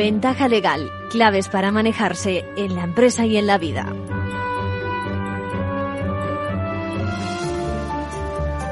Ventaja 0.00 0.48
legal, 0.48 0.90
claves 1.10 1.50
para 1.50 1.70
manejarse 1.72 2.42
en 2.56 2.74
la 2.74 2.84
empresa 2.84 3.26
y 3.26 3.36
en 3.36 3.46
la 3.46 3.58
vida. 3.58 3.84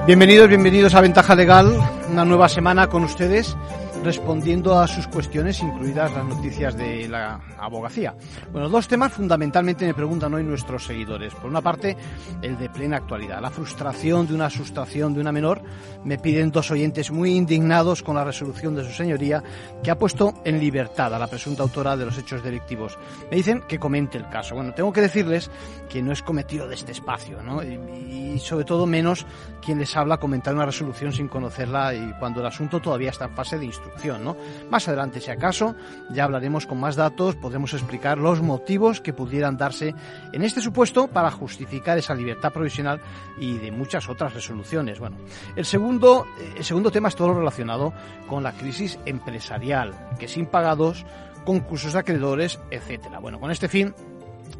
Bienvenidos, 0.06 0.48
bienvenidos 0.48 0.94
a 0.94 1.02
Ventaja 1.02 1.34
Legal, 1.34 1.78
una 2.10 2.24
nueva 2.24 2.48
semana 2.48 2.88
con 2.88 3.04
ustedes 3.04 3.58
respondiendo 4.02 4.78
a 4.78 4.86
sus 4.86 5.06
cuestiones, 5.06 5.60
incluidas 5.60 6.12
las 6.12 6.24
noticias 6.24 6.76
de 6.76 7.08
la 7.08 7.40
abogacía. 7.58 8.14
Bueno, 8.52 8.68
dos 8.68 8.88
temas 8.88 9.12
fundamentalmente 9.12 9.86
me 9.86 9.94
preguntan 9.94 10.34
hoy 10.34 10.44
nuestros 10.44 10.84
seguidores. 10.84 11.34
Por 11.34 11.50
una 11.50 11.60
parte, 11.60 11.96
el 12.42 12.56
de 12.58 12.68
plena 12.70 12.98
actualidad, 12.98 13.40
la 13.40 13.50
frustración 13.50 14.26
de 14.26 14.34
una 14.34 14.50
sustracción 14.50 15.14
de 15.14 15.20
una 15.20 15.32
menor. 15.32 15.62
Me 16.04 16.18
piden 16.18 16.50
dos 16.50 16.70
oyentes 16.70 17.10
muy 17.10 17.32
indignados 17.32 18.02
con 18.02 18.16
la 18.16 18.24
resolución 18.24 18.74
de 18.74 18.84
su 18.84 18.92
señoría 18.92 19.42
que 19.82 19.90
ha 19.90 19.98
puesto 19.98 20.34
en 20.44 20.60
libertad 20.60 21.14
a 21.14 21.18
la 21.18 21.26
presunta 21.26 21.62
autora 21.62 21.96
de 21.96 22.06
los 22.06 22.18
hechos 22.18 22.42
delictivos. 22.42 22.98
Me 23.30 23.36
dicen 23.36 23.62
que 23.68 23.78
comente 23.78 24.18
el 24.18 24.28
caso. 24.28 24.54
Bueno, 24.54 24.72
tengo 24.74 24.92
que 24.92 25.00
decirles 25.00 25.50
que 25.88 26.02
no 26.02 26.12
es 26.12 26.22
cometido 26.22 26.68
de 26.68 26.74
este 26.74 26.92
espacio, 26.92 27.42
¿no? 27.42 27.62
Y, 27.62 28.34
y 28.34 28.38
sobre 28.38 28.64
todo 28.64 28.86
menos 28.86 29.26
quien 29.64 29.78
les 29.78 29.96
habla 29.96 30.18
comentar 30.18 30.54
una 30.54 30.66
resolución 30.66 31.12
sin 31.12 31.28
conocerla 31.28 31.94
y 31.94 32.14
cuando 32.18 32.40
el 32.40 32.46
asunto 32.46 32.80
todavía 32.80 33.10
está 33.10 33.26
en 33.26 33.34
fase 33.34 33.58
de 33.58 33.66
instrucción, 33.66 33.87
¿no? 34.24 34.36
Más 34.70 34.88
adelante, 34.88 35.20
si 35.20 35.30
acaso, 35.30 35.74
ya 36.10 36.24
hablaremos 36.24 36.66
con 36.66 36.78
más 36.78 36.96
datos, 36.96 37.36
podemos 37.36 37.72
explicar 37.74 38.18
los 38.18 38.42
motivos 38.42 39.00
que 39.00 39.12
pudieran 39.12 39.56
darse 39.56 39.94
en 40.32 40.42
este 40.42 40.60
supuesto 40.60 41.08
para 41.08 41.30
justificar 41.30 41.98
esa 41.98 42.14
libertad 42.14 42.52
provisional 42.52 43.00
y 43.38 43.58
de 43.58 43.70
muchas 43.70 44.08
otras 44.08 44.34
resoluciones. 44.34 44.98
Bueno, 44.98 45.16
el 45.56 45.64
segundo, 45.64 46.26
el 46.56 46.64
segundo 46.64 46.90
tema 46.90 47.08
es 47.08 47.16
todo 47.16 47.34
relacionado 47.34 47.92
con 48.28 48.42
la 48.42 48.52
crisis 48.52 48.98
empresarial, 49.04 49.94
que 50.18 50.28
sin 50.28 50.46
pagados, 50.46 51.04
concursos 51.44 51.94
de 51.94 52.00
acreedores, 52.00 52.60
etcétera. 52.70 53.18
Bueno, 53.18 53.40
con 53.40 53.50
este 53.50 53.68
fin 53.68 53.94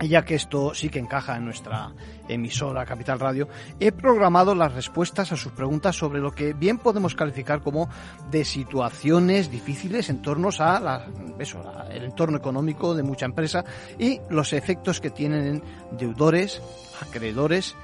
ya 0.00 0.24
que 0.24 0.34
esto 0.34 0.74
sí 0.74 0.88
que 0.88 0.98
encaja 0.98 1.36
en 1.36 1.44
nuestra 1.44 1.92
emisora 2.28 2.84
Capital 2.84 3.18
Radio, 3.18 3.48
he 3.80 3.92
programado 3.92 4.54
las 4.54 4.72
respuestas 4.72 5.32
a 5.32 5.36
sus 5.36 5.52
preguntas 5.52 5.96
sobre 5.96 6.20
lo 6.20 6.32
que 6.32 6.52
bien 6.52 6.78
podemos 6.78 7.14
calificar 7.14 7.62
como 7.62 7.88
de 8.30 8.44
situaciones 8.44 9.50
difíciles 9.50 10.08
en 10.10 10.22
torno 10.22 10.50
a 10.58 10.80
la, 10.80 11.06
eso, 11.38 11.62
el 11.90 12.04
entorno 12.04 12.38
económico 12.38 12.94
de 12.94 13.02
mucha 13.02 13.26
empresa 13.26 13.64
y 13.98 14.20
los 14.30 14.52
efectos 14.52 15.00
que 15.00 15.10
tienen 15.10 15.46
en 15.46 15.62
deudores, 15.98 16.62
acreedores, 17.00 17.74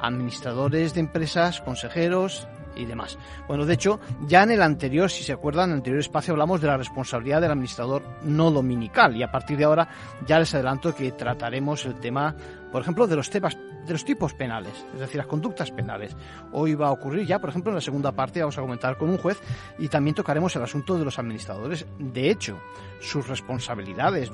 administradores 0.00 0.94
de 0.94 1.00
empresas, 1.00 1.60
consejeros, 1.60 2.46
y 2.76 2.84
demás. 2.84 3.18
Bueno, 3.48 3.66
de 3.66 3.74
hecho, 3.74 4.00
ya 4.26 4.42
en 4.42 4.52
el 4.52 4.62
anterior, 4.62 5.10
si 5.10 5.22
se 5.22 5.32
acuerdan, 5.32 5.64
en 5.64 5.70
el 5.70 5.76
anterior 5.78 6.00
espacio 6.00 6.32
hablamos 6.32 6.60
de 6.60 6.68
la 6.68 6.76
responsabilidad 6.76 7.40
del 7.40 7.50
administrador 7.50 8.02
no 8.22 8.50
dominical 8.50 9.16
y 9.16 9.22
a 9.22 9.30
partir 9.30 9.56
de 9.56 9.64
ahora 9.64 9.88
ya 10.26 10.38
les 10.38 10.54
adelanto 10.54 10.94
que 10.94 11.12
trataremos 11.12 11.84
el 11.86 11.94
tema, 11.94 12.34
por 12.72 12.82
ejemplo, 12.82 13.06
de 13.06 13.16
los 13.16 13.30
temas 13.30 13.56
de 13.86 13.92
los 13.92 14.04
tipos 14.04 14.34
penales, 14.34 14.72
es 14.94 15.00
decir, 15.00 15.16
las 15.16 15.26
conductas 15.26 15.70
penales. 15.70 16.16
Hoy 16.52 16.74
va 16.74 16.88
a 16.88 16.92
ocurrir 16.92 17.26
ya, 17.26 17.38
por 17.38 17.50
ejemplo, 17.50 17.70
en 17.70 17.76
la 17.76 17.80
segunda 17.80 18.12
parte 18.12 18.40
vamos 18.40 18.58
a 18.58 18.62
comentar 18.62 18.96
con 18.96 19.10
un 19.10 19.18
juez 19.18 19.38
y 19.78 19.88
también 19.88 20.14
tocaremos 20.14 20.54
el 20.56 20.62
asunto 20.62 20.98
de 20.98 21.04
los 21.04 21.18
administradores. 21.18 21.86
De 21.98 22.30
hecho, 22.30 22.58
sus 23.00 23.26
responsabilidades, 23.28 24.30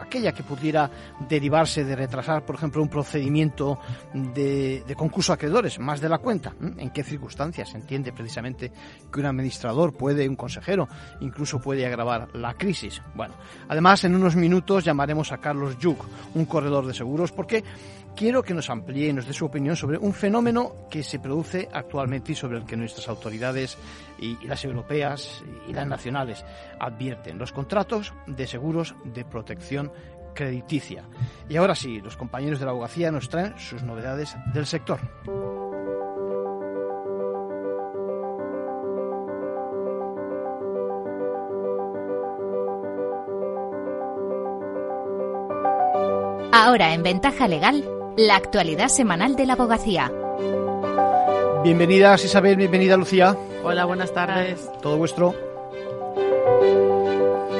aquella 0.00 0.32
que 0.32 0.42
pudiera 0.42 0.90
derivarse 1.28 1.84
de 1.84 1.94
retrasar, 1.94 2.44
por 2.44 2.56
ejemplo, 2.56 2.82
un 2.82 2.88
procedimiento 2.88 3.78
de, 4.12 4.82
de 4.86 4.94
concurso 4.94 5.32
a 5.32 5.36
acreedores, 5.36 5.78
más 5.78 6.00
de 6.00 6.08
la 6.08 6.18
cuenta. 6.18 6.54
¿En 6.60 6.90
qué 6.90 7.04
circunstancias 7.04 7.70
se 7.70 7.76
entiende 7.76 8.12
precisamente 8.12 8.72
que 9.12 9.20
un 9.20 9.26
administrador 9.26 9.92
puede, 9.92 10.28
un 10.28 10.36
consejero, 10.36 10.88
incluso 11.20 11.60
puede 11.60 11.86
agravar 11.86 12.28
la 12.34 12.54
crisis? 12.54 13.02
Bueno, 13.14 13.34
además, 13.68 14.04
en 14.04 14.14
unos 14.14 14.36
minutos 14.36 14.84
llamaremos 14.84 15.32
a 15.32 15.38
Carlos 15.38 15.78
Yuk, 15.78 16.04
un 16.34 16.44
corredor 16.46 16.86
de 16.86 16.94
seguros, 16.94 17.32
porque 17.32 17.62
quiero 18.16 18.42
que 18.42 18.54
nos 18.54 18.70
amplíe 18.70 19.08
y 19.08 19.12
nos 19.12 19.26
dé 19.26 19.32
su 19.32 19.46
opinión 19.46 19.76
sobre 19.76 19.98
un 19.98 20.12
fenómeno 20.12 20.86
que 20.90 21.02
se 21.02 21.18
produce 21.18 21.68
actualmente 21.72 22.32
y 22.32 22.34
sobre 22.34 22.58
el 22.58 22.64
que 22.64 22.76
nuestras 22.76 23.08
autoridades 23.08 23.76
y, 24.18 24.38
y 24.42 24.46
las 24.46 24.64
europeas 24.64 25.42
y 25.68 25.72
las 25.72 25.86
nacionales 25.86 26.44
advierten, 26.78 27.38
los 27.38 27.52
contratos 27.52 28.12
de 28.26 28.46
seguros 28.46 28.94
de 29.04 29.24
protección 29.24 29.92
crediticia. 30.34 31.04
Y 31.48 31.56
ahora 31.56 31.74
sí, 31.74 32.00
los 32.00 32.16
compañeros 32.16 32.60
de 32.60 32.64
la 32.64 32.70
abogacía 32.72 33.10
nos 33.10 33.28
traen 33.28 33.58
sus 33.58 33.82
novedades 33.82 34.36
del 34.52 34.66
sector. 34.66 35.00
Ahora 46.52 46.92
en 46.94 47.02
Ventaja 47.02 47.48
Legal, 47.48 47.84
la 48.16 48.36
actualidad 48.36 48.88
semanal 48.88 49.36
de 49.36 49.46
la 49.46 49.54
abogacía. 49.54 50.12
Bienvenidas 51.62 52.24
Isabel, 52.24 52.56
bienvenida 52.56 52.96
Lucía. 52.96 53.36
Hola, 53.62 53.84
buenas 53.84 54.12
tardes. 54.12 54.70
Todo 54.80 54.96
vuestro. 54.96 55.34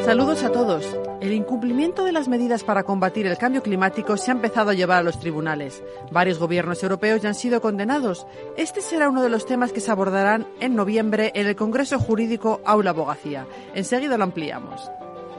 Saludos 0.04 0.42
a 0.42 0.50
todos. 0.50 0.96
El 1.20 1.34
incumplimiento 1.34 2.02
de 2.04 2.12
las 2.12 2.28
medidas 2.28 2.64
para 2.64 2.82
combatir 2.82 3.26
el 3.26 3.36
cambio 3.36 3.62
climático 3.62 4.16
se 4.16 4.30
ha 4.30 4.34
empezado 4.34 4.70
a 4.70 4.74
llevar 4.74 4.98
a 4.98 5.02
los 5.02 5.20
tribunales. 5.20 5.82
Varios 6.10 6.38
gobiernos 6.38 6.82
europeos 6.82 7.20
ya 7.20 7.28
han 7.28 7.34
sido 7.34 7.60
condenados. 7.60 8.26
Este 8.56 8.80
será 8.80 9.10
uno 9.10 9.22
de 9.22 9.28
los 9.28 9.44
temas 9.44 9.72
que 9.72 9.80
se 9.80 9.90
abordarán 9.90 10.46
en 10.60 10.74
noviembre 10.74 11.30
en 11.34 11.46
el 11.46 11.56
Congreso 11.56 11.98
Jurídico 11.98 12.60
Aula 12.64 12.90
Abogacía. 12.90 13.46
Enseguida 13.74 14.16
lo 14.16 14.24
ampliamos. 14.24 14.90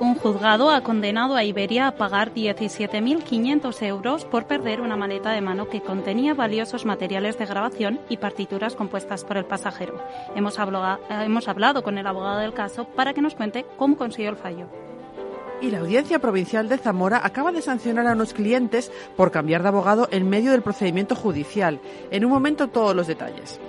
Un 0.01 0.15
juzgado 0.15 0.71
ha 0.71 0.81
condenado 0.81 1.35
a 1.35 1.43
Iberia 1.43 1.85
a 1.87 1.91
pagar 1.95 2.33
17.500 2.33 3.83
euros 3.85 4.25
por 4.25 4.47
perder 4.47 4.81
una 4.81 4.97
maleta 4.97 5.29
de 5.29 5.41
mano 5.41 5.69
que 5.69 5.81
contenía 5.81 6.33
valiosos 6.33 6.85
materiales 6.87 7.37
de 7.37 7.45
grabación 7.45 7.99
y 8.09 8.17
partituras 8.17 8.73
compuestas 8.75 9.23
por 9.23 9.37
el 9.37 9.45
pasajero. 9.45 10.01
Hemos, 10.35 10.57
hablo- 10.57 10.97
hemos 11.09 11.47
hablado 11.47 11.83
con 11.83 11.99
el 11.99 12.07
abogado 12.07 12.39
del 12.39 12.53
caso 12.53 12.85
para 12.85 13.13
que 13.13 13.21
nos 13.21 13.35
cuente 13.35 13.63
cómo 13.77 13.95
consiguió 13.95 14.31
el 14.31 14.37
fallo. 14.37 14.65
Y 15.61 15.69
la 15.69 15.77
Audiencia 15.81 16.17
Provincial 16.17 16.67
de 16.67 16.79
Zamora 16.79 17.21
acaba 17.23 17.51
de 17.51 17.61
sancionar 17.61 18.07
a 18.07 18.13
unos 18.13 18.33
clientes 18.33 18.91
por 19.15 19.29
cambiar 19.29 19.61
de 19.61 19.67
abogado 19.67 20.07
en 20.09 20.27
medio 20.27 20.49
del 20.51 20.63
procedimiento 20.63 21.15
judicial. 21.15 21.79
En 22.09 22.25
un 22.25 22.31
momento 22.31 22.69
todos 22.69 22.95
los 22.95 23.05
detalles. 23.05 23.59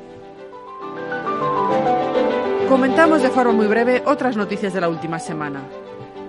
Comentamos 2.71 3.21
de 3.23 3.29
forma 3.29 3.53
muy 3.53 3.67
breve 3.67 4.03
otras 4.07 4.35
noticias 4.35 4.73
de 4.73 4.81
la 4.81 4.89
última 4.89 5.19
semana. 5.19 5.61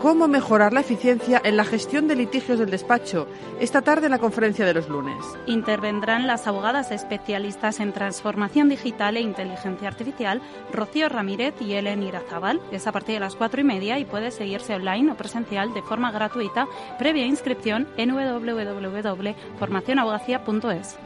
¿Cómo 0.03 0.28
mejorar 0.28 0.74
la 0.74 0.81
eficiencia 0.81 1.41
en 1.46 1.56
la 1.56 1.64
gestión 1.64 2.09
de 2.09 2.18
litigios 2.18 2.59
del 2.59 2.69
despacho? 2.69 3.25
Esta 3.62 3.81
tarde 3.81 4.08
en 4.08 4.12
la 4.12 4.19
conferencia 4.19 4.66
de 4.66 4.74
los 4.74 4.90
lunes. 4.90 5.16
Intervendrán 5.46 6.28
las 6.28 6.46
abogadas 6.46 6.91
especialistas 6.91 7.80
en 7.80 7.94
transformación 7.94 8.68
digital 8.68 9.16
e 9.16 9.22
inteligencia 9.22 9.88
artificial, 9.88 10.41
Rocío 10.74 11.08
Ramírez 11.08 11.53
y 11.62 11.75
Ellen 11.75 12.03
Irazábal. 12.03 12.59
Es 12.74 12.86
a 12.86 12.91
partir 12.91 13.14
de 13.14 13.22
las 13.22 13.38
cuatro 13.38 13.62
y 13.62 13.64
media 13.64 13.97
y 13.97 14.03
puede 14.03 14.31
seguirse 14.31 14.75
online 14.75 15.09
o 15.09 15.16
presencial 15.16 15.74
de 15.74 15.84
forma 15.84 16.12
gratuita, 16.12 16.68
previa 17.00 17.25
inscripción 17.25 17.88
en 17.96 18.14
www.formacionabogacía.es. 18.14 20.97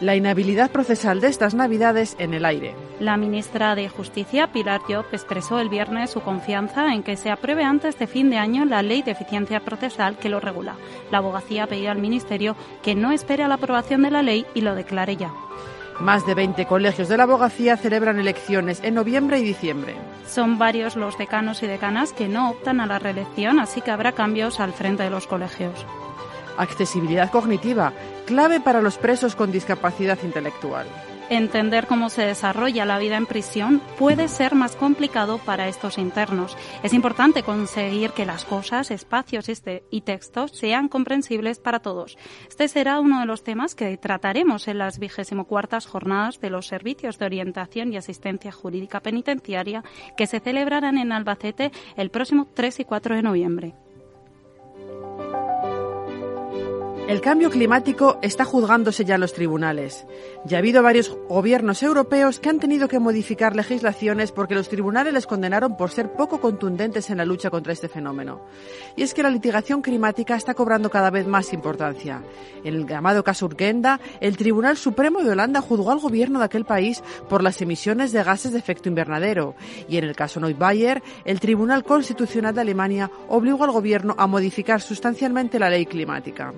La 0.00 0.16
inhabilidad 0.16 0.72
procesal 0.72 1.20
de 1.20 1.28
estas 1.28 1.54
Navidades 1.54 2.16
en 2.18 2.34
el 2.34 2.44
aire. 2.44 2.74
La 2.98 3.16
ministra 3.16 3.76
de 3.76 3.88
Justicia, 3.88 4.48
Pilar 4.48 4.80
Job, 4.88 5.04
expresó 5.12 5.60
el 5.60 5.68
viernes 5.68 6.10
su 6.10 6.20
confianza 6.20 6.92
en 6.92 7.04
que 7.04 7.16
se 7.16 7.30
apruebe 7.30 7.62
antes 7.62 7.96
de 7.98 8.08
fin 8.08 8.28
de 8.28 8.38
año 8.38 8.64
la 8.64 8.82
ley 8.82 9.02
de 9.02 9.12
eficiencia 9.12 9.60
procesal 9.60 10.18
que 10.18 10.28
lo 10.28 10.40
regula. 10.40 10.74
La 11.12 11.18
abogacía 11.18 11.68
pedía 11.68 11.92
al 11.92 11.98
Ministerio 11.98 12.56
que 12.82 12.96
no 12.96 13.12
espere 13.12 13.44
a 13.44 13.48
la 13.48 13.54
aprobación 13.54 14.02
de 14.02 14.10
la 14.10 14.22
ley 14.22 14.44
y 14.52 14.62
lo 14.62 14.74
declare 14.74 15.16
ya. 15.16 15.32
Más 16.00 16.26
de 16.26 16.34
20 16.34 16.66
colegios 16.66 17.08
de 17.08 17.16
la 17.16 17.22
abogacía 17.22 17.76
celebran 17.76 18.18
elecciones 18.18 18.80
en 18.82 18.94
noviembre 18.94 19.38
y 19.38 19.44
diciembre. 19.44 19.94
Son 20.26 20.58
varios 20.58 20.96
los 20.96 21.16
decanos 21.18 21.62
y 21.62 21.68
decanas 21.68 22.12
que 22.12 22.26
no 22.26 22.50
optan 22.50 22.80
a 22.80 22.86
la 22.86 22.98
reelección, 22.98 23.60
así 23.60 23.80
que 23.80 23.92
habrá 23.92 24.10
cambios 24.10 24.58
al 24.58 24.72
frente 24.72 25.04
de 25.04 25.10
los 25.10 25.28
colegios. 25.28 25.86
Accesibilidad 26.56 27.30
cognitiva, 27.30 27.92
clave 28.26 28.60
para 28.60 28.80
los 28.80 28.98
presos 28.98 29.34
con 29.36 29.52
discapacidad 29.52 30.18
intelectual. 30.22 30.86
Entender 31.30 31.86
cómo 31.86 32.10
se 32.10 32.20
desarrolla 32.20 32.84
la 32.84 32.98
vida 32.98 33.16
en 33.16 33.24
prisión 33.24 33.80
puede 33.98 34.28
ser 34.28 34.54
más 34.54 34.76
complicado 34.76 35.38
para 35.38 35.68
estos 35.68 35.96
internos. 35.96 36.54
Es 36.82 36.92
importante 36.92 37.42
conseguir 37.42 38.10
que 38.10 38.26
las 38.26 38.44
cosas, 38.44 38.90
espacios 38.90 39.48
este- 39.48 39.84
y 39.90 40.02
textos 40.02 40.50
sean 40.52 40.88
comprensibles 40.88 41.60
para 41.60 41.80
todos. 41.80 42.18
Este 42.46 42.68
será 42.68 43.00
uno 43.00 43.20
de 43.20 43.26
los 43.26 43.42
temas 43.42 43.74
que 43.74 43.96
trataremos 43.96 44.68
en 44.68 44.76
las 44.76 44.98
vigésimo 44.98 45.46
cuartas 45.46 45.86
jornadas 45.86 46.40
de 46.40 46.50
los 46.50 46.66
servicios 46.66 47.18
de 47.18 47.24
orientación 47.24 47.90
y 47.92 47.96
asistencia 47.96 48.52
jurídica 48.52 49.00
penitenciaria 49.00 49.82
que 50.18 50.26
se 50.26 50.40
celebrarán 50.40 50.98
en 50.98 51.10
Albacete 51.10 51.72
el 51.96 52.10
próximo 52.10 52.48
3 52.52 52.80
y 52.80 52.84
4 52.84 53.16
de 53.16 53.22
noviembre. 53.22 53.74
El 57.06 57.20
cambio 57.20 57.50
climático 57.50 58.18
está 58.22 58.46
juzgándose 58.46 59.04
ya 59.04 59.16
en 59.16 59.20
los 59.20 59.34
tribunales. 59.34 60.06
Ya 60.46 60.56
ha 60.56 60.60
habido 60.60 60.82
varios 60.82 61.14
gobiernos 61.28 61.82
europeos 61.82 62.40
que 62.40 62.48
han 62.48 62.60
tenido 62.60 62.88
que 62.88 62.98
modificar 62.98 63.54
legislaciones 63.54 64.32
porque 64.32 64.54
los 64.54 64.70
tribunales 64.70 65.12
les 65.12 65.26
condenaron 65.26 65.76
por 65.76 65.90
ser 65.90 66.12
poco 66.12 66.40
contundentes 66.40 67.10
en 67.10 67.18
la 67.18 67.26
lucha 67.26 67.50
contra 67.50 67.74
este 67.74 67.90
fenómeno. 67.90 68.40
Y 68.96 69.02
es 69.02 69.12
que 69.12 69.22
la 69.22 69.28
litigación 69.28 69.82
climática 69.82 70.34
está 70.34 70.54
cobrando 70.54 70.88
cada 70.88 71.10
vez 71.10 71.26
más 71.26 71.52
importancia. 71.52 72.22
En 72.64 72.74
el 72.74 72.86
llamado 72.86 73.22
caso 73.22 73.44
Urgenda, 73.44 74.00
el 74.22 74.38
Tribunal 74.38 74.78
Supremo 74.78 75.22
de 75.22 75.30
Holanda 75.30 75.60
juzgó 75.60 75.92
al 75.92 76.00
gobierno 76.00 76.38
de 76.38 76.46
aquel 76.46 76.64
país 76.64 77.02
por 77.28 77.42
las 77.42 77.60
emisiones 77.60 78.12
de 78.12 78.24
gases 78.24 78.52
de 78.52 78.58
efecto 78.58 78.88
invernadero. 78.88 79.54
Y 79.90 79.98
en 79.98 80.04
el 80.04 80.16
caso 80.16 80.40
Neubayer, 80.40 81.02
el 81.26 81.38
Tribunal 81.38 81.84
Constitucional 81.84 82.54
de 82.54 82.62
Alemania 82.62 83.10
obligó 83.28 83.64
al 83.64 83.72
gobierno 83.72 84.14
a 84.16 84.26
modificar 84.26 84.80
sustancialmente 84.80 85.58
la 85.58 85.68
ley 85.68 85.84
climática. 85.84 86.54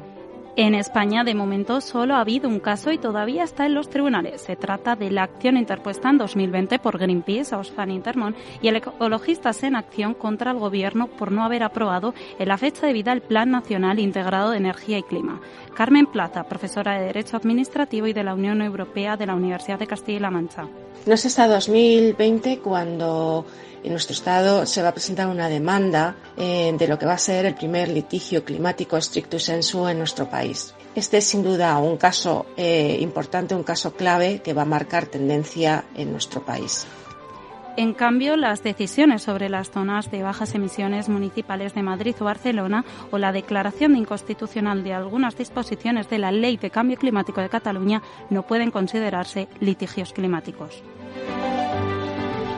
En 0.59 0.75
España, 0.75 1.23
de 1.23 1.35
momento, 1.35 1.83
solo 1.83 2.15
ha 2.15 2.21
habido 2.21 2.49
un 2.49 2.61
caso 2.61 2.91
y 2.91 2.97
todavía 2.97 3.45
está 3.45 3.67
en 3.67 3.75
los 3.75 3.91
tribunales. 3.91 4.41
Se 4.41 4.57
trata 4.57 4.97
de 4.97 5.11
la 5.11 5.25
acción 5.25 5.59
interpuesta 5.59 6.09
en 6.09 6.17
2020 6.17 6.79
por 6.79 6.97
Greenpeace, 6.97 7.55
Oxfam 7.55 7.91
Intermon 7.91 8.35
y 8.63 8.69
el 8.69 8.77
Ecologistas 8.77 9.63
en 9.65 9.77
Acción 9.77 10.15
contra 10.15 10.53
el 10.53 10.59
Gobierno 10.59 11.09
por 11.09 11.31
no 11.31 11.45
haber 11.45 11.63
aprobado 11.63 12.15
en 12.39 12.49
la 12.49 12.57
fecha 12.57 12.87
de 12.87 12.95
vida 12.95 13.13
el 13.13 13.21
Plan 13.21 13.51
Nacional 13.51 13.99
Integrado 13.99 14.51
de 14.51 14.57
Energía 14.57 14.97
y 14.97 15.03
Clima. 15.03 15.43
Carmen 15.75 16.07
Plaza, 16.07 16.45
profesora 16.45 16.99
de 16.99 17.05
Derecho 17.05 17.37
Administrativo 17.37 18.07
y 18.07 18.15
de 18.15 18.25
la 18.25 18.33
Unión 18.33 18.63
Europea 18.63 19.19
de 19.19 19.27
la 19.27 19.35
Universidad 19.35 19.79
de 19.79 19.87
Castilla-La 19.87 20.31
Mancha. 20.31 20.67
No 21.05 21.13
es 21.13 21.27
hasta 21.27 21.49
2020 21.49 22.61
cuando 22.61 23.45
en 23.83 23.91
nuestro 23.91 24.15
Estado 24.15 24.67
se 24.67 24.83
va 24.83 24.89
a 24.89 24.95
presentar 24.95 25.29
una 25.29 25.49
demanda 25.49 26.17
eh, 26.37 26.75
de 26.79 26.89
lo 26.89 26.99
que 26.99 27.07
va 27.07 27.15
a 27.15 27.19
ser 27.19 27.47
el 27.47 27.55
primer 27.55 27.89
litigio 27.89 28.45
climático 28.45 29.01
stricto 29.01 29.39
sensu 29.39 29.89
en 29.89 29.99
nuestro 29.99 30.29
país. 30.29 30.75
Este 30.95 31.19
es 31.19 31.25
sin 31.25 31.43
duda 31.43 31.77
un 31.79 31.97
caso 31.97 32.47
eh, 32.57 32.97
importante, 33.01 33.55
un 33.55 33.63
caso 33.63 33.95
clave 33.95 34.41
que 34.41 34.55
va 34.55 34.63
a 34.63 34.67
marcar 34.67 35.07
tendencia 35.07 35.85
en 35.95 36.11
nuestro 36.11 36.45
país. 36.45 36.87
En 37.77 37.93
cambio, 37.93 38.37
las 38.37 38.63
decisiones 38.63 39.23
sobre 39.23 39.51
las 39.51 39.71
zonas 39.71 40.11
de 40.11 40.23
bajas 40.23 40.55
emisiones 40.55 41.11
municipales 41.11 41.75
de 41.75 41.83
Madrid 41.83 42.17
o 42.21 42.25
Barcelona 42.25 42.87
o 43.11 43.19
la 43.19 43.33
declaración 43.33 43.93
de 43.93 43.99
inconstitucional 43.99 44.83
de 44.83 44.95
algunas 44.95 45.37
disposiciones 45.37 46.09
de 46.09 46.19
la 46.19 46.33
Ley 46.33 46.57
de 46.57 46.71
Cambio 46.71 46.97
Climático 46.97 47.43
de 47.43 47.51
Cataluña 47.51 48.01
no 48.31 48.45
pueden 48.45 48.71
considerarse 48.71 49.49
litigios 49.61 50.15
climáticos. 50.15 50.83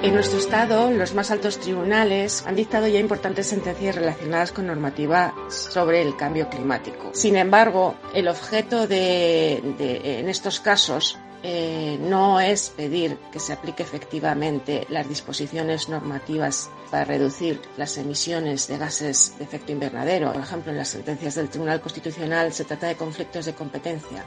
En 0.01 0.15
nuestro 0.15 0.39
Estado, 0.39 0.93
los 0.93 1.15
más 1.15 1.33
altos 1.33 1.59
tribunales 1.59 2.45
han 2.47 2.55
dictado 2.55 2.87
ya 2.87 3.01
importantes 3.01 3.49
sentencias 3.49 3.97
relacionadas 3.97 4.53
con 4.53 4.69
normativa 4.69 5.35
sobre 5.49 6.03
el 6.03 6.17
cambio 6.17 6.49
climático. 6.49 7.11
Sin 7.15 7.35
embargo, 7.35 7.97
el 8.15 8.29
objeto 8.29 8.87
de, 8.87 9.57
en 9.57 10.29
estos 10.29 10.61
casos 10.61 11.19
eh, 11.43 11.99
no 12.01 12.39
es 12.39 12.71
pedir 12.71 13.19
que 13.33 13.41
se 13.41 13.53
aplique 13.53 13.83
efectivamente 13.83 14.87
las 14.89 15.09
disposiciones 15.09 15.89
normativas 15.89 16.71
para 16.93 17.05
reducir 17.05 17.61
las 17.77 17.99
emisiones 17.99 18.69
de 18.69 18.79
gases 18.79 19.35
de 19.37 19.45
efecto 19.45 19.73
invernadero. 19.73 20.33
Por 20.33 20.43
ejemplo, 20.43 20.71
en 20.71 20.79
las 20.79 20.91
sentencias 20.91 21.35
del 21.35 21.49
Tribunal 21.49 21.81
Constitucional 21.81 22.53
se 22.53 22.65
trata 22.65 22.87
de 22.87 22.97
conflictos 22.97 23.47
de 23.47 23.55
competencia. 23.55 24.25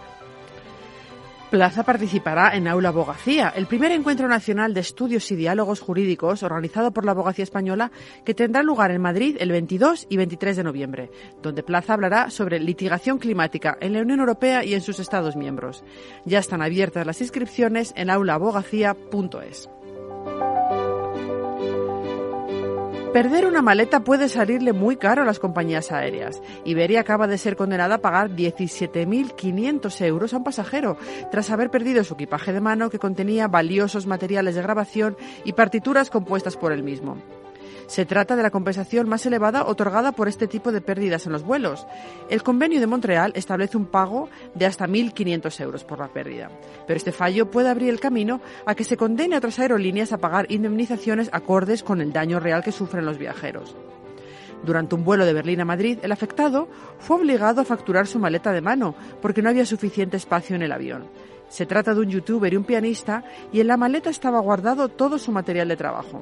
Plaza 1.52 1.84
participará 1.84 2.56
en 2.56 2.66
Aula 2.70 2.90
Abogacía, 2.90 3.52
el 3.54 3.68
primer 3.68 3.92
encuentro 3.92 4.30
nacional 4.30 4.74
de 4.74 4.80
estudios 4.80 5.30
y 5.32 5.36
diálogos 5.36 5.82
jurídicos 5.82 6.44
organizado 6.44 6.92
por 6.92 7.04
la 7.04 7.12
Abogacía 7.12 7.44
Española 7.44 7.92
que 8.24 8.34
tendrá 8.34 8.64
lugar 8.64 8.92
en 8.92 9.02
Madrid 9.02 9.36
el 9.38 9.52
22 9.52 10.08
y 10.10 10.16
23 10.16 10.56
de 10.56 10.64
noviembre, 10.64 11.12
donde 11.42 11.62
Plaza 11.62 11.94
hablará 11.94 12.30
sobre 12.30 12.58
litigación 12.62 13.20
climática 13.20 13.78
en 13.82 13.92
la 13.92 14.00
Unión 14.00 14.22
Europea 14.22 14.64
y 14.64 14.76
en 14.76 14.82
sus 14.82 15.02
Estados 15.02 15.36
miembros. 15.36 15.84
Ya 16.24 16.40
están 16.40 16.62
abiertas 16.62 17.06
las 17.06 17.20
inscripciones 17.20 17.92
en 17.98 18.10
aulaabogacía.es. 18.10 19.70
Perder 23.14 23.46
una 23.46 23.62
maleta 23.62 24.06
puede 24.06 24.30
salirle 24.30 24.72
muy 24.72 24.96
caro 24.96 25.24
a 25.24 25.26
las 25.26 25.38
compañías 25.38 25.92
aéreas. 25.92 26.42
Iberia 26.64 27.02
acaba 27.02 27.28
de 27.28 27.38
ser 27.38 27.58
condenada 27.58 27.96
a 27.96 27.98
pagar 27.98 28.30
17.500 28.30 30.06
euros 30.06 30.34
a 30.34 30.38
un 30.38 30.46
pasajero 30.46 30.96
tras 31.30 31.50
haber 31.50 31.70
perdido 31.70 32.06
su 32.06 32.14
equipaje 32.14 32.54
de 32.54 32.62
mano 32.62 32.90
que 32.90 33.00
contenía 33.00 33.50
valiosos 33.50 34.08
materiales 34.08 34.56
de 34.56 34.62
grabación 34.62 35.18
y 35.44 35.52
partituras 35.52 36.10
compuestas 36.10 36.56
por 36.56 36.72
él 36.72 36.84
mismo. 36.84 37.18
Se 37.92 38.06
trata 38.06 38.38
de 38.38 38.42
la 38.42 38.52
compensación 38.52 39.10
más 39.10 39.26
elevada 39.26 39.66
otorgada 39.66 40.14
por 40.14 40.30
este 40.30 40.48
tipo 40.48 40.72
de 40.72 40.80
pérdidas 40.80 41.26
en 41.26 41.34
los 41.34 41.44
vuelos. 41.44 41.86
El 42.30 42.42
convenio 42.42 42.80
de 42.80 42.88
Montreal 42.88 43.34
establece 43.36 43.76
un 43.76 43.86
pago 43.86 44.30
de 44.56 44.66
hasta 44.66 44.88
1.500 44.88 45.60
euros 45.60 45.84
por 45.84 46.00
la 46.00 46.08
pérdida. 46.08 46.50
Pero 46.88 46.96
este 46.96 47.12
fallo 47.12 47.52
puede 47.52 47.68
abrir 47.68 47.90
el 47.90 48.00
camino 48.00 48.40
a 48.66 48.76
que 48.76 48.86
se 48.86 48.96
condene 48.96 49.36
a 49.36 49.40
otras 49.40 49.60
aerolíneas 49.60 50.14
a 50.14 50.20
pagar 50.20 50.50
indemnizaciones 50.50 51.30
acordes 51.34 51.84
con 51.84 52.00
el 52.00 52.14
daño 52.14 52.40
real 52.40 52.64
que 52.64 52.72
sufren 52.72 53.04
los 53.04 53.18
viajeros. 53.18 53.76
Durante 54.64 54.96
un 54.96 55.04
vuelo 55.04 55.26
de 55.26 55.34
Berlín 55.34 55.60
a 55.60 55.66
Madrid, 55.66 56.00
el 56.02 56.14
afectado 56.14 56.70
fue 56.98 57.18
obligado 57.18 57.60
a 57.60 57.66
facturar 57.66 58.08
su 58.08 58.20
maleta 58.20 58.54
de 58.54 58.62
mano 58.62 58.96
porque 59.22 59.42
no 59.42 59.50
había 59.50 59.66
suficiente 59.66 60.16
espacio 60.16 60.56
en 60.56 60.62
el 60.62 60.72
avión. 60.72 61.08
Se 61.50 61.66
trata 61.66 61.94
de 61.94 62.00
un 62.00 62.10
youtuber 62.10 62.54
y 62.54 62.56
un 62.56 62.64
pianista 62.64 63.26
y 63.52 63.60
en 63.60 63.68
la 63.68 63.76
maleta 63.76 64.10
estaba 64.10 64.40
guardado 64.40 64.88
todo 64.88 65.20
su 65.20 65.34
material 65.34 65.68
de 65.68 65.76
trabajo. 65.76 66.22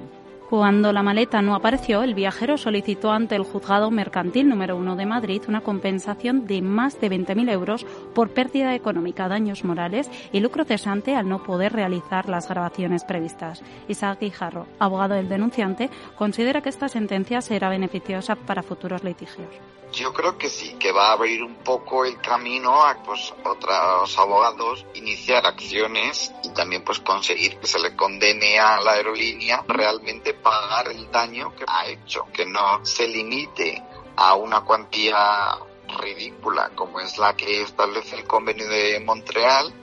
Cuando 0.50 0.92
la 0.92 1.04
maleta 1.04 1.44
no 1.44 1.54
apareció, 1.54 2.02
el 2.02 2.16
viajero 2.16 2.58
solicitó 2.58 3.12
ante 3.12 3.36
el 3.36 3.44
juzgado 3.44 3.92
mercantil 3.92 4.50
número 4.50 4.78
uno 4.78 4.96
de 4.96 5.06
Madrid 5.06 5.44
una 5.48 5.62
compensación 5.62 6.48
de 6.48 6.64
más 6.64 7.00
de 7.00 7.08
20.000 7.12 7.52
euros 7.52 7.86
por 8.16 8.32
pérdida 8.32 8.74
económica, 8.74 9.28
daños 9.28 9.64
morales 9.64 10.10
y 10.32 10.40
lucro 10.40 10.66
cesante 10.66 11.16
al 11.16 11.30
no 11.30 11.44
poder 11.44 11.74
realizar 11.74 12.28
las 12.28 12.50
grabaciones 12.50 13.04
previstas. 13.04 13.62
Isaac 13.88 14.22
Guijarro, 14.22 14.66
abogado 14.80 15.14
del 15.14 15.30
denunciante, 15.30 15.92
considera 16.16 16.62
que 16.62 16.70
esta 16.70 16.90
sentencia 16.90 17.42
será 17.42 17.70
beneficiosa 17.70 18.36
para 18.36 18.64
futuros 18.64 19.04
litigios. 19.04 19.50
Yo 19.92 20.14
creo 20.14 20.38
que 20.38 20.50
sí, 20.50 20.76
que 20.80 20.92
va 20.92 21.10
a 21.10 21.14
abrir 21.14 21.44
un 21.44 21.56
poco 21.56 22.06
el 22.06 22.22
camino 22.22 22.84
a 22.84 23.02
pues 23.04 23.34
otros 23.44 24.18
abogados 24.20 24.86
iniciar 24.94 25.46
acciones 25.46 26.32
y 26.44 26.50
también 26.50 26.84
pues 26.84 27.00
conseguir 27.00 27.58
que 27.60 27.66
se 27.68 27.80
le 27.80 27.96
condene 27.96 28.60
a 28.60 28.80
la 28.82 28.94
aerolínea 28.94 29.64
realmente 29.68 30.36
pagar 30.36 30.90
el 30.90 31.10
daño 31.12 31.56
que 31.56 31.66
ha 31.68 31.88
hecho, 31.88 32.28
que 32.32 32.46
no 32.46 32.86
se 32.86 33.08
limite 33.08 33.84
a 34.16 34.36
una 34.36 34.62
cuantía 34.62 35.58
ridícula 35.98 36.70
como 36.76 37.00
es 37.00 37.18
la 37.18 37.36
que 37.36 37.64
establece 37.64 38.18
el 38.18 38.26
convenio 38.26 38.68
de 38.68 39.00
Montreal 39.00 39.74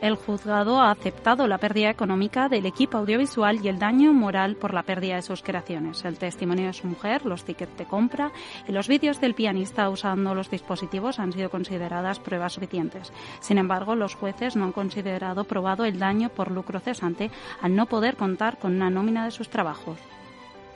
el 0.00 0.16
juzgado 0.16 0.80
ha 0.80 0.90
aceptado 0.90 1.46
la 1.46 1.58
pérdida 1.58 1.90
económica 1.90 2.48
del 2.48 2.66
equipo 2.66 2.98
audiovisual 2.98 3.64
y 3.64 3.68
el 3.68 3.78
daño 3.78 4.12
moral 4.12 4.56
por 4.56 4.74
la 4.74 4.82
pérdida 4.82 5.16
de 5.16 5.22
sus 5.22 5.42
creaciones. 5.42 6.04
El 6.04 6.18
testimonio 6.18 6.66
de 6.66 6.72
su 6.72 6.86
mujer, 6.86 7.26
los 7.26 7.44
tickets 7.44 7.76
de 7.76 7.84
compra 7.84 8.30
y 8.68 8.72
los 8.72 8.88
vídeos 8.88 9.20
del 9.20 9.34
pianista 9.34 9.88
usando 9.90 10.34
los 10.34 10.50
dispositivos 10.50 11.18
han 11.18 11.32
sido 11.32 11.50
consideradas 11.50 12.20
pruebas 12.20 12.52
suficientes. 12.52 13.12
Sin 13.40 13.58
embargo, 13.58 13.94
los 13.94 14.14
jueces 14.14 14.56
no 14.56 14.64
han 14.64 14.72
considerado 14.72 15.44
probado 15.44 15.84
el 15.84 15.98
daño 15.98 16.28
por 16.28 16.50
lucro 16.50 16.80
cesante 16.80 17.30
al 17.60 17.74
no 17.74 17.86
poder 17.86 18.16
contar 18.16 18.58
con 18.58 18.76
una 18.76 18.90
nómina 18.90 19.24
de 19.24 19.30
sus 19.30 19.48
trabajos 19.48 19.98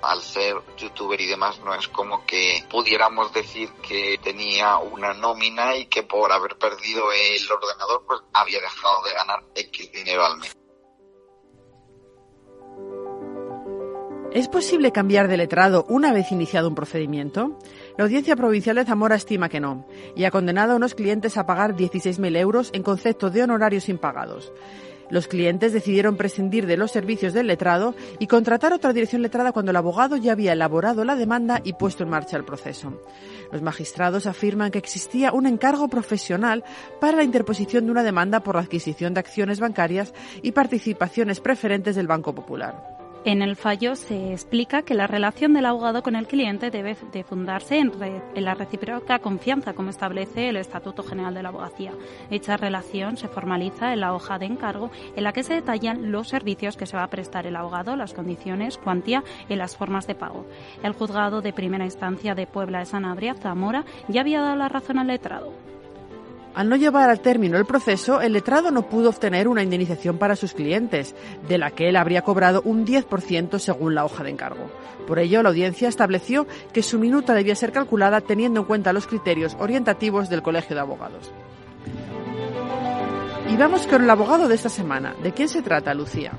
al 0.02 0.20
ser 0.20 0.56
youtuber 0.76 1.20
y 1.20 1.26
demás, 1.26 1.60
no 1.60 1.74
es 1.74 1.88
como 1.88 2.26
que 2.26 2.64
pudiéramos 2.68 3.32
decir 3.32 3.70
que 3.86 4.18
tenía 4.22 4.78
una 4.78 5.14
nómina 5.14 5.76
y 5.76 5.86
que 5.86 6.02
por 6.02 6.32
haber 6.32 6.56
perdido 6.56 7.04
el 7.12 7.50
ordenador, 7.50 8.04
pues 8.06 8.20
había 8.32 8.60
dejado 8.60 9.02
de 9.04 9.12
ganar 9.14 9.44
X 9.54 9.92
dinero 9.92 10.24
al 10.24 10.38
mes. 10.38 10.52
¿Es 14.34 14.48
posible 14.48 14.92
cambiar 14.92 15.28
de 15.28 15.36
letrado 15.36 15.84
una 15.90 16.10
vez 16.10 16.32
iniciado 16.32 16.66
un 16.66 16.74
procedimiento? 16.74 17.58
La 17.98 18.04
Audiencia 18.04 18.34
Provincial 18.34 18.76
de 18.76 18.86
Zamora 18.86 19.16
estima 19.16 19.50
que 19.50 19.60
no 19.60 19.86
y 20.16 20.24
ha 20.24 20.30
condenado 20.30 20.72
a 20.72 20.76
unos 20.76 20.94
clientes 20.94 21.36
a 21.36 21.44
pagar 21.44 21.76
16.000 21.76 22.38
euros 22.38 22.70
en 22.72 22.82
concepto 22.82 23.28
de 23.28 23.42
honorarios 23.42 23.90
impagados. 23.90 24.50
Los 25.12 25.28
clientes 25.28 25.74
decidieron 25.74 26.16
prescindir 26.16 26.66
de 26.66 26.78
los 26.78 26.90
servicios 26.90 27.34
del 27.34 27.46
letrado 27.46 27.94
y 28.18 28.28
contratar 28.28 28.72
otra 28.72 28.94
dirección 28.94 29.20
letrada 29.20 29.52
cuando 29.52 29.70
el 29.70 29.76
abogado 29.76 30.16
ya 30.16 30.32
había 30.32 30.54
elaborado 30.54 31.04
la 31.04 31.16
demanda 31.16 31.60
y 31.62 31.74
puesto 31.74 32.02
en 32.02 32.08
marcha 32.08 32.38
el 32.38 32.46
proceso. 32.46 32.98
Los 33.52 33.60
magistrados 33.60 34.26
afirman 34.26 34.70
que 34.70 34.78
existía 34.78 35.32
un 35.32 35.44
encargo 35.44 35.88
profesional 35.88 36.64
para 36.98 37.18
la 37.18 37.24
interposición 37.24 37.84
de 37.84 37.90
una 37.90 38.02
demanda 38.02 38.40
por 38.40 38.54
la 38.54 38.62
adquisición 38.62 39.12
de 39.12 39.20
acciones 39.20 39.60
bancarias 39.60 40.14
y 40.40 40.52
participaciones 40.52 41.40
preferentes 41.40 41.94
del 41.94 42.06
Banco 42.06 42.34
Popular. 42.34 43.01
En 43.24 43.40
el 43.40 43.54
fallo 43.54 43.94
se 43.94 44.32
explica 44.32 44.82
que 44.82 44.94
la 44.94 45.06
relación 45.06 45.52
del 45.52 45.66
abogado 45.66 46.02
con 46.02 46.16
el 46.16 46.26
cliente 46.26 46.72
debe 46.72 46.96
de 47.12 47.22
fundarse 47.22 47.78
en, 47.78 47.92
la 48.34 48.54
recíproca 48.54 49.20
confianza, 49.20 49.74
como 49.74 49.90
establece 49.90 50.48
el 50.48 50.56
Estatuto 50.56 51.04
General 51.04 51.32
de 51.32 51.44
la 51.44 51.50
Abogacía. 51.50 51.92
Dicha 52.30 52.56
relación 52.56 53.16
se 53.16 53.28
formaliza 53.28 53.92
en 53.92 54.00
la 54.00 54.12
hoja 54.12 54.40
de 54.40 54.46
encargo, 54.46 54.90
en 55.14 55.22
la 55.22 55.32
que 55.32 55.44
se 55.44 55.54
detallan 55.54 56.10
los 56.10 56.30
servicios 56.30 56.76
que 56.76 56.86
se 56.86 56.96
va 56.96 57.04
a 57.04 57.10
prestar 57.10 57.46
el 57.46 57.54
abogado, 57.54 57.94
las 57.94 58.12
condiciones, 58.12 58.76
cuantía 58.76 59.22
y 59.48 59.54
las 59.54 59.76
formas 59.76 60.08
de 60.08 60.16
pago. 60.16 60.44
El 60.82 60.92
juzgado 60.92 61.42
de 61.42 61.52
primera 61.52 61.84
instancia 61.84 62.34
de 62.34 62.48
Puebla 62.48 62.80
de 62.80 62.86
Sanabria, 62.86 63.34
Zamora, 63.34 63.84
ya 64.08 64.22
había 64.22 64.40
dado 64.40 64.56
la 64.56 64.68
razón 64.68 64.98
al 64.98 65.06
letrado. 65.06 65.52
Al 66.54 66.68
no 66.68 66.76
llevar 66.76 67.08
al 67.08 67.20
término 67.20 67.56
el 67.56 67.64
proceso, 67.64 68.20
el 68.20 68.34
letrado 68.34 68.70
no 68.70 68.82
pudo 68.82 69.08
obtener 69.08 69.48
una 69.48 69.62
indemnización 69.62 70.18
para 70.18 70.36
sus 70.36 70.52
clientes, 70.52 71.14
de 71.48 71.56
la 71.56 71.70
que 71.70 71.88
él 71.88 71.96
habría 71.96 72.22
cobrado 72.22 72.60
un 72.64 72.86
10% 72.86 73.58
según 73.58 73.94
la 73.94 74.04
hoja 74.04 74.22
de 74.22 74.30
encargo. 74.30 74.70
Por 75.06 75.18
ello, 75.18 75.42
la 75.42 75.48
audiencia 75.48 75.88
estableció 75.88 76.46
que 76.72 76.82
su 76.82 76.98
minuta 76.98 77.32
debía 77.32 77.54
ser 77.54 77.72
calculada 77.72 78.20
teniendo 78.20 78.60
en 78.60 78.66
cuenta 78.66 78.92
los 78.92 79.06
criterios 79.06 79.56
orientativos 79.58 80.28
del 80.28 80.42
Colegio 80.42 80.76
de 80.76 80.82
Abogados. 80.82 81.32
Y 83.48 83.56
vamos 83.56 83.86
con 83.86 84.02
el 84.04 84.10
abogado 84.10 84.46
de 84.46 84.54
esta 84.54 84.68
semana. 84.68 85.14
¿De 85.22 85.32
quién 85.32 85.48
se 85.48 85.62
trata, 85.62 85.92
Lucía? 85.94 86.32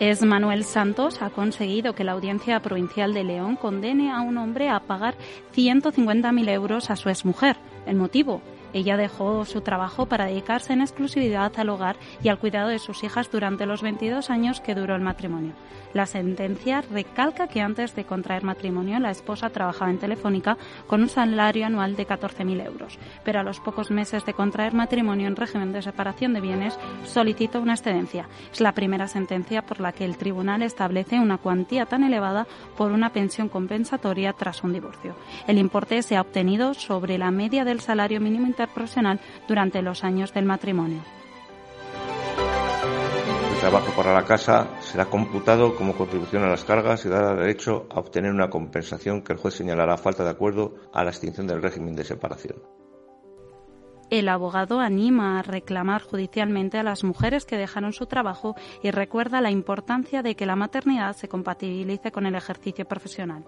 Es 0.00 0.22
Manuel 0.22 0.64
Santos. 0.64 1.22
Ha 1.22 1.30
conseguido 1.30 1.94
que 1.94 2.04
la 2.04 2.12
Audiencia 2.12 2.60
Provincial 2.60 3.14
de 3.14 3.24
León 3.24 3.56
condene 3.56 4.12
a 4.12 4.20
un 4.20 4.36
hombre 4.38 4.68
a 4.68 4.80
pagar 4.80 5.14
150.000 5.54 6.48
euros 6.50 6.90
a 6.90 6.96
su 6.96 7.08
exmujer. 7.08 7.56
El 7.86 7.96
motivo, 7.96 8.42
ella 8.72 8.96
dejó 8.96 9.44
su 9.44 9.60
trabajo 9.60 10.06
para 10.06 10.26
dedicarse 10.26 10.72
en 10.72 10.80
exclusividad 10.80 11.52
al 11.56 11.68
hogar 11.68 11.96
y 12.22 12.28
al 12.28 12.38
cuidado 12.38 12.68
de 12.68 12.78
sus 12.78 13.02
hijas 13.04 13.30
durante 13.30 13.66
los 13.66 13.82
22 13.82 14.30
años 14.30 14.60
que 14.60 14.74
duró 14.74 14.94
el 14.94 15.02
matrimonio. 15.02 15.54
La 15.94 16.06
sentencia 16.06 16.82
recalca 16.82 17.48
que 17.48 17.62
antes 17.62 17.94
de 17.94 18.04
contraer 18.04 18.44
matrimonio 18.44 18.98
la 18.98 19.10
esposa 19.10 19.50
trabajaba 19.50 19.90
en 19.90 19.98
Telefónica 19.98 20.58
con 20.86 21.02
un 21.02 21.08
salario 21.08 21.66
anual 21.66 21.96
de 21.96 22.06
14.000 22.06 22.66
euros, 22.66 22.98
pero 23.24 23.40
a 23.40 23.42
los 23.42 23.60
pocos 23.60 23.90
meses 23.90 24.26
de 24.26 24.34
contraer 24.34 24.74
matrimonio 24.74 25.26
en 25.26 25.36
régimen 25.36 25.72
de 25.72 25.82
separación 25.82 26.34
de 26.34 26.42
bienes 26.42 26.78
solicitó 27.04 27.60
una 27.60 27.74
excedencia. 27.74 28.28
Es 28.52 28.60
la 28.60 28.72
primera 28.72 29.08
sentencia 29.08 29.62
por 29.62 29.80
la 29.80 29.92
que 29.92 30.04
el 30.04 30.18
tribunal 30.18 30.62
establece 30.62 31.18
una 31.18 31.38
cuantía 31.38 31.86
tan 31.86 32.04
elevada 32.04 32.46
por 32.76 32.92
una 32.92 33.10
pensión 33.10 33.48
compensatoria 33.48 34.34
tras 34.34 34.62
un 34.62 34.74
divorcio. 34.74 35.14
El 35.46 35.58
importe 35.58 36.02
se 36.02 36.16
ha 36.16 36.20
obtenido 36.20 36.74
sobre 36.74 37.16
la 37.16 37.30
media 37.30 37.64
del 37.64 37.80
salario 37.80 38.20
mínimo 38.20 38.46
interprofesional 38.58 39.20
durante 39.46 39.82
los 39.82 40.02
años 40.02 40.32
del 40.34 40.44
matrimonio. 40.44 41.02
El 43.52 43.60
trabajo 43.60 43.92
para 43.96 44.14
la 44.14 44.24
casa 44.24 44.68
será 44.80 45.06
computado 45.06 45.74
como 45.74 45.94
contribución 45.96 46.44
a 46.44 46.48
las 46.48 46.64
cargas 46.64 47.04
y 47.04 47.08
dará 47.08 47.34
derecho 47.34 47.86
a 47.90 47.98
obtener 47.98 48.32
una 48.32 48.50
compensación 48.50 49.22
que 49.22 49.32
el 49.32 49.38
juez 49.38 49.54
señalará 49.54 49.96
falta 49.96 50.24
de 50.24 50.30
acuerdo 50.30 50.74
a 50.92 51.02
la 51.04 51.10
extinción 51.10 51.46
del 51.46 51.62
régimen 51.62 51.96
de 51.96 52.04
separación. 52.04 52.62
El 54.10 54.28
abogado 54.28 54.80
anima 54.80 55.38
a 55.38 55.42
reclamar 55.42 56.02
judicialmente 56.02 56.78
a 56.78 56.82
las 56.82 57.04
mujeres 57.04 57.44
que 57.44 57.58
dejaron 57.58 57.92
su 57.92 58.06
trabajo 58.06 58.54
y 58.82 58.90
recuerda 58.90 59.42
la 59.42 59.50
importancia 59.50 60.22
de 60.22 60.34
que 60.34 60.46
la 60.46 60.56
maternidad 60.56 61.14
se 61.14 61.28
compatibilice 61.28 62.10
con 62.10 62.24
el 62.24 62.34
ejercicio 62.34 62.86
profesional 62.86 63.44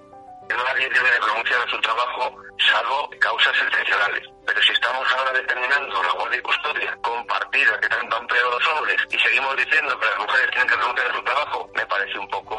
nadie 0.56 0.88
debe 0.88 1.10
de 1.10 1.20
pronunciar 1.20 1.60
su 1.70 1.80
trabajo 1.80 2.36
salvo 2.58 3.10
causas 3.18 3.54
excepcionales. 3.66 4.22
Pero 4.46 4.62
si 4.62 4.72
estamos 4.72 5.06
ahora 5.16 5.32
determinando 5.32 6.02
la 6.02 6.12
guardia 6.12 6.38
y 6.38 6.42
custodia 6.42 6.96
compartida 7.02 7.80
que 7.80 7.88
tanto 7.88 8.16
han 8.16 8.26
pedido 8.26 8.50
los 8.50 8.66
hombres 8.68 8.96
y 9.10 9.18
seguimos 9.18 9.56
diciendo 9.56 9.98
que 9.98 10.06
las 10.06 10.18
mujeres 10.18 10.50
tienen 10.50 10.68
que 10.68 10.76
renunciar 10.76 11.10
a 11.10 11.14
su 11.14 11.22
trabajo, 11.22 11.70
me 11.74 11.86
parece 11.86 12.18
un 12.18 12.28
poco 12.28 12.56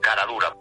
cara 0.00 0.26
dura. 0.26 0.54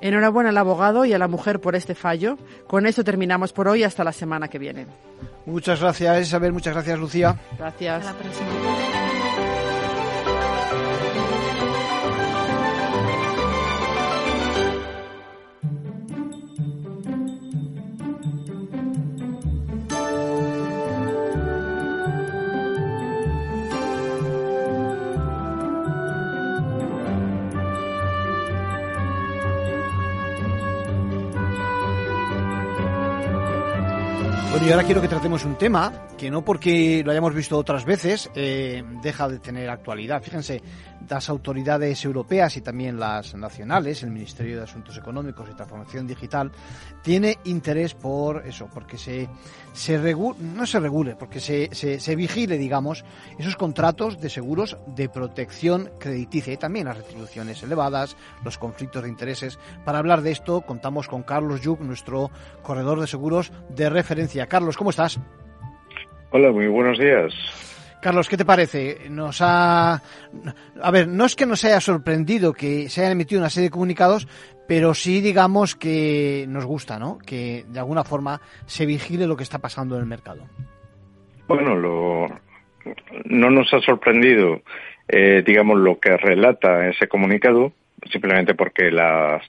Enhorabuena 0.00 0.50
al 0.50 0.58
abogado 0.58 1.04
y 1.04 1.14
a 1.14 1.18
la 1.18 1.28
mujer 1.28 1.60
por 1.60 1.74
este 1.74 1.94
fallo. 1.94 2.36
Con 2.66 2.86
eso 2.86 3.02
terminamos 3.02 3.52
por 3.52 3.68
hoy 3.68 3.82
hasta 3.82 4.04
la 4.04 4.12
semana 4.12 4.48
que 4.48 4.58
viene. 4.58 4.86
Muchas 5.46 5.80
gracias 5.80 6.20
Isabel, 6.20 6.52
muchas 6.52 6.74
gracias 6.74 6.98
Lucía. 6.98 7.36
Gracias. 7.58 8.04
Hasta 8.04 8.12
la 8.12 8.18
próxima. 8.18 9.15
Y 34.66 34.70
ahora 34.72 34.82
quiero 34.82 35.00
que 35.00 35.06
tratemos 35.06 35.44
un 35.44 35.54
tema 35.54 36.08
que 36.18 36.28
no 36.28 36.44
porque 36.44 37.02
lo 37.04 37.12
hayamos 37.12 37.32
visto 37.32 37.56
otras 37.56 37.84
veces 37.84 38.28
eh, 38.34 38.82
deja 39.00 39.28
de 39.28 39.38
tener 39.38 39.70
actualidad. 39.70 40.20
Fíjense, 40.20 40.60
las 41.08 41.28
autoridades 41.28 42.04
europeas 42.04 42.56
y 42.56 42.60
también 42.60 42.98
las 42.98 43.34
nacionales, 43.34 44.02
el 44.02 44.10
Ministerio 44.10 44.56
de 44.56 44.64
Asuntos 44.64 44.96
Económicos 44.96 45.48
y 45.50 45.54
Transformación 45.54 46.06
Digital, 46.06 46.50
tiene 47.02 47.38
interés 47.44 47.94
por 47.94 48.46
eso, 48.46 48.68
porque 48.72 48.98
se, 48.98 49.28
no 49.28 50.66
se 50.66 50.80
regule, 50.80 51.16
porque 51.16 51.40
se, 51.40 51.68
se, 51.72 52.00
se, 52.00 52.16
vigile, 52.16 52.58
digamos, 52.58 53.04
esos 53.38 53.56
contratos 53.56 54.20
de 54.20 54.30
seguros 54.30 54.76
de 54.86 55.08
protección 55.08 55.90
crediticia 55.98 56.52
y 56.52 56.56
también 56.56 56.86
las 56.86 56.98
retribuciones 56.98 57.62
elevadas, 57.62 58.16
los 58.44 58.58
conflictos 58.58 59.02
de 59.02 59.08
intereses. 59.08 59.58
Para 59.84 59.98
hablar 59.98 60.22
de 60.22 60.32
esto, 60.32 60.62
contamos 60.62 61.08
con 61.08 61.22
Carlos 61.22 61.60
Yuk, 61.62 61.80
nuestro 61.80 62.30
corredor 62.62 63.00
de 63.00 63.06
seguros 63.06 63.52
de 63.68 63.88
referencia. 63.90 64.46
Carlos, 64.46 64.76
¿cómo 64.76 64.90
estás? 64.90 65.20
Hola, 66.30 66.50
muy 66.50 66.66
buenos 66.66 66.98
días. 66.98 67.32
Carlos, 68.06 68.28
¿qué 68.28 68.36
te 68.36 68.44
parece? 68.44 68.98
Nos 69.10 69.40
ha... 69.40 69.94
A 70.80 70.90
ver, 70.92 71.08
no 71.08 71.24
es 71.24 71.34
que 71.34 71.44
nos 71.44 71.64
haya 71.64 71.80
sorprendido 71.80 72.52
que 72.52 72.88
se 72.88 73.00
hayan 73.00 73.14
emitido 73.14 73.40
una 73.40 73.50
serie 73.50 73.66
de 73.66 73.72
comunicados, 73.72 74.28
pero 74.68 74.94
sí 74.94 75.20
digamos 75.20 75.74
que 75.74 76.44
nos 76.46 76.64
gusta, 76.64 77.00
¿no? 77.00 77.18
Que 77.18 77.64
de 77.66 77.80
alguna 77.80 78.04
forma 78.04 78.40
se 78.64 78.86
vigile 78.86 79.26
lo 79.26 79.36
que 79.36 79.42
está 79.42 79.58
pasando 79.58 79.96
en 79.96 80.02
el 80.02 80.06
mercado. 80.06 80.44
Bueno, 81.48 81.74
lo... 81.74 82.28
no 83.24 83.50
nos 83.50 83.74
ha 83.74 83.80
sorprendido, 83.80 84.62
eh, 85.08 85.42
digamos, 85.44 85.76
lo 85.80 85.98
que 85.98 86.16
relata 86.16 86.86
ese 86.86 87.08
comunicado, 87.08 87.72
simplemente 88.12 88.54
porque 88.54 88.92
las 88.92 89.42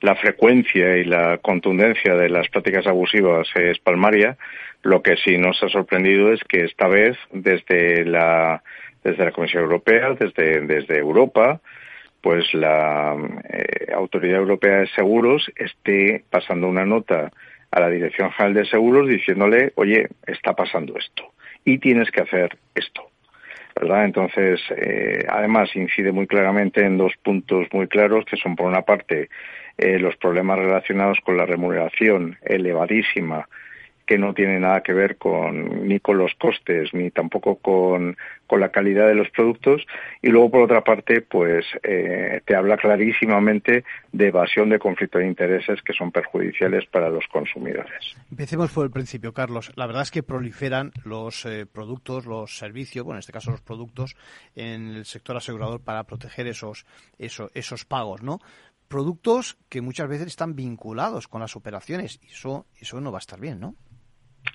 la 0.00 0.16
frecuencia 0.16 0.96
y 0.96 1.04
la 1.04 1.38
contundencia 1.42 2.14
de 2.14 2.30
las 2.30 2.48
prácticas 2.48 2.86
abusivas 2.86 3.48
es 3.54 3.78
palmaria. 3.80 4.38
Lo 4.82 5.02
que 5.02 5.16
sí 5.16 5.38
nos 5.38 5.62
ha 5.62 5.68
sorprendido 5.68 6.32
es 6.32 6.42
que 6.44 6.64
esta 6.64 6.88
vez 6.88 7.16
desde 7.30 8.04
la 8.04 8.62
desde 9.04 9.24
la 9.24 9.32
Comisión 9.32 9.64
Europea, 9.64 10.14
desde 10.14 10.98
Europa, 10.98 11.60
pues 12.20 12.54
la 12.54 13.16
eh, 13.48 13.92
Autoridad 13.92 14.38
Europea 14.38 14.78
de 14.78 14.86
Seguros 14.88 15.50
esté 15.56 16.24
pasando 16.30 16.68
una 16.68 16.84
nota 16.84 17.32
a 17.70 17.80
la 17.80 17.88
Dirección 17.90 18.30
General 18.30 18.54
de 18.54 18.66
Seguros 18.66 19.08
diciéndole, 19.08 19.72
oye, 19.74 20.08
está 20.26 20.54
pasando 20.54 20.96
esto 20.96 21.32
y 21.64 21.78
tienes 21.78 22.10
que 22.10 22.22
hacer 22.22 22.56
esto. 22.74 23.08
¿verdad? 23.74 24.04
Entonces, 24.04 24.60
eh, 24.70 25.24
además 25.28 25.74
incide 25.74 26.12
muy 26.12 26.26
claramente 26.26 26.84
en 26.84 26.98
dos 26.98 27.14
puntos 27.22 27.66
muy 27.72 27.88
claros, 27.88 28.24
que 28.26 28.36
son 28.36 28.54
por 28.54 28.66
una 28.66 28.82
parte 28.82 29.30
eh, 29.78 29.98
los 29.98 30.16
problemas 30.16 30.58
relacionados 30.58 31.18
con 31.24 31.36
la 31.36 31.46
remuneración 31.46 32.36
elevadísima 32.42 33.48
que 34.12 34.18
no 34.18 34.34
tiene 34.34 34.60
nada 34.60 34.82
que 34.82 34.92
ver 34.92 35.16
con 35.16 35.88
ni 35.88 35.98
con 35.98 36.18
los 36.18 36.34
costes 36.34 36.92
ni 36.92 37.10
tampoco 37.10 37.56
con, 37.56 38.14
con 38.46 38.60
la 38.60 38.68
calidad 38.68 39.08
de 39.08 39.14
los 39.14 39.30
productos 39.30 39.86
y 40.20 40.28
luego 40.28 40.50
por 40.50 40.62
otra 40.64 40.84
parte 40.84 41.22
pues 41.22 41.64
eh, 41.82 42.42
te 42.44 42.54
habla 42.54 42.76
clarísimamente 42.76 43.84
de 44.12 44.26
evasión 44.26 44.68
de 44.68 44.78
conflicto 44.78 45.16
de 45.16 45.26
intereses 45.26 45.80
que 45.80 45.94
son 45.94 46.12
perjudiciales 46.12 46.84
para 46.90 47.08
los 47.08 47.26
consumidores. 47.28 48.14
Empecemos 48.30 48.70
por 48.70 48.84
el 48.84 48.90
principio, 48.90 49.32
Carlos. 49.32 49.72
La 49.76 49.86
verdad 49.86 50.02
es 50.02 50.10
que 50.10 50.22
proliferan 50.22 50.92
los 51.06 51.46
eh, 51.46 51.64
productos, 51.64 52.26
los 52.26 52.58
servicios, 52.58 53.06
bueno, 53.06 53.16
en 53.16 53.20
este 53.20 53.32
caso 53.32 53.50
los 53.50 53.62
productos 53.62 54.14
en 54.54 54.88
el 54.88 55.06
sector 55.06 55.38
asegurador 55.38 55.80
para 55.80 56.04
proteger 56.04 56.48
esos, 56.48 56.84
esos, 57.18 57.50
esos 57.54 57.86
pagos, 57.86 58.22
¿no? 58.22 58.40
productos 58.88 59.56
que 59.70 59.80
muchas 59.80 60.06
veces 60.06 60.26
están 60.26 60.54
vinculados 60.54 61.26
con 61.26 61.40
las 61.40 61.56
operaciones 61.56 62.20
y 62.22 62.32
eso 62.32 62.66
eso 62.78 63.00
no 63.00 63.10
va 63.10 63.16
a 63.16 63.20
estar 63.20 63.40
bien, 63.40 63.58
¿no? 63.58 63.74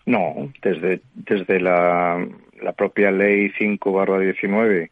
No, 0.06 0.52
desde 0.62 1.02
desde 1.14 1.60
la, 1.60 2.26
propia 2.76 3.12
ley 3.12 3.52
5/19 3.52 4.90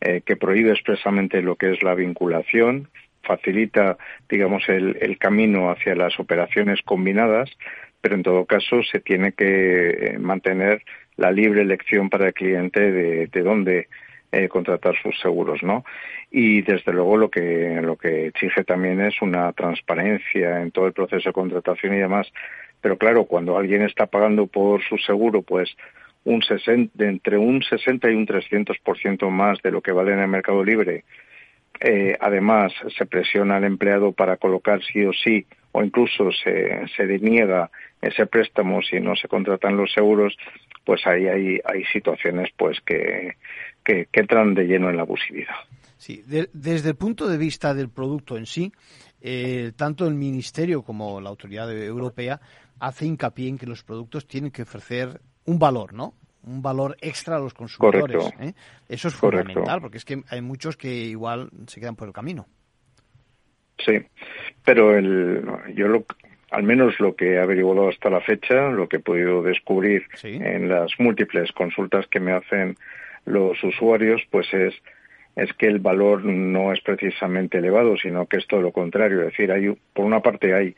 eh, 0.00 0.22
que 0.24 0.36
prohíbe 0.36 0.70
expresamente 0.70 1.42
lo 1.42 1.56
que 1.56 1.72
es 1.72 1.82
la 1.82 1.94
vinculación, 1.94 2.88
facilita, 3.22 3.96
digamos, 4.28 4.68
el, 4.68 4.96
el 5.00 5.18
camino 5.18 5.70
hacia 5.70 5.94
las 5.94 6.18
operaciones 6.18 6.80
combinadas, 6.82 7.50
pero 8.00 8.16
en 8.16 8.22
todo 8.22 8.44
caso 8.46 8.82
se 8.82 9.00
tiene 9.00 9.32
que 9.32 9.90
eh, 9.90 10.18
mantener 10.18 10.82
la 11.16 11.30
libre 11.30 11.62
elección 11.62 12.10
para 12.10 12.28
el 12.28 12.34
cliente 12.34 12.90
de, 12.90 13.26
de 13.28 13.42
dónde 13.42 13.88
eh, 14.32 14.48
contratar 14.48 14.94
sus 15.02 15.18
seguros, 15.20 15.62
¿no? 15.62 15.84
Y 16.30 16.62
desde 16.62 16.92
luego 16.92 17.18
lo 17.18 17.30
que 17.30 17.80
lo 17.82 17.96
que 17.96 18.28
exige 18.28 18.64
también 18.64 19.00
es 19.02 19.20
una 19.20 19.52
transparencia 19.52 20.62
en 20.62 20.70
todo 20.70 20.86
el 20.86 20.94
proceso 20.94 21.28
de 21.28 21.34
contratación 21.34 21.94
y 21.94 21.98
demás. 21.98 22.32
Pero 22.82 22.98
claro, 22.98 23.24
cuando 23.24 23.56
alguien 23.56 23.82
está 23.82 24.06
pagando 24.06 24.46
por 24.46 24.82
su 24.82 24.98
seguro, 24.98 25.40
pues 25.40 25.74
un 26.24 26.42
60, 26.42 27.04
entre 27.04 27.38
un 27.38 27.62
60 27.62 28.10
y 28.10 28.14
un 28.14 28.26
300% 28.26 29.30
más 29.30 29.62
de 29.62 29.70
lo 29.70 29.80
que 29.80 29.92
vale 29.92 30.12
en 30.12 30.20
el 30.20 30.28
mercado 30.28 30.62
libre. 30.62 31.04
Eh, 31.80 32.16
además, 32.20 32.72
se 32.96 33.06
presiona 33.06 33.56
al 33.56 33.64
empleado 33.64 34.12
para 34.12 34.36
colocar 34.36 34.80
sí 34.82 35.04
o 35.04 35.12
sí, 35.12 35.46
o 35.72 35.82
incluso 35.82 36.30
se, 36.30 36.86
se 36.94 37.06
deniega 37.06 37.70
ese 38.00 38.26
préstamo 38.26 38.82
si 38.82 39.00
no 39.00 39.16
se 39.16 39.26
contratan 39.26 39.76
los 39.76 39.92
seguros, 39.92 40.36
pues 40.84 41.06
ahí 41.06 41.26
hay, 41.26 41.84
situaciones 41.92 42.50
pues 42.56 42.80
que, 42.80 43.36
que, 43.84 44.08
entran 44.12 44.54
de 44.54 44.64
lleno 44.64 44.90
en 44.90 44.96
la 44.96 45.02
abusividad. 45.02 45.54
Sí, 45.96 46.24
desde 46.26 46.90
el 46.90 46.96
punto 46.96 47.28
de 47.28 47.38
vista 47.38 47.74
del 47.74 47.88
producto 47.88 48.36
en 48.36 48.46
sí, 48.46 48.72
eh, 49.20 49.70
tanto 49.76 50.06
el 50.08 50.14
Ministerio 50.14 50.82
como 50.82 51.20
la 51.20 51.30
Autoridad 51.30 51.72
Europea 51.72 52.40
hace 52.82 53.06
hincapié 53.06 53.48
en 53.48 53.58
que 53.58 53.66
los 53.66 53.84
productos 53.84 54.26
tienen 54.26 54.50
que 54.50 54.62
ofrecer 54.62 55.20
un 55.44 55.60
valor, 55.60 55.94
¿no? 55.94 56.14
Un 56.42 56.60
valor 56.60 56.96
extra 57.00 57.36
a 57.36 57.38
los 57.38 57.54
consumidores. 57.54 58.34
¿eh? 58.40 58.54
Eso 58.88 59.06
es 59.06 59.14
fundamental, 59.14 59.80
porque 59.80 59.98
es 59.98 60.04
que 60.04 60.20
hay 60.28 60.42
muchos 60.42 60.76
que 60.76 60.92
igual 60.92 61.48
se 61.68 61.78
quedan 61.78 61.94
por 61.94 62.08
el 62.08 62.12
camino. 62.12 62.46
Sí, 63.78 64.04
pero 64.64 64.96
el, 64.98 65.44
yo 65.76 65.86
lo, 65.86 66.04
al 66.50 66.64
menos 66.64 66.98
lo 66.98 67.14
que 67.14 67.34
he 67.34 67.40
averiguado 67.40 67.88
hasta 67.88 68.10
la 68.10 68.20
fecha, 68.20 68.68
lo 68.70 68.88
que 68.88 68.96
he 68.96 69.00
podido 69.00 69.42
descubrir 69.42 70.08
en 70.24 70.68
las 70.68 70.90
múltiples 70.98 71.52
consultas 71.52 72.08
que 72.08 72.18
me 72.18 72.32
hacen 72.32 72.76
los 73.24 73.62
usuarios, 73.62 74.20
pues 74.28 74.52
es 74.52 74.74
es 75.34 75.50
que 75.54 75.66
el 75.66 75.78
valor 75.78 76.24
no 76.24 76.74
es 76.74 76.80
precisamente 76.82 77.56
elevado, 77.56 77.96
sino 77.96 78.26
que 78.26 78.36
es 78.36 78.46
todo 78.46 78.60
lo 78.60 78.70
contrario. 78.70 79.20
Es 79.20 79.28
decir, 79.28 79.50
hay, 79.50 79.74
por 79.94 80.04
una 80.04 80.20
parte 80.20 80.52
hay 80.52 80.74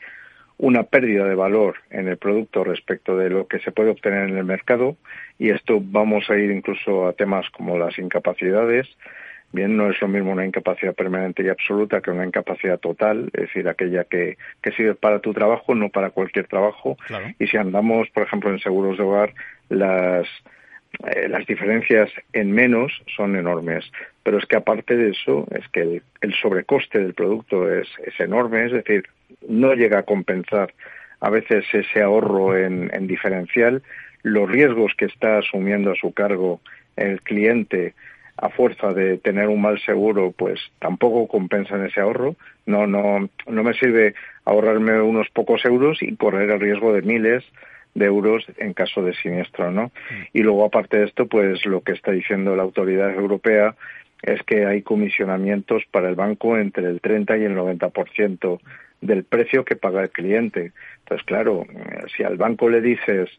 una 0.57 0.83
pérdida 0.83 1.25
de 1.25 1.35
valor 1.35 1.75
en 1.89 2.07
el 2.07 2.17
producto 2.17 2.63
respecto 2.63 3.17
de 3.17 3.29
lo 3.29 3.47
que 3.47 3.59
se 3.59 3.71
puede 3.71 3.89
obtener 3.89 4.29
en 4.29 4.37
el 4.37 4.45
mercado 4.45 4.95
y 5.37 5.49
esto 5.49 5.79
vamos 5.81 6.29
a 6.29 6.35
ir 6.37 6.51
incluso 6.51 7.07
a 7.07 7.13
temas 7.13 7.49
como 7.49 7.77
las 7.77 7.97
incapacidades. 7.99 8.87
Bien, 9.51 9.77
no 9.77 9.89
es 9.89 10.01
lo 10.01 10.07
mismo 10.07 10.31
una 10.31 10.45
incapacidad 10.45 10.93
permanente 10.93 11.43
y 11.43 11.49
absoluta 11.49 12.01
que 12.01 12.11
una 12.11 12.25
incapacidad 12.25 12.79
total, 12.79 13.29
es 13.33 13.41
decir, 13.43 13.69
aquella 13.69 14.03
que, 14.03 14.37
que 14.61 14.71
sirve 14.71 14.95
para 14.95 15.19
tu 15.19 15.33
trabajo, 15.33 15.75
no 15.75 15.89
para 15.89 16.09
cualquier 16.09 16.47
trabajo. 16.47 16.97
Y 17.39 17.47
si 17.47 17.55
andamos, 17.55 18.09
por 18.09 18.23
ejemplo, 18.23 18.49
en 18.49 18.59
seguros 18.59 18.97
de 18.97 19.03
hogar, 19.03 19.33
las, 19.69 20.27
eh, 21.07 21.27
las 21.29 21.45
diferencias 21.45 22.09
en 22.33 22.51
menos 22.51 22.91
son 23.15 23.35
enormes. 23.35 23.89
Pero 24.23 24.37
es 24.37 24.45
que 24.45 24.57
aparte 24.57 24.95
de 24.95 25.11
eso, 25.11 25.47
es 25.51 25.67
que 25.69 25.81
el, 25.81 26.03
el 26.21 26.33
sobrecoste 26.33 26.99
del 26.99 27.13
producto 27.13 27.71
es, 27.71 27.87
es 28.03 28.19
enorme, 28.19 28.65
es 28.65 28.71
decir, 28.71 29.05
no 29.47 29.73
llega 29.73 29.99
a 29.99 30.03
compensar 30.03 30.73
a 31.19 31.29
veces 31.29 31.65
ese 31.73 32.01
ahorro 32.01 32.57
en, 32.57 33.07
diferencial, 33.07 33.81
los 34.23 34.49
riesgos 34.49 34.93
que 34.97 35.05
está 35.05 35.39
asumiendo 35.39 35.91
a 35.91 35.95
su 35.95 36.11
cargo 36.13 36.61
el 36.95 37.21
cliente 37.21 37.93
a 38.37 38.49
fuerza 38.49 38.93
de 38.93 39.17
tener 39.17 39.47
un 39.47 39.61
mal 39.61 39.79
seguro, 39.79 40.33
pues 40.37 40.59
tampoco 40.79 41.27
compensan 41.27 41.85
ese 41.85 42.01
ahorro. 42.01 42.35
No, 42.65 42.85
no, 42.85 43.29
no 43.47 43.63
me 43.63 43.73
sirve 43.73 44.13
ahorrarme 44.43 45.01
unos 45.01 45.29
pocos 45.29 45.63
euros 45.65 46.01
y 46.01 46.15
correr 46.15 46.49
el 46.49 46.59
riesgo 46.59 46.93
de 46.93 47.01
miles 47.01 47.43
de 47.95 48.05
euros 48.05 48.45
en 48.57 48.73
caso 48.73 49.01
de 49.01 49.15
siniestro, 49.15 49.71
¿no? 49.71 49.91
Y 50.33 50.41
luego, 50.41 50.65
aparte 50.65 50.97
de 50.97 51.05
esto, 51.05 51.27
pues 51.27 51.65
lo 51.65 51.81
que 51.81 51.93
está 51.93 52.11
diciendo 52.11 52.55
la 52.55 52.63
autoridad 52.63 53.11
europea 53.13 53.75
es 54.21 54.41
que 54.43 54.65
hay 54.65 54.81
comisionamientos 54.81 55.83
para 55.91 56.09
el 56.09 56.15
banco 56.15 56.57
entre 56.57 56.87
el 56.87 57.01
30 57.01 57.37
y 57.37 57.43
el 57.45 57.55
90% 57.55 58.59
del 59.01 59.23
precio 59.23 59.65
que 59.65 59.75
paga 59.75 60.03
el 60.03 60.09
cliente. 60.09 60.71
Entonces, 60.99 61.25
claro, 61.25 61.65
si 62.15 62.23
al 62.23 62.37
banco 62.37 62.69
le 62.69 62.81
dices 62.81 63.29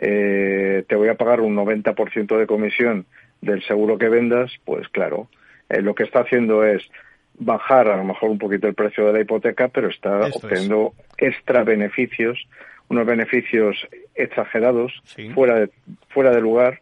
eh, 0.00 0.84
te 0.88 0.94
voy 0.94 1.08
a 1.08 1.16
pagar 1.16 1.40
un 1.40 1.56
90% 1.56 2.38
de 2.38 2.46
comisión 2.46 3.06
del 3.40 3.62
seguro 3.64 3.98
que 3.98 4.08
vendas, 4.08 4.52
pues 4.64 4.88
claro, 4.88 5.28
eh, 5.68 5.82
lo 5.82 5.94
que 5.94 6.04
está 6.04 6.20
haciendo 6.20 6.64
es 6.64 6.88
bajar 7.34 7.88
a 7.88 7.96
lo 7.96 8.04
mejor 8.04 8.30
un 8.30 8.38
poquito 8.38 8.68
el 8.68 8.74
precio 8.74 9.06
de 9.06 9.12
la 9.12 9.20
hipoteca, 9.20 9.68
pero 9.68 9.88
está 9.88 10.20
obteniendo 10.20 10.92
extra 11.16 11.64
beneficios, 11.64 12.38
unos 12.88 13.06
beneficios 13.06 13.76
exagerados, 14.14 14.92
fuera, 15.34 15.60
de, 15.60 15.70
fuera 16.08 16.30
de 16.30 16.40
lugar, 16.40 16.80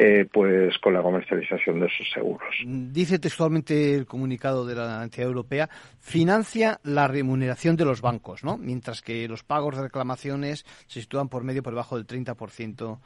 eh, 0.00 0.26
pues 0.32 0.78
con 0.78 0.94
la 0.94 1.02
comercialización 1.02 1.80
de 1.80 1.86
esos 1.86 2.08
seguros. 2.14 2.54
Dice 2.64 3.18
textualmente 3.18 3.94
el 3.94 4.06
comunicado 4.06 4.64
de 4.64 4.76
la 4.76 5.02
entidad 5.02 5.26
europea, 5.26 5.68
financia 5.98 6.78
la 6.84 7.08
remuneración 7.08 7.74
de 7.74 7.84
los 7.84 8.00
bancos, 8.00 8.44
¿no? 8.44 8.58
Mientras 8.58 9.02
que 9.02 9.26
los 9.26 9.42
pagos 9.42 9.76
de 9.76 9.82
reclamaciones 9.82 10.64
se 10.86 11.00
sitúan 11.00 11.28
por 11.28 11.42
medio 11.42 11.64
por 11.64 11.72
debajo 11.72 11.96
del 11.96 12.06
30%. 12.06 12.98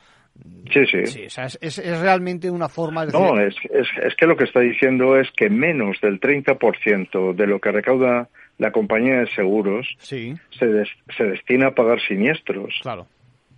Sí, 0.70 0.86
sí. 0.86 1.06
sí 1.06 1.26
o 1.26 1.30
sea, 1.30 1.46
es, 1.46 2.00
realmente 2.00 2.50
una 2.50 2.68
forma 2.68 3.06
de... 3.06 3.12
No, 3.12 3.40
es, 3.40 3.54
es, 3.70 4.14
que 4.14 4.26
lo 4.26 4.36
que 4.36 4.44
está 4.44 4.60
diciendo 4.60 5.16
es 5.16 5.30
que 5.34 5.48
menos 5.48 5.98
del 6.02 6.20
30% 6.20 7.34
de 7.34 7.46
lo 7.46 7.58
que 7.58 7.72
recauda 7.72 8.28
la 8.58 8.72
compañía 8.72 9.20
de 9.20 9.26
seguros 9.28 9.88
sí. 9.98 10.34
se, 10.50 10.84
se 11.16 11.24
destina 11.24 11.68
a 11.68 11.74
pagar 11.74 12.00
siniestros. 12.00 12.78
Claro. 12.82 13.06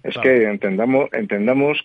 Es 0.03 0.17
que 0.19 0.45
entendamos, 0.45 1.09
entendamos 1.13 1.85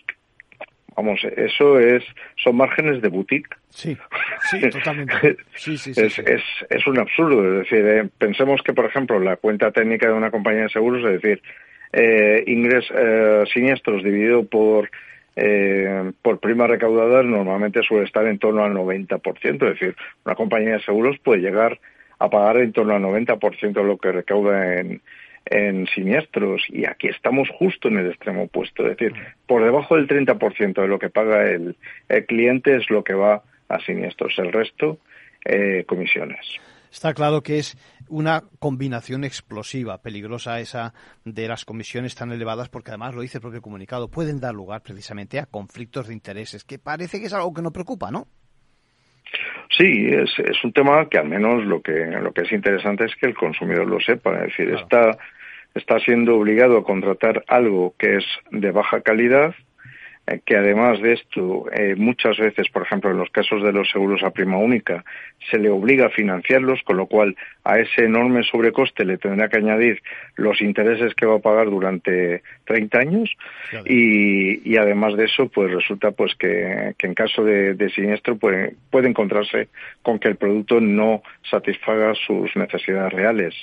Vamos, 0.96 1.20
eso 1.36 1.78
es, 1.78 2.04
son 2.36 2.56
márgenes 2.56 3.00
de 3.00 3.08
boutique. 3.08 3.56
Sí, 3.70 3.96
sí, 4.50 4.60
totalmente. 4.70 5.36
Sí, 5.54 5.78
sí, 5.78 5.94
sí, 5.94 6.00
es, 6.02 6.18
es, 6.18 6.42
es, 6.68 6.86
un 6.86 6.98
absurdo. 6.98 7.42
Es 7.62 7.70
decir, 7.70 7.86
eh, 7.86 8.08
pensemos 8.18 8.60
que, 8.62 8.74
por 8.74 8.84
ejemplo, 8.84 9.18
la 9.18 9.36
cuenta 9.36 9.70
técnica 9.70 10.08
de 10.08 10.12
una 10.12 10.30
compañía 10.30 10.64
de 10.64 10.68
seguros, 10.68 11.02
es 11.04 11.22
decir, 11.22 11.42
eh, 11.92 12.44
ingres 12.46 12.84
eh, 12.94 13.44
siniestros 13.52 14.04
dividido 14.04 14.44
por 14.44 14.90
eh, 15.36 16.12
por 16.22 16.38
prima 16.38 16.66
recaudada 16.66 17.22
normalmente 17.22 17.82
suele 17.82 18.04
estar 18.04 18.26
en 18.26 18.38
torno 18.38 18.64
al 18.64 18.74
90%. 18.74 19.54
Es 19.54 19.58
decir, 19.58 19.96
una 20.24 20.34
compañía 20.34 20.74
de 20.74 20.82
seguros 20.82 21.18
puede 21.20 21.40
llegar 21.40 21.80
a 22.20 22.30
pagar 22.30 22.58
en 22.58 22.72
torno 22.72 22.94
al 22.94 23.02
90% 23.02 23.72
de 23.72 23.82
lo 23.82 23.98
que 23.98 24.12
recauda 24.12 24.76
en, 24.76 25.02
en 25.46 25.86
siniestros 25.88 26.62
y 26.68 26.84
aquí 26.84 27.08
estamos 27.08 27.48
justo 27.58 27.88
en 27.88 27.98
el 27.98 28.10
extremo 28.10 28.44
opuesto, 28.44 28.86
es 28.86 28.96
decir, 28.96 29.14
por 29.46 29.64
debajo 29.64 29.96
del 29.96 30.06
30% 30.06 30.80
de 30.80 30.88
lo 30.88 30.98
que 30.98 31.10
paga 31.10 31.48
el, 31.50 31.76
cliente 32.28 32.76
es 32.76 32.90
lo 32.90 33.02
que 33.02 33.14
va 33.14 33.42
a 33.68 33.80
siniestros, 33.80 34.38
el 34.38 34.52
resto 34.52 34.98
eh, 35.44 35.84
comisiones. 35.86 36.38
Está 36.92 37.14
claro 37.14 37.42
que 37.42 37.58
es 37.58 37.78
una 38.08 38.42
combinación 38.58 39.24
explosiva, 39.24 40.02
peligrosa 40.02 40.60
esa 40.60 40.92
de 41.24 41.46
las 41.46 41.64
comisiones 41.64 42.16
tan 42.16 42.32
elevadas, 42.32 42.68
porque 42.68 42.90
además 42.90 43.14
lo 43.14 43.22
dice 43.22 43.38
el 43.38 43.42
propio 43.42 43.62
comunicado, 43.62 44.08
pueden 44.08 44.40
dar 44.40 44.54
lugar 44.54 44.82
precisamente 44.82 45.38
a 45.38 45.46
conflictos 45.46 46.08
de 46.08 46.14
intereses, 46.14 46.64
que 46.64 46.80
parece 46.80 47.20
que 47.20 47.26
es 47.26 47.32
algo 47.32 47.54
que 47.54 47.62
no 47.62 47.72
preocupa, 47.72 48.10
¿no? 48.10 48.26
Sí, 49.76 50.08
es, 50.10 50.30
es 50.38 50.64
un 50.64 50.72
tema 50.72 51.08
que 51.08 51.18
al 51.18 51.28
menos 51.28 51.64
lo 51.64 51.80
que, 51.80 51.92
lo 51.92 52.32
que 52.32 52.42
es 52.42 52.52
interesante 52.52 53.04
es 53.04 53.14
que 53.16 53.26
el 53.26 53.34
consumidor 53.34 53.86
lo 53.86 54.00
sepa. 54.00 54.34
Es 54.44 54.56
decir, 54.56 54.70
está, 54.74 55.16
está 55.74 55.98
siendo 56.00 56.36
obligado 56.36 56.78
a 56.78 56.84
contratar 56.84 57.44
algo 57.46 57.94
que 57.98 58.16
es 58.16 58.24
de 58.50 58.70
baja 58.72 59.00
calidad 59.00 59.54
que 60.38 60.56
además 60.56 61.00
de 61.00 61.14
esto, 61.14 61.66
eh, 61.72 61.94
muchas 61.96 62.38
veces, 62.38 62.68
por 62.70 62.82
ejemplo, 62.82 63.10
en 63.10 63.18
los 63.18 63.30
casos 63.30 63.62
de 63.62 63.72
los 63.72 63.90
seguros 63.90 64.22
a 64.22 64.30
prima 64.30 64.58
única, 64.58 65.04
se 65.50 65.58
le 65.58 65.70
obliga 65.70 66.06
a 66.06 66.10
financiarlos, 66.10 66.82
con 66.84 66.96
lo 66.96 67.06
cual 67.06 67.36
a 67.64 67.78
ese 67.78 68.04
enorme 68.04 68.42
sobrecoste 68.42 69.04
le 69.04 69.18
tendrá 69.18 69.48
que 69.48 69.58
añadir 69.58 70.02
los 70.36 70.60
intereses 70.60 71.14
que 71.14 71.26
va 71.26 71.36
a 71.36 71.40
pagar 71.40 71.70
durante 71.70 72.42
30 72.66 72.98
años. 72.98 73.30
Y, 73.84 74.76
además 74.76 75.16
de 75.16 75.24
eso, 75.24 75.48
pues 75.48 75.72
resulta 75.72 76.10
pues 76.12 76.34
que, 76.36 76.94
en 76.98 77.14
caso 77.14 77.44
de, 77.44 77.74
de 77.74 77.90
siniestro 77.90 78.36
puede, 78.36 78.74
puede 78.90 79.08
encontrarse 79.08 79.68
con 80.02 80.18
que 80.18 80.28
el 80.28 80.36
producto 80.36 80.80
no 80.80 81.22
satisfaga 81.50 82.14
sus 82.14 82.54
necesidades 82.56 83.12
reales. 83.12 83.54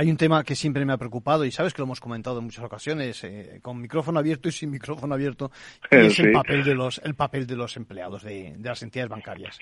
Hay 0.00 0.10
un 0.10 0.16
tema 0.16 0.42
que 0.44 0.56
siempre 0.56 0.82
me 0.86 0.94
ha 0.94 0.96
preocupado 0.96 1.44
y 1.44 1.50
sabes 1.50 1.74
que 1.74 1.82
lo 1.82 1.84
hemos 1.84 2.00
comentado 2.00 2.38
en 2.38 2.44
muchas 2.46 2.64
ocasiones, 2.64 3.22
eh, 3.22 3.58
con 3.60 3.78
micrófono 3.78 4.18
abierto 4.18 4.48
y 4.48 4.52
sin 4.52 4.70
micrófono 4.70 5.12
abierto, 5.12 5.52
y 5.90 5.96
es 5.96 6.18
el 6.20 6.32
papel 6.32 6.64
de 6.64 6.74
los 6.74 7.02
el 7.04 7.14
papel 7.14 7.46
de 7.46 7.54
los 7.54 7.76
empleados 7.76 8.22
de, 8.22 8.56
las 8.62 8.82
entidades 8.82 9.10
bancarias. 9.10 9.58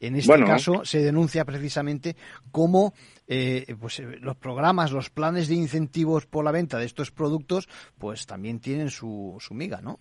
En 0.00 0.16
este 0.16 0.42
caso 0.44 0.82
se 0.86 1.00
denuncia 1.00 1.44
precisamente 1.44 2.16
cómo 2.50 2.94
eh, 3.28 3.76
pues, 3.78 4.00
eh, 4.00 4.16
los 4.18 4.34
programas, 4.38 4.92
los 4.92 5.10
planes 5.10 5.48
de 5.48 5.56
incentivos 5.56 6.24
por 6.24 6.42
la 6.42 6.52
venta 6.52 6.78
de 6.78 6.86
estos 6.86 7.10
productos, 7.10 7.68
pues 7.98 8.24
también 8.24 8.60
tienen 8.60 8.88
su, 8.88 9.36
su 9.40 9.52
miga, 9.52 9.82
¿no? 9.82 10.00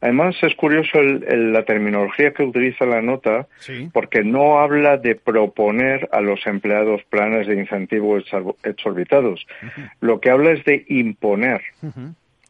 Además, 0.00 0.36
es 0.42 0.54
curioso 0.54 1.00
la 1.02 1.64
terminología 1.64 2.32
que 2.32 2.42
utiliza 2.42 2.84
la 2.84 3.00
nota, 3.00 3.46
porque 3.92 4.22
no 4.22 4.58
habla 4.58 4.98
de 4.98 5.14
proponer 5.14 6.08
a 6.12 6.20
los 6.20 6.46
empleados 6.46 7.02
planes 7.04 7.46
de 7.46 7.54
incentivo 7.54 8.18
exorbitados. 8.62 9.46
Lo 10.00 10.20
que 10.20 10.30
habla 10.30 10.52
es 10.52 10.64
de 10.64 10.84
imponer. 10.88 11.62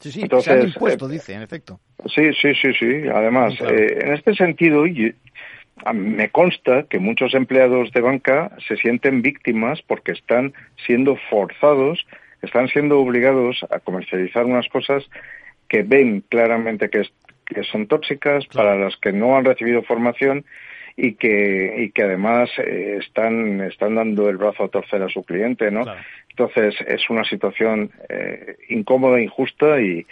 Sí, 0.00 0.12
sí, 0.12 0.22
Entonces, 0.22 0.74
impuesto, 0.74 1.08
eh, 1.08 1.12
dice, 1.12 1.34
en 1.34 1.42
efecto. 1.42 1.80
Sí, 2.06 2.32
sí, 2.34 2.54
sí, 2.54 2.72
sí. 2.74 3.08
Además, 3.12 3.54
eh, 3.60 3.98
en 4.02 4.12
este 4.12 4.34
sentido, 4.34 4.84
me 5.94 6.30
consta 6.30 6.84
que 6.84 6.98
muchos 6.98 7.34
empleados 7.34 7.92
de 7.92 8.00
banca 8.00 8.50
se 8.66 8.76
sienten 8.76 9.22
víctimas 9.22 9.80
porque 9.82 10.12
están 10.12 10.52
siendo 10.84 11.16
forzados, 11.30 12.06
están 12.42 12.68
siendo 12.68 13.00
obligados 13.00 13.64
a 13.70 13.78
comercializar 13.78 14.44
unas 14.44 14.68
cosas 14.68 15.04
que 15.68 15.82
ven 15.82 16.22
claramente 16.28 16.90
que, 16.90 17.08
que 17.46 17.62
son 17.64 17.86
tóxicas, 17.86 18.46
para 18.46 18.76
las 18.76 18.96
que 18.96 19.12
no 19.12 19.36
han 19.36 19.44
recibido 19.44 19.82
formación 19.82 20.44
y 20.96 21.14
que, 21.14 21.74
y 21.78 21.90
que 21.90 22.02
además 22.02 22.50
eh, 22.58 22.98
están, 23.00 23.60
están 23.62 23.94
dando 23.94 24.28
el 24.28 24.36
brazo 24.36 24.64
a 24.64 24.68
torcer 24.68 25.02
a 25.02 25.08
su 25.08 25.22
cliente, 25.22 25.70
¿no? 25.70 25.84
Entonces 26.30 26.74
es 26.86 27.08
una 27.08 27.24
situación 27.24 27.90
eh, 28.08 28.56
incómoda, 28.68 29.20
injusta 29.20 29.80
y, 29.80 30.06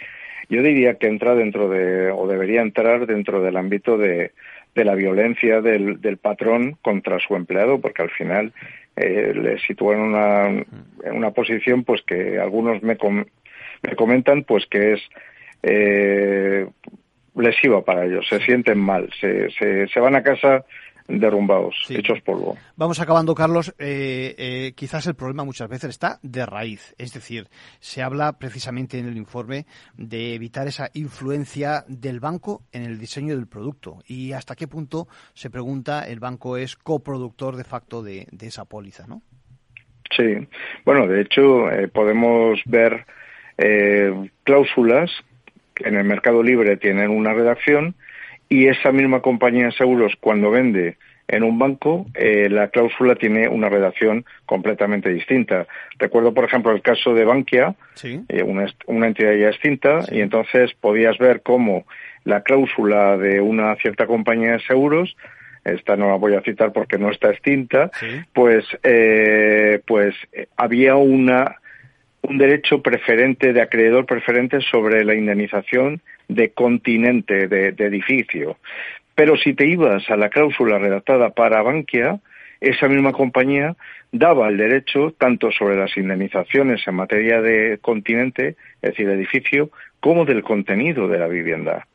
yo 0.49 0.61
diría 0.61 0.95
que 0.95 1.07
entra 1.07 1.35
dentro 1.35 1.69
de, 1.69 2.11
o 2.11 2.27
debería 2.27 2.61
entrar 2.61 3.05
dentro 3.07 3.41
del 3.41 3.57
ámbito 3.57 3.97
de, 3.97 4.31
de 4.75 4.85
la 4.85 4.95
violencia 4.95 5.61
del, 5.61 6.01
del, 6.01 6.17
patrón 6.17 6.77
contra 6.81 7.19
su 7.19 7.35
empleado, 7.35 7.79
porque 7.79 8.03
al 8.03 8.11
final 8.11 8.53
eh, 8.95 9.33
le 9.35 9.59
sitúa 9.59 9.95
en 9.95 10.01
una, 10.01 10.47
en 10.47 10.65
una 11.11 11.31
posición 11.31 11.83
pues 11.83 12.01
que 12.03 12.39
algunos 12.39 12.83
me, 12.83 12.97
me 13.81 13.95
comentan 13.95 14.43
pues 14.43 14.65
que 14.67 14.93
es 14.93 15.01
eh, 15.63 16.67
lesiva 17.35 17.83
para 17.83 18.05
ellos, 18.05 18.25
se 18.29 18.39
sienten 18.39 18.79
mal, 18.79 19.09
se, 19.19 19.49
se, 19.51 19.87
se 19.87 19.99
van 19.99 20.15
a 20.15 20.23
casa 20.23 20.65
derrumbados, 21.07 21.75
hechos 21.89 22.19
polvo. 22.21 22.57
Vamos 22.75 22.99
acabando, 22.99 23.35
Carlos. 23.35 23.75
Eh, 23.77 24.35
eh, 24.37 24.73
quizás 24.75 25.05
el 25.07 25.15
problema 25.15 25.43
muchas 25.43 25.69
veces 25.69 25.91
está 25.91 26.19
de 26.23 26.45
raíz. 26.45 26.95
Es 26.97 27.13
decir, 27.13 27.47
se 27.79 28.01
habla 28.01 28.33
precisamente 28.39 28.97
en 28.97 29.07
el 29.07 29.17
informe 29.17 29.65
de 29.95 30.33
evitar 30.33 30.67
esa 30.67 30.89
influencia 30.93 31.83
del 31.87 32.19
banco 32.19 32.63
en 32.71 32.83
el 32.83 32.97
diseño 32.97 33.35
del 33.35 33.47
producto. 33.47 33.99
Y 34.07 34.33
hasta 34.33 34.55
qué 34.55 34.67
punto, 34.67 35.07
se 35.33 35.49
pregunta, 35.49 36.07
el 36.07 36.19
banco 36.19 36.57
es 36.57 36.75
coproductor 36.75 37.55
de 37.55 37.63
facto 37.63 38.01
de, 38.01 38.27
esa 38.41 38.65
póliza, 38.65 39.05
¿no? 39.07 39.21
Sí. 40.15 40.47
Bueno, 40.85 41.07
de 41.07 41.21
hecho, 41.21 41.69
eh, 41.71 41.87
podemos 41.87 42.59
ver 42.65 43.05
cláusulas 44.43 45.09
que 45.75 45.87
en 45.87 45.95
el 45.95 46.05
mercado 46.05 46.41
libre 46.41 46.77
tienen 46.77 47.11
una 47.11 47.33
redacción 47.33 47.95
y 48.49 48.67
esa 48.67 48.91
misma 48.91 49.21
compañía 49.21 49.65
de 49.65 49.71
seguros 49.73 50.13
cuando 50.19 50.51
vende 50.51 50.97
en 51.27 51.43
un 51.43 51.57
banco, 51.57 52.05
eh, 52.13 52.49
la 52.49 52.67
cláusula 52.67 53.15
tiene 53.15 53.47
una 53.47 53.69
redacción 53.69 54.25
completamente 54.45 55.09
distinta. 55.09 55.67
Recuerdo, 55.97 56.33
por 56.33 56.45
ejemplo, 56.45 56.71
el 56.71 56.81
caso 56.81 57.13
de 57.13 57.25
Bankia, 57.25 57.75
eh, 58.03 58.43
una, 58.43 58.67
una, 58.85 59.07
entidad 59.07 59.33
ya 59.33 59.49
extinta, 59.49 60.01
y 60.11 60.21
entonces 60.21 60.73
podías 60.79 61.17
ver 61.17 61.41
cómo 61.41 61.85
la 62.25 62.41
cláusula 62.41 63.17
de 63.17 63.41
una 63.41 63.75
cierta 63.77 64.05
compañía 64.05 64.53
de 64.53 64.59
seguros, 64.61 65.15
esta 65.63 65.95
no 65.95 66.09
la 66.09 66.15
voy 66.15 66.35
a 66.35 66.41
citar 66.41 66.71
porque 66.71 66.99
no 66.99 67.09
está 67.09 67.31
extinta, 67.31 67.89
pues, 68.33 68.65
eh, 68.83 69.81
pues 69.87 70.13
había 70.57 70.95
una 70.95 71.55
un 72.27 72.37
derecho 72.37 72.81
preferente 72.81 73.53
de 73.53 73.61
acreedor 73.61 74.05
preferente 74.05 74.61
sobre 74.61 75.03
la 75.03 75.15
indemnización 75.15 76.01
de 76.27 76.51
continente, 76.51 77.47
de, 77.47 77.69
edificio. 77.69 78.57
Pero 79.13 79.37
si 79.37 79.53
te 79.53 79.67
ibas 79.67 80.09
a 80.09 80.17
la 80.17 80.29
cláusula 80.29 80.77
redactada 80.77 81.29
para 81.29 81.61
Bankia, 81.61 82.19
esa 82.59 82.87
misma 82.87 83.13
compañía 83.13 83.75
daba 84.11 84.47
el 84.49 84.57
derecho 84.57 85.13
tanto 85.17 85.51
sobre 85.51 85.77
las 85.77 85.95
indemnizaciones 85.97 86.85
en 86.87 86.95
materia 86.95 87.41
de 87.41 87.77
continente, 87.81 88.55
es 88.81 88.91
decir, 88.91 89.09
edificio, 89.09 89.69
como 89.99 90.25
del 90.25 90.43
contenido 90.43 91.07
de 91.07 91.19
la 91.19 91.27
vivienda. 91.27 91.87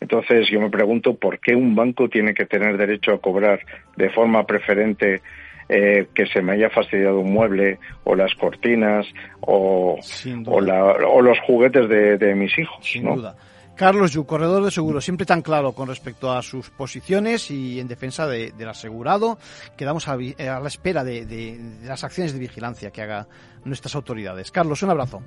Entonces 0.00 0.48
yo 0.50 0.60
me 0.60 0.70
pregunto 0.70 1.16
por 1.16 1.38
qué 1.38 1.54
un 1.54 1.74
banco 1.74 2.08
tiene 2.08 2.34
que 2.34 2.44
tener 2.44 2.76
derecho 2.76 3.12
a 3.12 3.20
cobrar 3.20 3.60
de 3.96 4.10
forma 4.10 4.46
preferente 4.46 5.22
eh, 5.68 6.08
que 6.14 6.26
se 6.26 6.42
me 6.42 6.52
haya 6.52 6.70
fastidiado 6.70 7.20
un 7.20 7.32
mueble 7.32 7.78
o 8.04 8.14
las 8.14 8.34
cortinas 8.34 9.06
o, 9.40 9.98
o, 10.46 10.60
los 10.60 11.38
juguetes 11.40 11.88
de, 11.88 12.34
mis 12.34 12.58
hijos. 12.58 12.78
Sin 12.82 13.04
duda. 13.04 13.34
Carlos 13.76 14.12
Yu, 14.12 14.24
corredor 14.24 14.64
de 14.64 14.70
seguro, 14.70 15.00
siempre 15.00 15.26
tan 15.26 15.42
claro 15.42 15.72
con 15.72 15.88
respecto 15.88 16.30
a 16.30 16.42
sus 16.42 16.70
posiciones 16.70 17.50
y 17.50 17.80
en 17.80 17.88
defensa 17.88 18.28
del 18.28 18.68
asegurado. 18.68 19.38
Quedamos 19.76 20.06
a, 20.06 20.16
la 20.16 20.68
espera 20.68 21.02
de, 21.02 21.58
las 21.82 22.04
acciones 22.04 22.32
de 22.32 22.38
vigilancia 22.38 22.90
que 22.90 23.02
haga 23.02 23.26
nuestras 23.64 23.94
autoridades. 23.96 24.52
Carlos, 24.52 24.82
un 24.82 24.90
abrazo. 24.90 25.22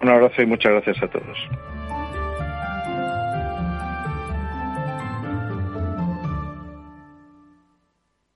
Un 0.00 0.08
abrazo 0.08 0.42
y 0.42 0.46
muchas 0.46 0.72
gracias 0.72 1.02
a 1.02 1.08
todos. 1.08 2.03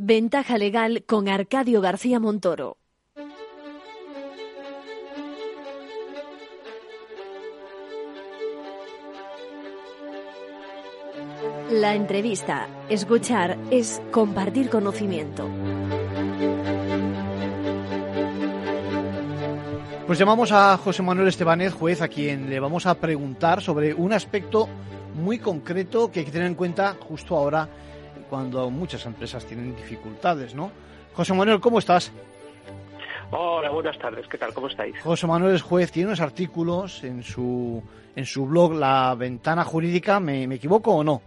Ventaja 0.00 0.58
legal 0.58 1.02
con 1.04 1.28
Arcadio 1.28 1.80
García 1.80 2.20
Montoro. 2.20 2.76
La 11.72 11.96
entrevista, 11.96 12.68
escuchar, 12.88 13.58
es 13.72 14.00
compartir 14.12 14.70
conocimiento. 14.70 15.48
Pues 20.06 20.16
llamamos 20.16 20.52
a 20.52 20.76
José 20.76 21.02
Manuel 21.02 21.26
Estebanez, 21.26 21.74
juez, 21.74 22.02
a 22.02 22.06
quien 22.06 22.48
le 22.48 22.60
vamos 22.60 22.86
a 22.86 22.94
preguntar 22.94 23.60
sobre 23.62 23.94
un 23.94 24.12
aspecto 24.12 24.68
muy 25.16 25.40
concreto 25.40 26.12
que 26.12 26.20
hay 26.20 26.24
que 26.24 26.30
tener 26.30 26.46
en 26.46 26.54
cuenta 26.54 26.94
justo 27.00 27.36
ahora 27.36 27.68
cuando 28.28 28.70
muchas 28.70 29.04
empresas 29.06 29.44
tienen 29.44 29.74
dificultades, 29.74 30.54
¿no? 30.54 30.70
José 31.14 31.34
Manuel, 31.34 31.60
¿cómo 31.60 31.78
estás? 31.78 32.12
Hola, 33.30 33.70
buenas 33.70 33.98
tardes. 33.98 34.26
¿Qué 34.28 34.38
tal? 34.38 34.54
¿Cómo 34.54 34.68
estáis? 34.68 34.98
José 35.00 35.26
Manuel 35.26 35.54
es 35.54 35.62
juez, 35.62 35.92
tiene 35.92 36.08
unos 36.08 36.20
artículos 36.20 37.04
en 37.04 37.22
su 37.22 37.82
en 38.16 38.24
su 38.24 38.46
blog 38.46 38.72
La 38.74 39.14
Ventana 39.14 39.64
Jurídica, 39.64 40.18
¿me, 40.18 40.46
me 40.46 40.56
equivoco 40.56 40.92
o 40.94 41.04
no? 41.04 41.22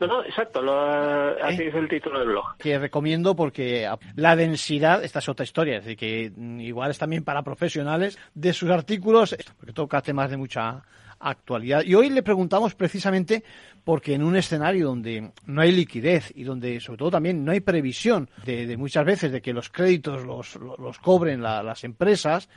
No, 0.00 0.06
no, 0.06 0.24
exacto, 0.24 0.62
lo, 0.62 1.44
así 1.44 1.62
¿Eh? 1.62 1.68
es 1.68 1.74
el 1.74 1.88
título 1.88 2.20
del 2.20 2.28
blog. 2.28 2.56
Que 2.58 2.78
recomiendo 2.78 3.34
porque 3.34 3.90
la 4.14 4.36
densidad, 4.36 5.02
esta 5.02 5.18
es 5.18 5.28
otra 5.28 5.42
historia, 5.42 5.78
es 5.78 5.84
decir, 5.84 5.98
que 5.98 6.32
igual 6.62 6.92
es 6.92 6.98
también 6.98 7.24
para 7.24 7.42
profesionales 7.42 8.16
de 8.32 8.52
sus 8.52 8.70
artículos, 8.70 9.36
porque 9.56 9.72
toca 9.72 10.00
temas 10.00 10.30
de 10.30 10.36
mucha 10.36 10.82
actualidad. 11.20 11.82
Y 11.84 11.94
hoy 11.94 12.10
le 12.10 12.22
preguntamos 12.22 12.74
precisamente 12.74 13.42
porque 13.84 14.14
en 14.14 14.22
un 14.22 14.36
escenario 14.36 14.88
donde 14.88 15.32
no 15.46 15.60
hay 15.60 15.72
liquidez 15.72 16.32
y 16.34 16.44
donde 16.44 16.80
sobre 16.80 16.98
todo 16.98 17.10
también 17.12 17.44
no 17.44 17.52
hay 17.52 17.60
previsión 17.60 18.28
de, 18.44 18.76
muchas 18.76 19.04
veces 19.04 19.32
de 19.32 19.40
que 19.40 19.52
los 19.52 19.70
créditos 19.70 20.24
los, 20.24 20.56
los 20.56 20.98
cobren 20.98 21.42
las 21.42 21.84
empresas, 21.84 22.48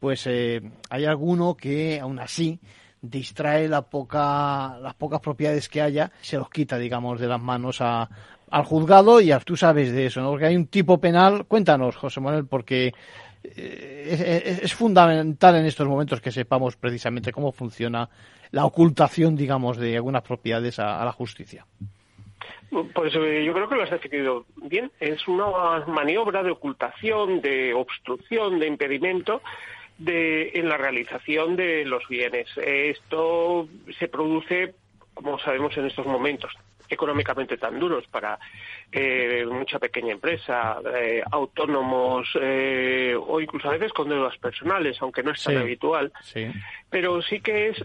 pues 0.00 0.26
eh, 0.26 0.62
hay 0.90 1.04
alguno 1.04 1.56
que 1.56 2.00
aún 2.00 2.18
así 2.18 2.60
distrae 3.00 3.68
la 3.68 3.82
poca, 3.82 4.78
las 4.80 4.94
pocas 4.94 5.20
propiedades 5.20 5.68
que 5.68 5.80
haya, 5.80 6.10
se 6.20 6.36
los 6.36 6.50
quita, 6.50 6.78
digamos, 6.78 7.20
de 7.20 7.28
las 7.28 7.40
manos 7.40 7.80
a, 7.80 8.08
al 8.50 8.64
juzgado 8.64 9.20
y 9.20 9.32
tú 9.44 9.56
sabes 9.56 9.92
de 9.92 10.06
eso, 10.06 10.20
¿no? 10.20 10.30
Porque 10.30 10.46
hay 10.46 10.56
un 10.56 10.66
tipo 10.66 10.98
penal. 10.98 11.46
Cuéntanos, 11.46 11.96
José 11.96 12.20
Manuel, 12.20 12.46
porque 12.46 12.92
eh, 13.44 14.58
es, 14.62 14.74
fundamental 14.74 15.56
en 15.56 15.66
estos 15.66 15.86
momentos 15.86 16.20
que 16.20 16.30
sepamos 16.30 16.76
precisamente 16.76 17.32
cómo 17.32 17.52
funciona 17.52 18.08
la 18.50 18.64
ocultación, 18.64 19.36
digamos, 19.36 19.76
de 19.76 19.96
algunas 19.96 20.22
propiedades 20.22 20.78
a, 20.78 21.04
la 21.04 21.12
justicia. 21.12 21.66
Pues 22.70 23.14
eh, 23.14 23.44
yo 23.44 23.52
creo 23.54 23.68
que 23.68 23.76
lo 23.76 23.82
has 23.82 23.90
definido 23.90 24.44
bien. 24.56 24.90
Es 25.00 25.26
una 25.28 25.84
maniobra 25.86 26.42
de 26.42 26.50
ocultación, 26.50 27.40
de 27.40 27.72
obstrucción, 27.74 28.58
de 28.58 28.66
impedimento 28.66 29.42
de, 29.98 30.50
en 30.54 30.68
la 30.68 30.76
realización 30.76 31.56
de 31.56 31.84
los 31.84 32.06
bienes. 32.08 32.46
Esto 32.56 33.68
se 33.98 34.08
produce, 34.08 34.74
como 35.14 35.38
sabemos 35.38 35.76
en 35.76 35.86
estos 35.86 36.06
momentos, 36.06 36.52
económicamente 36.88 37.56
tan 37.56 37.78
duros 37.78 38.06
para 38.08 38.38
eh, 38.90 39.44
mucha 39.48 39.78
pequeña 39.78 40.12
empresa, 40.12 40.78
eh, 40.94 41.22
autónomos 41.30 42.28
eh, 42.40 43.14
o 43.18 43.40
incluso 43.40 43.68
a 43.68 43.72
veces 43.72 43.92
con 43.92 44.08
deudas 44.08 44.36
personales, 44.38 44.96
aunque 45.00 45.22
no 45.22 45.32
es 45.32 45.42
tan 45.42 45.56
habitual. 45.56 46.12
Pero 46.90 47.22
sí 47.22 47.40
que 47.40 47.68
es 47.68 47.84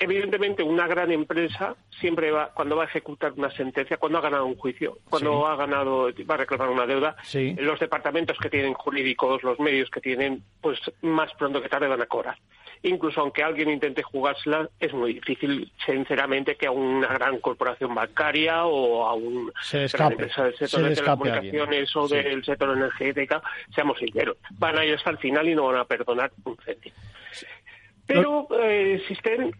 evidentemente 0.00 0.62
una 0.62 0.86
gran 0.86 1.10
empresa 1.10 1.76
siempre 2.00 2.30
va 2.30 2.50
cuando 2.54 2.76
va 2.76 2.84
a 2.84 2.86
ejecutar 2.86 3.32
una 3.36 3.50
sentencia 3.50 3.96
cuando 3.96 4.18
ha 4.18 4.22
ganado 4.22 4.46
un 4.46 4.56
juicio 4.56 4.98
cuando 5.08 5.46
ha 5.46 5.56
ganado 5.56 6.10
va 6.28 6.34
a 6.34 6.38
reclamar 6.38 6.68
una 6.68 6.86
deuda 6.86 7.16
los 7.58 7.80
departamentos 7.80 8.38
que 8.38 8.50
tienen 8.50 8.74
jurídicos 8.74 9.42
los 9.42 9.58
medios 9.60 9.90
que 9.90 10.00
tienen 10.00 10.42
pues 10.60 10.78
más 11.02 11.32
pronto 11.34 11.62
que 11.62 11.68
tarde 11.68 11.88
van 11.88 12.02
a 12.02 12.06
cobrar. 12.06 12.36
Incluso 12.82 13.20
aunque 13.20 13.42
alguien 13.42 13.70
intente 13.70 14.02
jugársela 14.02 14.68
es 14.78 14.92
muy 14.92 15.14
difícil 15.14 15.72
sinceramente 15.86 16.56
que 16.56 16.66
a 16.66 16.70
una 16.70 17.08
gran 17.08 17.38
corporación 17.38 17.94
bancaria 17.94 18.66
o 18.66 19.06
a 19.06 19.14
una 19.14 19.52
gran 19.92 20.12
empresa 20.12 20.44
del 20.44 20.56
sector 20.56 20.82
de 20.82 20.94
telecomunicaciones 20.94 21.96
o 21.96 22.08
del 22.08 22.44
sector 22.44 22.76
energético 22.76 23.42
seamos 23.74 23.98
sinceros 23.98 24.36
van 24.58 24.78
a 24.78 24.84
ir 24.84 24.94
hasta 24.94 25.10
el 25.10 25.18
final 25.18 25.48
y 25.48 25.54
no 25.54 25.66
van 25.66 25.76
a 25.76 25.84
perdonar 25.84 26.30
un 26.44 26.56
céntimo. 26.58 26.94
Pero 28.06 28.48
eh, 28.60 28.96
existen 29.00 29.54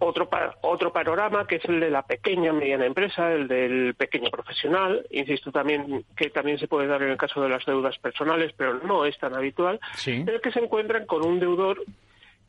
otro, 0.00 0.28
otro 0.62 0.92
panorama 0.92 1.46
que 1.46 1.56
es 1.56 1.64
el 1.66 1.78
de 1.78 1.90
la 1.90 2.02
pequeña 2.02 2.52
mediana 2.52 2.86
empresa, 2.86 3.32
el 3.32 3.46
del 3.46 3.94
pequeño 3.94 4.30
profesional, 4.30 5.06
insisto 5.10 5.52
también 5.52 6.04
que 6.16 6.30
también 6.30 6.58
se 6.58 6.68
puede 6.68 6.88
dar 6.88 7.02
en 7.02 7.10
el 7.10 7.16
caso 7.16 7.40
de 7.40 7.48
las 7.48 7.64
deudas 7.64 7.98
personales, 7.98 8.52
pero 8.56 8.80
no 8.82 9.04
es 9.04 9.16
tan 9.18 9.34
habitual, 9.34 9.78
en 10.06 10.28
el 10.28 10.40
que 10.40 10.52
se 10.52 10.60
encuentran 10.60 11.06
con 11.06 11.24
un 11.24 11.38
deudor 11.38 11.82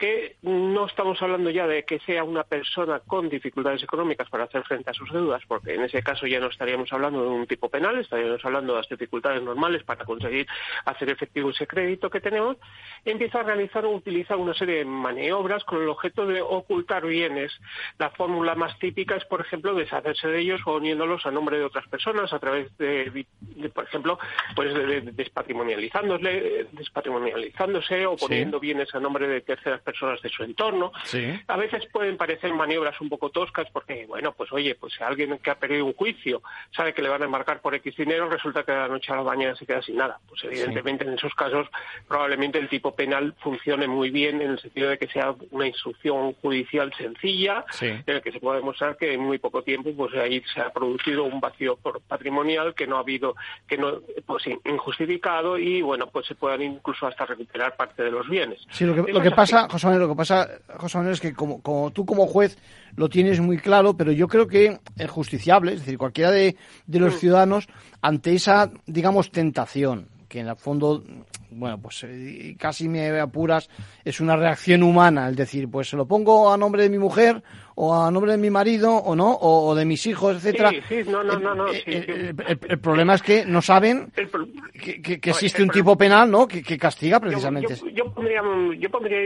que 0.02 0.36
no 0.42 0.88
estamos 0.88 1.22
hablando 1.22 1.52
ya 1.52 1.68
de 1.68 1.84
que 1.84 2.00
sea 2.00 2.24
una 2.24 2.44
persona 2.44 3.02
con 3.02 3.30
dificultades 3.30 3.84
económicas 3.84 4.28
para 4.30 4.46
hacer 4.46 4.64
frente 4.64 4.90
a 4.90 4.96
sus 4.96 5.14
deudas, 5.14 5.44
porque 5.48 5.76
en 5.76 5.84
ese 5.84 6.02
caso 6.02 6.26
ya 6.26 6.40
no 6.40 6.48
estaríamos 6.48 6.92
hablando 6.92 7.22
de 7.22 7.30
un 7.30 7.46
tipo 7.46 7.70
penal, 7.70 8.00
estaríamos 8.00 8.44
hablando 8.44 8.74
de 8.74 8.80
las 8.80 8.90
dificultades 8.90 9.44
normales 9.44 9.84
para 9.84 10.04
conseguir 10.04 10.48
hacer 10.86 11.12
efectivo 11.12 11.52
ese 11.52 11.68
crédito 11.68 12.10
que 12.10 12.20
tenemos, 12.20 12.58
empieza 13.06 13.42
a 13.42 13.44
realizar 13.44 13.86
o 13.86 13.92
utilizar 13.92 14.38
una 14.38 14.56
serie 14.56 14.78
de 14.78 14.86
maniobras 14.86 15.64
con 15.66 15.84
el 15.84 15.90
objeto 15.90 16.26
de 16.26 16.42
ocultar 16.42 17.06
bienes. 17.06 17.52
La 18.00 18.10
fórmula 18.10 18.56
más 18.56 18.80
típica 18.80 19.18
es, 19.18 19.26
por 19.26 19.42
ejemplo, 19.42 19.76
deshacerse 19.76 20.30
de 20.30 20.40
ellos 20.40 20.62
poniéndolos 20.66 21.28
a 21.28 21.32
nombre 21.32 21.60
de 21.60 21.66
otras 21.66 21.88
personas 21.90 22.34
a 22.34 22.40
través 22.40 22.76
de, 22.80 23.28
por 23.72 23.84
ejemplo, 23.84 24.18
pues 24.56 24.74
de, 24.74 25.02
despatrimonializándose 25.12 26.66
o 28.08 28.18
poniendo 28.18 28.60
bienes 28.60 28.96
a 28.96 29.00
nombre 29.00 29.28
de 29.28 29.42
terceras 29.42 29.80
personas 29.80 29.91
personas 29.92 30.22
de 30.22 30.30
su 30.30 30.44
entorno. 30.44 30.92
A 31.48 31.58
veces 31.58 31.86
pueden 31.92 32.18
parecer 32.18 32.54
maniobras 32.54 33.00
un 33.02 33.10
poco 33.10 33.30
toscas 33.30 33.68
porque, 33.72 34.06
bueno, 34.08 34.32
pues 34.32 34.52
oye, 34.52 34.76
pues 34.76 34.94
si 34.94 35.04
alguien 35.04 35.38
que 35.40 35.52
ha 35.52 35.56
perdido 35.56 35.86
un 35.86 35.94
juicio 35.94 36.42
sabe 36.76 36.94
que 36.94 37.02
le 37.02 37.10
van 37.10 37.22
a 37.22 37.26
embarcar 37.26 37.62
por 37.62 37.76
X 37.76 37.96
dinero, 37.96 38.30
resulta 38.30 38.64
que 38.64 38.72
de 38.72 38.80
la 38.80 38.88
noche 38.88 39.12
a 39.12 39.18
la 39.18 39.24
mañana 39.24 39.56
se 39.56 39.66
queda 39.66 39.82
sin 39.82 39.98
nada. 39.98 40.20
Pues 40.28 40.44
evidentemente 40.44 41.04
en 41.06 41.14
esos 41.14 41.34
casos 41.34 41.68
probablemente 42.08 42.58
el 42.58 42.70
tipo 42.70 42.96
penal 42.96 43.36
funcione 43.40 43.88
muy 43.88 44.10
bien 44.10 44.42
en 44.42 44.52
el 44.52 44.60
sentido 44.60 44.90
de 44.90 44.98
que 44.98 45.08
sea 45.08 45.36
una 45.52 45.68
instrucción 45.68 46.34
judicial 46.34 46.94
sencilla, 46.98 47.66
en 47.82 48.04
el 48.06 48.22
que 48.22 48.32
se 48.32 48.40
puede 48.40 48.60
demostrar 48.60 48.98
que 48.98 49.14
en 49.14 49.22
muy 49.22 49.38
poco 49.38 49.64
tiempo 49.64 49.92
pues 49.96 50.14
ahí 50.16 50.42
se 50.54 50.62
ha 50.62 50.70
producido 50.72 51.24
un 51.24 51.40
vacío 51.40 51.78
patrimonial 52.08 52.74
que 52.74 52.88
no 52.88 52.98
ha 52.98 53.00
habido, 53.00 53.36
que 53.68 53.78
no, 53.78 54.02
pues 54.26 54.46
injustificado 54.66 55.58
y 55.58 55.82
bueno, 55.82 56.08
pues 56.08 56.26
se 56.28 56.36
puedan 56.36 56.62
incluso 56.62 57.08
hasta 57.08 57.26
recuperar 57.26 57.76
parte 57.76 58.04
de 58.04 58.12
los 58.12 58.28
bienes. 58.30 58.60
Sí, 58.70 58.86
lo 58.86 58.94
que, 58.94 59.12
lo 59.12 59.22
que 59.22 59.32
pasa, 59.32 59.68
lo 59.84 60.10
que 60.10 60.16
pasa, 60.16 60.50
José 60.78 60.98
Manuel, 60.98 61.14
es 61.14 61.22
que 61.22 61.34
como, 61.34 61.92
tú 61.92 62.06
como 62.06 62.28
juez 62.28 62.58
lo 62.96 63.10
tienes 63.10 63.40
muy 63.40 63.58
claro, 63.58 63.96
pero 63.96 64.12
yo 64.12 64.28
creo 64.28 64.48
que 64.48 64.80
el 64.98 65.08
justiciable, 65.08 65.74
es 65.74 65.80
decir, 65.80 65.98
cualquiera 65.98 66.32
de, 66.32 66.56
los 66.88 67.16
mm. 67.16 67.18
ciudadanos, 67.18 67.68
ante 68.02 68.34
esa, 68.34 68.72
digamos, 68.86 69.32
tentación, 69.32 70.08
que 70.28 70.40
en 70.40 70.48
el 70.48 70.56
fondo, 70.56 71.04
bueno, 71.52 71.78
pues 71.82 72.06
eh, 72.08 72.56
casi 72.58 72.88
me 72.88 73.20
apuras, 73.20 73.70
es 74.06 74.22
una 74.22 74.38
reacción 74.38 74.82
humana, 74.84 75.30
es 75.30 75.36
decir, 75.36 75.70
pues 75.70 75.90
se 75.90 75.98
lo 75.98 76.06
pongo 76.06 76.52
a 76.52 76.58
nombre 76.58 76.84
de 76.84 76.90
mi 76.90 76.98
mujer 76.98 77.44
o 77.76 77.94
a 77.94 78.10
nombre 78.12 78.32
de 78.32 78.38
mi 78.38 78.50
marido 78.50 78.96
o 78.96 79.16
no, 79.16 79.38
o, 79.42 79.76
de 79.76 79.86
mis 79.86 80.06
hijos, 80.08 80.38
etcétera. 80.38 80.70
Sí, 80.70 81.04
sí, 81.04 81.10
no, 81.10 81.24
no, 81.24 81.38
no, 81.56 81.66
el, 81.68 82.80
problema 82.80 83.16
es 83.16 83.22
que 83.22 83.46
no 83.46 83.62
saben 83.62 84.12
que, 84.74 85.20
existe 85.22 85.64
un 85.64 85.70
tipo 85.70 85.98
penal, 85.98 86.30
¿no? 86.32 86.48
Que, 86.48 86.78
castiga 86.78 87.20
precisamente. 87.20 87.76
Yo, 87.76 87.90
yo, 87.90 88.14
pondría, 88.14 88.42
yo 88.78 88.90
pondría 88.90 89.20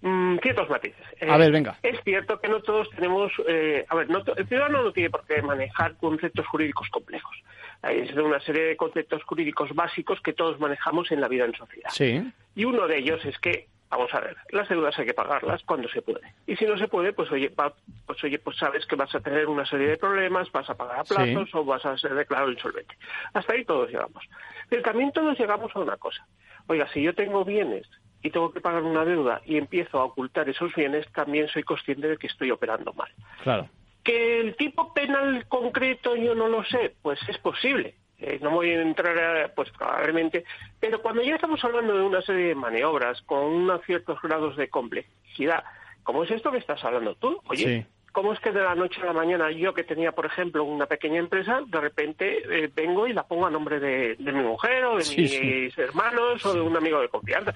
Mm, 0.00 0.38
ciertos 0.38 0.70
matices. 0.70 1.04
a 1.28 1.36
ver, 1.36 1.50
venga. 1.50 1.76
Eh, 1.82 1.90
es 1.92 2.00
cierto 2.04 2.38
que 2.38 2.48
no 2.48 2.60
todos 2.60 2.88
tenemos. 2.90 3.32
Eh, 3.48 3.84
a 3.88 3.94
ver, 3.96 4.08
no 4.08 4.22
el 4.36 4.46
ciudadano 4.46 4.84
no 4.84 4.92
tiene 4.92 5.10
por 5.10 5.24
qué 5.26 5.42
manejar 5.42 5.96
conceptos 5.96 6.46
jurídicos 6.46 6.88
complejos. 6.90 7.36
Hay 7.82 8.08
una 8.16 8.40
serie 8.40 8.62
de 8.64 8.76
conceptos 8.76 9.22
jurídicos 9.24 9.74
básicos 9.74 10.20
que 10.20 10.32
todos 10.32 10.58
manejamos 10.60 11.10
en 11.10 11.20
la 11.20 11.28
vida 11.28 11.44
en 11.44 11.54
sociedad. 11.54 11.90
Sí. 11.90 12.22
Y 12.54 12.64
uno 12.64 12.86
de 12.86 12.98
ellos 12.98 13.24
es 13.24 13.38
que, 13.38 13.68
vamos 13.88 14.12
a 14.14 14.20
ver, 14.20 14.36
las 14.50 14.68
deudas 14.68 14.98
hay 14.98 15.06
que 15.06 15.14
pagarlas 15.14 15.62
cuando 15.64 15.88
se 15.88 16.02
puede. 16.02 16.32
Y 16.46 16.56
si 16.56 16.64
no 16.64 16.76
se 16.76 16.88
puede, 16.88 17.12
pues 17.12 17.30
oye, 17.30 17.50
pues 17.50 18.24
oye, 18.24 18.38
pues 18.38 18.56
sabes 18.56 18.84
que 18.86 18.96
vas 18.96 19.14
a 19.14 19.20
tener 19.20 19.46
una 19.46 19.64
serie 19.64 19.88
de 19.88 19.96
problemas, 19.96 20.50
vas 20.52 20.68
a 20.70 20.76
pagar 20.76 21.00
a 21.00 21.04
plazos 21.04 21.54
o 21.54 21.64
vas 21.64 21.84
a 21.86 21.96
ser 21.98 22.14
declarado 22.14 22.50
insolvente. 22.50 22.96
Hasta 23.32 23.52
ahí 23.52 23.64
todos 23.64 23.90
llegamos. 23.90 24.24
Pero 24.68 24.82
también 24.82 25.12
todos 25.12 25.38
llegamos 25.38 25.74
a 25.74 25.80
una 25.80 25.96
cosa. 25.96 26.26
Oiga, 26.66 26.88
si 26.92 27.02
yo 27.02 27.14
tengo 27.14 27.44
bienes 27.44 27.86
y 28.22 28.30
tengo 28.30 28.52
que 28.52 28.60
pagar 28.60 28.82
una 28.82 29.04
deuda 29.04 29.40
y 29.44 29.56
empiezo 29.56 29.98
a 29.98 30.04
ocultar 30.04 30.48
esos 30.48 30.74
bienes, 30.74 31.06
también 31.12 31.48
soy 31.48 31.62
consciente 31.62 32.08
de 32.08 32.16
que 32.16 32.26
estoy 32.26 32.50
operando 32.50 32.92
mal. 32.92 33.10
Claro. 33.42 33.68
Que 34.02 34.40
el 34.40 34.56
tipo 34.56 34.92
penal 34.92 35.46
concreto 35.48 36.16
yo 36.16 36.34
no 36.34 36.48
lo 36.48 36.64
sé, 36.64 36.94
pues 37.02 37.20
es 37.28 37.38
posible. 37.38 37.94
Eh, 38.18 38.40
no 38.42 38.50
voy 38.50 38.70
a 38.70 38.82
entrar, 38.82 39.52
pues 39.54 39.70
probablemente, 39.70 40.44
pero 40.80 41.00
cuando 41.00 41.22
ya 41.22 41.36
estamos 41.36 41.62
hablando 41.64 41.96
de 41.96 42.02
una 42.02 42.20
serie 42.22 42.48
de 42.48 42.54
maniobras 42.56 43.22
con 43.22 43.44
unos 43.44 43.80
ciertos 43.84 44.20
grados 44.20 44.56
de 44.56 44.68
complejidad, 44.68 45.62
como 46.02 46.24
es 46.24 46.30
esto 46.32 46.50
que 46.50 46.58
estás 46.58 46.82
hablando 46.82 47.14
tú, 47.14 47.40
oye, 47.46 47.86
¿cómo 48.18 48.32
es 48.32 48.40
que 48.40 48.50
de 48.50 48.60
la 48.60 48.74
noche 48.74 49.00
a 49.00 49.06
la 49.06 49.12
mañana 49.12 49.48
yo 49.52 49.72
que 49.72 49.84
tenía, 49.84 50.10
por 50.10 50.26
ejemplo, 50.26 50.64
una 50.64 50.86
pequeña 50.86 51.20
empresa, 51.20 51.60
de 51.64 51.80
repente 51.80 52.42
eh, 52.50 52.68
vengo 52.74 53.06
y 53.06 53.12
la 53.12 53.22
pongo 53.22 53.46
a 53.46 53.50
nombre 53.50 53.78
de, 53.78 54.16
mi 54.18 54.42
mujer 54.42 54.86
o 54.86 54.96
de 54.96 55.04
mis 55.04 55.78
hermanos 55.78 56.44
o 56.44 56.52
de 56.52 56.60
un 56.60 56.76
amigo 56.76 57.00
de 57.00 57.08
confianza? 57.08 57.54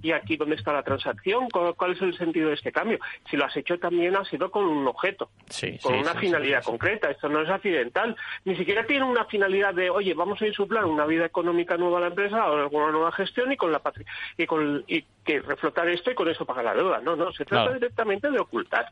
¿Y 0.00 0.12
aquí 0.12 0.36
dónde 0.36 0.54
está 0.54 0.72
la 0.72 0.84
transacción? 0.84 1.48
¿Cuál, 1.50 1.90
es 1.90 2.02
el 2.02 2.16
sentido 2.16 2.50
de 2.50 2.54
este 2.54 2.70
cambio? 2.70 3.00
Si 3.28 3.36
lo 3.36 3.46
has 3.46 3.56
hecho 3.56 3.80
también 3.80 4.14
ha 4.14 4.24
sido 4.26 4.48
con 4.48 4.64
un 4.64 4.86
objeto, 4.86 5.28
con 5.82 5.94
una 5.96 6.14
finalidad 6.14 6.62
concreta. 6.62 7.10
Esto 7.10 7.28
no 7.28 7.42
es 7.42 7.50
accidental. 7.50 8.14
Ni 8.44 8.54
siquiera 8.54 8.86
tiene 8.86 9.04
una 9.04 9.24
finalidad 9.24 9.74
de, 9.74 9.90
oye, 9.90 10.14
vamos 10.14 10.40
a 10.40 10.46
insuflar 10.46 10.84
una 10.84 11.04
vida 11.04 11.26
económica 11.26 11.76
nueva 11.76 11.98
a 11.98 12.02
la 12.02 12.06
empresa 12.06 12.48
o 12.48 12.58
alguna 12.58 12.92
nueva 12.92 13.10
gestión 13.10 13.50
y 13.50 13.56
con 13.56 13.72
la 13.72 13.82
y 14.36 14.46
con 14.46 14.84
y 14.86 15.04
que 15.24 15.40
reflotar 15.40 15.88
esto 15.88 16.10
y 16.10 16.14
con 16.14 16.28
eso 16.28 16.44
pagar 16.44 16.64
la 16.64 16.74
deuda. 16.74 17.00
No, 17.00 17.16
no, 17.16 17.32
se 17.32 17.44
trata 17.44 17.72
directamente 17.72 18.30
de 18.30 18.38
ocultar, 18.38 18.86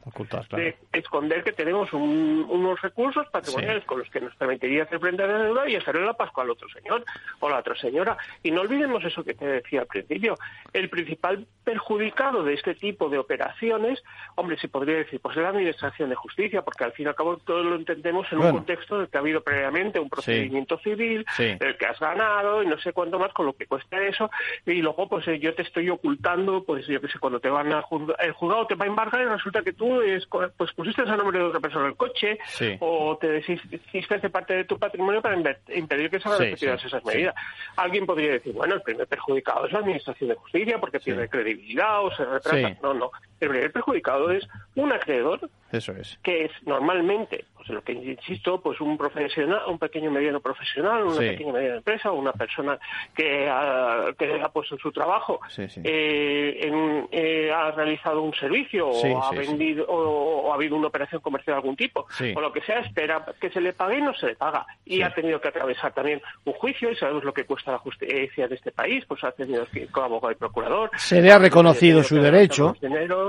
de 0.51 0.77
esconder 0.93 1.45
que 1.45 1.53
tenemos 1.53 1.93
unos 1.93 2.81
recursos 2.81 3.27
patrimoniales 3.29 3.85
con 3.85 3.99
los 3.99 4.09
que 4.11 4.21
nos 4.21 4.35
permitiría 4.37 4.85
hacer 4.85 5.01
frente 5.01 5.23
a 5.23 5.27
la 5.27 5.39
deuda 5.39 5.69
y 5.69 5.77
hacerle 5.77 6.05
la 6.05 6.15
Pascua 6.15 6.45
al 6.45 6.51
otro 6.51 6.69
señor 6.69 7.05
o 7.41 7.49
la 7.49 7.59
otra 7.59 7.77
señora. 7.77 8.17
Y 8.43 8.51
no 8.51 8.63
olvidemos 8.63 9.05
eso 9.05 9.25
que 9.25 9.35
te 9.35 9.47
decía 9.47 9.81
al 9.81 9.87
principio. 9.87 10.37
El 10.73 10.89
principal 10.89 11.47
perjudicado 11.65 12.43
de 12.43 12.55
este 12.55 12.75
tipo 12.75 13.09
de 13.09 13.19
operaciones, 13.19 14.03
hombre, 14.37 14.59
se 14.59 14.69
podría 14.69 14.97
decir, 14.97 15.21
pues 15.21 15.37
es 15.37 15.43
la 15.43 15.51
Administración 15.51 16.09
de 16.09 16.15
Justicia, 16.15 16.63
porque 16.63 16.85
al 16.85 16.93
fin 16.93 17.07
y 17.07 17.09
al 17.09 17.15
cabo 17.15 17.37
todos 17.37 17.65
lo 17.65 17.77
entendemos 17.77 18.27
en 18.33 18.39
un 18.39 18.53
contexto 18.53 18.97
en 18.97 19.03
el 19.03 19.09
que 19.09 19.19
ha 19.19 19.21
habido 19.21 19.43
previamente 19.43 20.01
un 20.01 20.09
procedimiento 20.09 20.79
civil, 20.79 21.27
el 21.39 21.77
que 21.77 21.87
has 21.87 21.99
ganado 22.01 22.63
y 22.63 22.67
no 22.67 22.79
sé 22.79 22.93
cuánto 22.93 23.19
más 23.19 23.33
con 23.33 23.47
lo 23.47 23.55
que 23.55 23.67
cuesta 23.67 24.01
eso, 24.03 24.31
y 24.65 24.81
luego 24.81 25.09
pues 25.09 25.27
eh, 25.29 25.39
yo 25.39 25.55
te 25.55 25.63
estoy 25.63 25.91
ocultando, 25.91 26.65
pues 26.65 26.87
yo 26.87 27.01
qué 27.01 27.09
sé, 27.09 27.19
cuando 27.19 27.41
te 27.41 27.49
van 27.49 27.73
a 27.73 27.85
el 28.21 28.33
juzgado 28.33 28.67
te 28.67 28.75
va 28.75 28.85
a 28.85 28.89
embargar 28.89 29.23
y 29.23 29.27
resulta 29.27 29.63
que 29.63 29.73
tú 29.73 30.01
es, 30.03 30.27
pues 30.27 30.73
pusiste 30.79 31.03
a 31.03 31.17
nombre 31.17 31.41
de 31.41 31.45
otra 31.45 31.59
persona 31.59 31.89
el 31.89 31.97
coche 31.97 32.39
o 32.79 33.19
te 33.21 33.27
deshiciste 33.29 34.19
de 34.19 34.31
parte 34.31 34.55
de 34.55 34.65
tu 34.65 34.79
patrimonio 34.79 35.21
para 35.21 35.35
impedir 35.75 36.09
que 36.09 36.21
se 36.21 36.29
hagan 36.29 36.43
esas 36.53 37.05
medidas. 37.05 37.35
Alguien 37.75 38.07
podría 38.07 38.31
decir, 38.33 38.53
bueno, 38.53 38.77
el 38.77 38.83
primer 38.83 39.09
perjudicado 39.09 39.67
es 39.67 39.73
la 39.73 39.81
Administración 39.81 40.31
de 40.31 40.37
Justicia 40.37 40.79
porque 40.79 41.01
pierde 41.01 41.29
credibilidad 41.29 42.05
o 42.05 42.15
se 42.15 42.25
retrasa. 42.25 42.77
No, 42.81 42.95
no. 42.95 43.11
El 43.41 43.49
primer 43.49 43.73
perjudicado 43.73 44.31
es 44.31 44.47
un 44.75 44.93
acreedor 44.93 45.49
eso 45.71 45.93
es. 45.93 46.19
Que 46.23 46.47
es 46.47 46.51
normalmente, 46.65 47.45
pues 47.55 47.69
en 47.69 47.75
lo 47.75 47.83
que 47.83 47.93
insisto, 47.93 48.61
pues 48.61 48.81
un 48.81 48.97
profesional, 48.97 49.61
un 49.69 49.79
pequeño 49.79 50.11
mediano 50.11 50.41
profesional, 50.41 51.05
una 51.05 51.19
pequeña 51.19 51.53
mediana 51.53 51.77
empresa, 51.77 52.11
una 52.11 52.33
persona 52.33 52.79
que 53.15 53.49
ha, 53.51 54.07
que 54.19 54.41
ha 54.41 54.49
puesto 54.49 54.79
su 54.79 54.91
trabajo, 54.93 55.41
eh, 55.59 57.07
eh, 57.13 57.53
ha 57.53 57.71
realizado 57.73 58.23
un 58.23 58.33
servicio 58.35 58.89
o 58.89 59.23
ha 59.23 59.31
vendido 59.33 59.85
o, 59.89 60.51
ha 60.51 60.55
habido 60.55 60.77
una 60.77 60.89
operación 60.89 61.21
comercial 61.21 61.57
de 61.57 61.59
algún 61.59 61.77
tipo. 61.77 62.07
O 62.35 62.41
lo 62.41 62.51
que 62.51 62.63
sea, 62.63 62.81
espera 62.81 63.25
que 63.39 63.51
se 63.51 63.61
le 63.61 63.75
pague 63.75 63.99
y 63.99 64.03
no 64.03 64.15
se 64.15 64.27
le 64.27 64.37
paga. 64.37 64.67
Y 64.87 65.03
ha 65.03 65.13
tenido 65.13 65.39
que 65.39 65.49
atravesar 65.49 65.93
también 65.93 66.23
un 66.45 66.55
juicio 66.55 66.91
y 66.91 66.97
sabemos 66.97 67.25
lo 67.25 67.35
que 67.35 67.45
cuesta 67.45 67.73
la 67.73 67.79
justicia 67.79 68.49
de 68.49 68.55
este 68.55 68.73
país, 68.73 69.05
pues 69.07 69.23
ha 69.23 69.33
tenido 69.33 69.67
que 69.67 69.81
ir 69.81 69.91
con 69.91 70.05
abogado 70.05 70.33
y 70.33 70.37
procurador. 70.37 70.91
Se 70.97 71.21
le 71.21 71.31
ha 71.31 71.39
reconocido 71.39 72.03
su 72.03 72.17
derecho. 72.17 72.75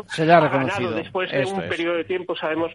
Se 0.08 0.26
le 0.26 0.34
ha 0.34 0.40
reconocido. 0.40 0.92
Después 0.92 1.32
de 1.32 1.46
un 1.46 1.68
periodo 1.68 1.98
de 1.98 2.04
tiempo 2.04 2.36
sabemos 2.36 2.72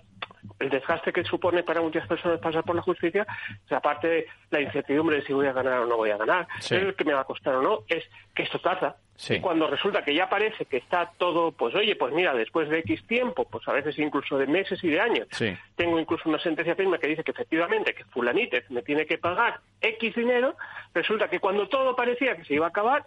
el 0.59 0.71
desgaste 0.71 1.13
que 1.13 1.25
supone 1.25 1.63
para 1.63 1.81
muchas 1.81 2.07
personas 2.07 2.39
pasar 2.41 2.65
por 2.65 2.77
la 2.77 2.83
justicia, 2.83 3.27
aparte 3.71 4.09
de 4.09 4.27
la 4.51 4.61
incertidumbre 4.61 5.17
de 5.17 5.27
si 5.27 5.33
voy 5.33 5.47
a 5.47 5.53
ganar 5.53 5.81
o 5.81 5.87
no 5.87 5.97
voy 5.97 6.11
a 6.11 6.17
ganar, 6.17 6.47
el 6.71 6.95
que 6.95 7.05
me 7.05 7.15
va 7.15 7.21
a 7.21 7.25
costar 7.25 7.55
o 7.57 7.63
no, 7.63 7.81
es 7.89 8.05
que 8.35 8.43
esto 8.43 8.59
trata. 8.59 8.97
Y 9.29 9.41
cuando 9.41 9.69
resulta 9.69 10.03
que 10.03 10.15
ya 10.15 10.29
parece 10.29 10.65
que 10.65 10.79
está 10.79 11.13
todo, 11.17 11.53
pues 11.53 11.75
oye, 11.75 11.95
pues 11.95 12.13
mira, 12.13 12.35
después 12.35 12.69
de 12.69 12.81
X 12.81 13.07
tiempo, 13.07 13.45
pues 13.49 13.67
a 13.69 13.73
veces 13.73 13.99
incluso 13.99 14.37
de 14.37 14.47
meses 14.47 14.83
y 14.83 14.89
de 14.89 15.01
años, 15.01 15.29
tengo 15.77 15.99
incluso 15.99 16.29
una 16.29 16.39
sentencia 16.41 16.75
firme 16.75 16.99
que 16.99 17.09
dice 17.09 17.23
que 17.23 17.31
efectivamente 17.31 17.95
que 17.95 18.05
fulanítez 18.05 18.69
me 18.71 18.83
tiene 18.83 19.07
que 19.07 19.19
pagar 19.19 19.61
X 19.81 20.15
dinero, 20.15 20.57
resulta 20.93 21.29
que 21.29 21.39
cuando 21.39 21.69
todo 21.69 21.95
parecía 21.95 22.37
que 22.37 22.45
se 22.45 22.55
iba 22.55 22.67
a 22.67 22.71
acabar, 22.71 23.07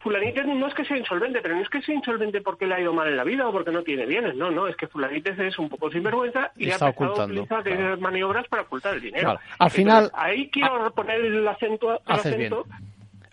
Fulanites 0.00 0.46
no 0.46 0.66
es 0.66 0.74
que 0.74 0.84
sea 0.84 0.96
insolvente, 0.96 1.40
pero 1.42 1.54
no 1.54 1.62
es 1.62 1.68
que 1.68 1.82
sea 1.82 1.94
insolvente 1.94 2.40
porque 2.40 2.66
le 2.66 2.74
ha 2.74 2.80
ido 2.80 2.92
mal 2.92 3.08
en 3.08 3.16
la 3.16 3.24
vida 3.24 3.46
o 3.46 3.52
porque 3.52 3.70
no 3.70 3.82
tiene 3.82 4.06
bienes, 4.06 4.34
no, 4.34 4.50
no, 4.50 4.66
es 4.66 4.76
que 4.76 4.86
Fulanites 4.86 5.38
es 5.38 5.58
un 5.58 5.68
poco 5.68 5.90
sinvergüenza 5.90 6.50
y, 6.56 6.70
ha 6.70 6.74
empezado 6.74 7.20
a 7.20 7.24
utilizar 7.26 7.98
maniobras 7.98 8.48
para 8.48 8.62
ocultar 8.62 8.94
el 8.94 9.02
dinero. 9.02 9.38
Al 9.58 9.70
final... 9.70 10.10
Ahí 10.14 10.48
quiero 10.50 10.90
poner 10.92 11.20
el 11.20 11.46
acento... 11.46 12.00
Haces 12.06 12.36
bien. 12.36 12.54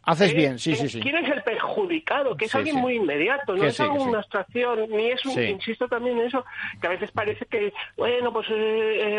Haces 0.03 0.33
bien, 0.33 0.57
sí, 0.57 0.73
sí, 0.73 0.87
sí. 0.87 1.01
¿Quién 1.01 1.17
es 1.17 1.29
el 1.29 1.43
perjudicado? 1.43 2.37
Que 2.37 2.45
es 2.45 2.55
alguien 2.55 2.77
muy 2.77 2.95
inmediato, 2.95 3.55
no 3.55 3.65
es 3.65 3.77
una 3.79 4.19
abstracción, 4.19 4.89
ni 4.89 5.07
es 5.11 5.25
un, 5.25 5.41
insisto 5.41 5.85
también 5.89 6.17
en 6.17 6.27
eso, 6.27 6.45
que 6.79 6.87
a 6.87 6.91
veces 6.91 7.11
parece 7.11 7.45
que, 7.45 7.73
bueno, 7.97 8.31
pues, 8.31 8.47
eh, 8.49 8.53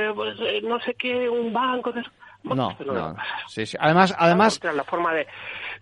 eh, 0.07 0.13
pues 0.15 0.39
eh, 0.41 0.61
no 0.63 0.81
sé 0.81 0.95
qué, 0.95 1.29
un 1.29 1.53
banco... 1.53 1.93
No, 2.43 2.55
no, 2.55 3.17
Sí, 3.49 3.67
sí. 3.67 3.77
Además, 3.79 4.15
además... 4.19 4.61
La 4.63 4.85
forma 4.85 5.13
de 5.13 5.27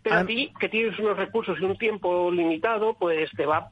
pero 0.08 0.20
a 0.20 0.24
ti, 0.24 0.52
que 0.60 0.68
tienes 0.68 0.96
unos 1.00 1.16
recursos 1.16 1.58
y 1.60 1.64
un 1.64 1.76
tiempo 1.76 2.30
limitado, 2.30 2.94
pues 2.94 3.28
te 3.36 3.44
va 3.44 3.56
a 3.56 3.70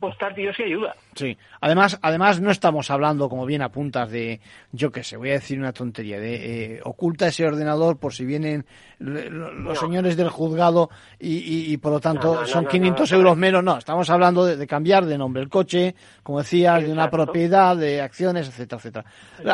costar 0.00 0.34
Dios 0.34 0.58
y 0.58 0.64
ayuda. 0.64 0.96
Sí, 1.14 1.38
además, 1.60 2.00
además 2.02 2.40
no 2.40 2.50
estamos 2.50 2.90
hablando, 2.90 3.28
como 3.28 3.46
bien 3.46 3.62
apuntas, 3.62 4.10
de, 4.10 4.40
yo 4.72 4.90
qué 4.90 5.04
sé, 5.04 5.16
voy 5.16 5.30
a 5.30 5.34
decir 5.34 5.56
una 5.56 5.72
tontería, 5.72 6.18
de 6.18 6.74
eh, 6.74 6.80
oculta 6.82 7.28
ese 7.28 7.46
ordenador 7.46 7.96
por 7.96 8.12
si 8.12 8.24
vienen 8.24 8.66
los 8.98 9.78
señores 9.78 10.16
del 10.16 10.30
juzgado 10.30 10.90
y, 11.20 11.76
por 11.76 11.92
lo 11.92 12.00
tanto 12.00 12.44
son 12.46 12.66
500 12.66 13.12
euros 13.12 13.36
menos. 13.36 13.62
No, 13.62 13.78
estamos 13.78 14.10
hablando 14.10 14.44
de, 14.44 14.66
cambiar 14.66 15.06
de 15.06 15.16
nombre 15.16 15.40
el 15.40 15.48
coche, 15.48 15.94
como 16.24 16.38
decías, 16.38 16.82
de 16.82 16.90
una 16.90 17.08
propiedad, 17.08 17.76
de 17.76 18.00
acciones, 18.00 18.48
etcétera, 18.48 18.78
etcétera. 18.78 19.04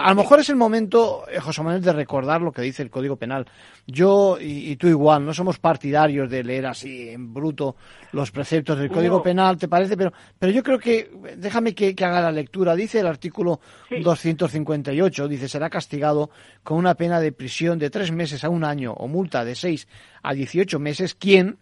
A 0.00 0.08
lo 0.08 0.16
mejor 0.16 0.40
es 0.40 0.48
el 0.48 0.56
momento, 0.56 1.24
eh, 1.30 1.38
José 1.38 1.62
Manuel, 1.62 1.82
de 1.82 1.92
recordar 1.92 2.40
lo 2.40 2.50
que 2.50 2.62
dice 2.62 2.82
el 2.82 2.88
Código 2.88 3.16
Penal. 3.16 3.44
Yo 3.87 4.38
y 4.40 4.74
tú 4.76 4.87
igual, 4.87 5.26
no 5.26 5.34
somos 5.34 5.58
partidarios 5.58 6.13
de 6.29 6.44
leer 6.44 6.66
así 6.66 7.09
en 7.09 7.35
bruto 7.35 7.77
los 8.12 8.31
preceptos 8.31 8.79
del 8.79 8.90
Código 8.90 9.22
Penal, 9.22 9.59
¿te 9.59 9.68
parece? 9.68 9.96
Pero, 9.96 10.12
pero 10.38 10.53
yo 10.53 10.62
creo 10.62 10.79
que, 10.79 11.11
déjame 11.37 11.74
que, 11.74 11.94
haga 12.05 12.20
la 12.20 12.33
lectura. 12.33 12.74
Dice 12.74 13.00
el 13.00 13.07
artículo 13.07 13.61
258, 13.90 15.29
dice, 15.29 15.48
será 15.48 15.68
castigado 15.68 16.31
con 16.62 16.79
una 16.79 16.94
pena 16.94 17.20
de 17.20 17.33
prisión 17.33 17.79
de 17.79 17.90
tres 17.90 18.12
meses 18.12 18.44
a 18.44 18.48
un 18.48 18.64
año 18.64 18.92
o 18.92 19.09
multa 19.09 19.44
de 19.44 19.55
seis 19.55 19.88
a 20.22 20.33
dieciocho 20.33 20.79
meses 20.79 21.14
quien, 21.14 21.59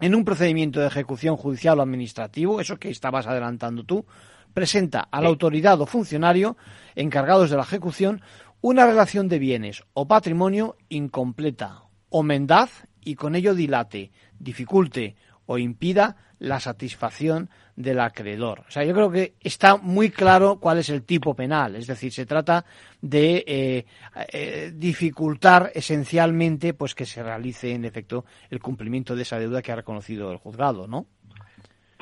en 0.00 0.14
un 0.14 0.24
procedimiento 0.24 0.80
de 0.80 0.88
ejecución 0.88 1.36
judicial 1.36 1.78
o 1.78 1.82
administrativo, 1.82 2.60
eso 2.60 2.76
que 2.76 2.90
estabas 2.90 3.26
adelantando 3.26 3.84
tú, 3.84 4.04
presenta 4.52 5.00
a 5.10 5.20
la 5.20 5.28
autoridad 5.28 5.80
o 5.80 5.86
funcionario 5.86 6.56
encargados 6.94 7.50
de 7.50 7.56
la 7.56 7.62
ejecución 7.62 8.22
una 8.62 8.86
relación 8.86 9.28
de 9.28 9.38
bienes 9.38 9.84
o 9.92 10.08
patrimonio 10.08 10.76
incompleta 10.88 11.84
o 12.08 12.22
mendaz 12.22 12.86
y 13.06 13.14
con 13.14 13.36
ello 13.36 13.54
dilate, 13.54 14.10
dificulte 14.38 15.14
o 15.46 15.58
impida 15.58 16.16
la 16.40 16.58
satisfacción 16.58 17.48
del 17.76 18.00
acreedor. 18.00 18.64
O 18.66 18.70
sea, 18.70 18.82
yo 18.82 18.92
creo 18.92 19.10
que 19.10 19.34
está 19.40 19.76
muy 19.76 20.10
claro 20.10 20.58
cuál 20.60 20.78
es 20.78 20.88
el 20.88 21.04
tipo 21.04 21.34
penal, 21.34 21.76
es 21.76 21.86
decir, 21.86 22.12
se 22.12 22.26
trata 22.26 22.64
de 23.00 23.44
eh, 23.46 23.84
eh, 24.32 24.72
dificultar 24.74 25.70
esencialmente 25.72 26.74
pues 26.74 26.96
que 26.96 27.06
se 27.06 27.22
realice 27.22 27.72
en 27.72 27.84
efecto 27.84 28.24
el 28.50 28.58
cumplimiento 28.58 29.14
de 29.14 29.22
esa 29.22 29.38
deuda 29.38 29.62
que 29.62 29.70
ha 29.70 29.76
reconocido 29.76 30.32
el 30.32 30.38
juzgado, 30.38 30.88
¿no? 30.88 31.06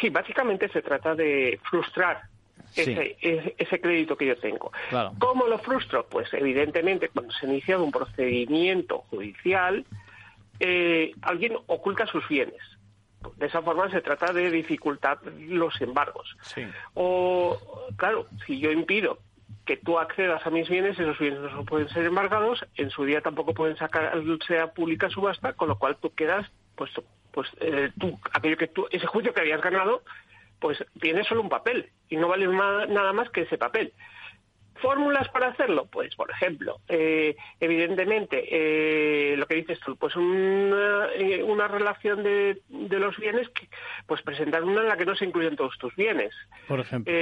Sí, 0.01 0.09
básicamente 0.09 0.69
se 0.71 0.81
trata 0.81 1.15
de 1.15 1.61
frustrar 1.69 2.23
ese, 2.75 3.17
ese, 3.57 3.81
crédito 3.81 4.17
que 4.17 4.27
yo 4.27 4.37
tengo. 4.39 4.73
¿Cómo 5.19 5.47
lo 5.47 5.59
frustro? 5.59 6.07
Pues 6.09 6.33
evidentemente 6.33 7.09
cuando 7.11 7.33
se 7.33 7.47
ha 7.47 7.51
iniciado 7.51 7.85
un 7.85 7.93
procedimiento 7.93 9.05
judicial, 9.11 9.85
eh, 10.61 11.13
alguien 11.23 11.57
oculta 11.67 12.07
sus 12.07 12.27
bienes. 12.29 12.61
De 13.37 13.47
esa 13.47 13.63
forma 13.63 13.91
se 13.91 14.03
trata 14.03 14.33
de 14.33 14.51
dificultar 14.51 15.19
los 15.49 15.81
embargos. 15.81 16.37
O, 16.93 17.59
claro, 17.97 18.27
si 18.47 18.61
yo 18.61 18.71
impido 18.71 19.19
que 19.65 19.79
tú 19.79 19.99
accedas 19.99 20.47
a 20.47 20.51
mis 20.51 20.69
bienes, 20.69 20.99
esos 20.99 21.19
bienes 21.19 21.41
no 21.41 21.65
pueden 21.65 21.89
ser 21.89 22.05
embargados, 22.05 22.65
en 22.77 22.91
su 22.91 23.05
día 23.05 23.23
tampoco 23.23 23.55
pueden 23.55 23.77
sacar, 23.77 24.13
sea 24.47 24.73
pública 24.73 25.09
subasta, 25.09 25.55
con 25.55 25.69
lo 25.69 25.79
cual 25.79 25.97
tú 25.97 26.15
quedas, 26.15 26.51
pues, 26.75 26.91
pues 27.33 27.49
eh, 27.61 27.91
tú, 27.99 28.19
aquello 28.33 28.59
que 28.59 28.69
tú, 28.69 28.87
ese 28.91 29.07
juicio 29.07 29.33
que 29.33 29.41
habías 29.41 29.63
ganado, 29.63 30.03
pues 30.61 30.85
tiene 31.01 31.25
solo 31.25 31.41
un 31.41 31.49
papel 31.49 31.91
y 32.09 32.17
no 32.17 32.29
vale 32.29 32.47
nada 32.47 33.13
más 33.13 33.31
que 33.31 33.43
ese 33.43 33.59
papel. 33.59 33.93
¿Fórmulas 34.77 35.29
para 35.29 35.49
hacerlo? 35.49 35.87
Pues, 35.87 36.15
por 36.17 36.31
ejemplo, 36.31 36.81
eh, 36.89 37.37
evidentemente, 37.61 38.45
eh, 38.51 39.37
lo 39.37 39.47
que 39.47 39.55
dices 39.55 39.79
tú, 39.81 39.97
pues 39.97 40.17
una, 40.17 41.09
eh, 41.15 41.43
una 41.43 41.69
relación 41.69 42.23
de, 42.23 42.61
de, 42.69 42.99
los 42.99 43.17
bienes, 43.17 43.49
que, 43.51 43.69
pues 44.07 44.23
presentar 44.23 44.65
una 44.65 44.83
en 44.83 44.89
la 44.89 44.97
que 44.97 45.07
no 45.07 45.15
se 45.15 45.25
incluyen 45.25 45.57
todos 45.57 45.79
tus 45.79 45.95
bienes. 45.95 46.35
Por 46.67 46.81
ejemplo. 46.81 47.13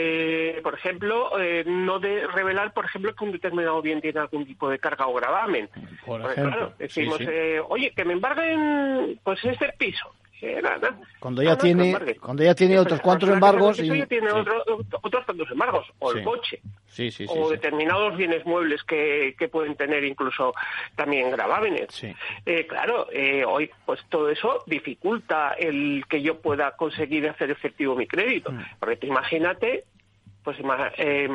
por 0.63 0.75
ejemplo, 0.75 1.31
no 1.67 1.99
de 1.99 2.27
revelar, 2.27 2.73
por 2.73 2.87
ejemplo, 2.87 3.15
que 3.15 3.25
un 3.25 3.33
determinado 3.33 3.83
bien 3.83 4.01
tiene 4.01 4.21
algún 4.21 4.47
tipo 4.47 4.71
de 4.71 4.79
carga 4.79 5.07
o 5.07 5.15
gravamen. 5.15 5.69
Por 6.07 6.21
ejemplo. 6.23 6.73
decimos, 6.79 7.21
oye, 7.69 7.93
que 7.95 8.05
me 8.05 8.15
embarguen 8.15 9.21
pues 9.23 9.45
este 9.45 9.73
piso 9.79 10.13
Cuando 11.21 11.43
ya 11.43 11.57
tiene, 11.57 11.97
cuando 12.21 12.43
ya 12.43 12.55
tiene 12.55 12.79
otros 12.79 13.01
cuantos 13.01 13.29
embargos. 13.29 13.79
Y... 13.79 13.97
Ya 13.97 14.07
tiene 14.07 14.31
otros 14.33 15.27
tantos 15.27 15.51
embargos, 15.51 15.87
o 16.01 16.13
el 16.13 16.25
coche, 16.25 16.61
o 17.29 17.51
determinados 17.51 18.17
bienes 18.17 18.45
muebles 18.45 18.83
que, 18.83 19.37
que 19.39 19.49
pueden 19.49 19.77
tener 19.77 20.03
incluso 20.05 20.53
también 20.97 21.31
gravámenes. 21.31 21.89
Eh, 22.45 22.67
claro, 22.67 23.07
eh, 23.13 23.45
hoy 23.45 23.71
pues 23.87 24.01
todo 24.09 24.31
eso 24.31 24.65
dificulta 24.67 25.53
el 25.53 26.05
que 26.09 26.23
yo 26.23 26.41
pueda 26.41 26.73
conseguir 26.73 27.29
hacer 27.29 27.51
efectivo 27.51 27.95
mi 27.95 28.09
crédito. 28.09 28.51
Mm. 28.51 28.63
Porque 28.81 29.07
imagínate 29.07 29.85
pues 30.43 30.59
eh, 30.99 31.29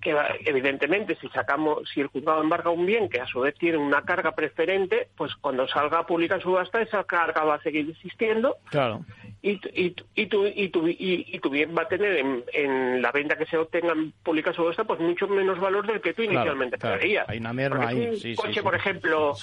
que, 0.00 0.16
evidentemente 0.44 1.16
si 1.16 1.28
sacamos 1.28 1.88
si 1.92 2.00
el 2.00 2.06
juzgado 2.08 2.42
embarga 2.42 2.70
un 2.70 2.86
bien 2.86 3.08
que 3.08 3.20
a 3.20 3.26
su 3.26 3.40
vez 3.40 3.54
tiene 3.54 3.78
una 3.78 4.02
carga 4.02 4.32
preferente 4.32 5.08
pues 5.16 5.34
cuando 5.36 5.66
salga 5.68 6.06
pública 6.06 6.40
subasta 6.40 6.80
esa 6.80 7.04
carga 7.04 7.44
va 7.44 7.56
a 7.56 7.62
seguir 7.62 7.90
existiendo. 7.90 8.56
Claro. 8.70 9.04
Y, 9.42 9.60
y, 9.74 9.94
y, 10.14 10.26
tu, 10.26 10.44
y, 10.46 10.68
tu, 10.70 10.88
y, 10.88 11.38
tu 11.38 11.50
bien 11.50 11.74
va 11.76 11.82
a 11.82 11.88
tener 11.88 12.42
en, 12.52 13.02
la 13.02 13.12
venta 13.12 13.36
que 13.36 13.46
se 13.46 13.56
obtenga 13.56 13.92
en 13.92 14.10
pública 14.10 14.52
subasta 14.52 14.84
pues 14.84 14.98
mucho 14.98 15.28
menos 15.28 15.60
valor 15.60 15.86
del 15.86 16.00
que 16.00 16.14
tú 16.14 16.22
inicialmente 16.22 16.78
claro, 16.78 17.00
hay 17.28 17.38
una 17.38 17.52
merma 17.52 17.88
ahí 17.88 18.08
un 18.08 18.34
coche 18.34 18.62
por 18.62 18.74
ejemplo 18.74 19.34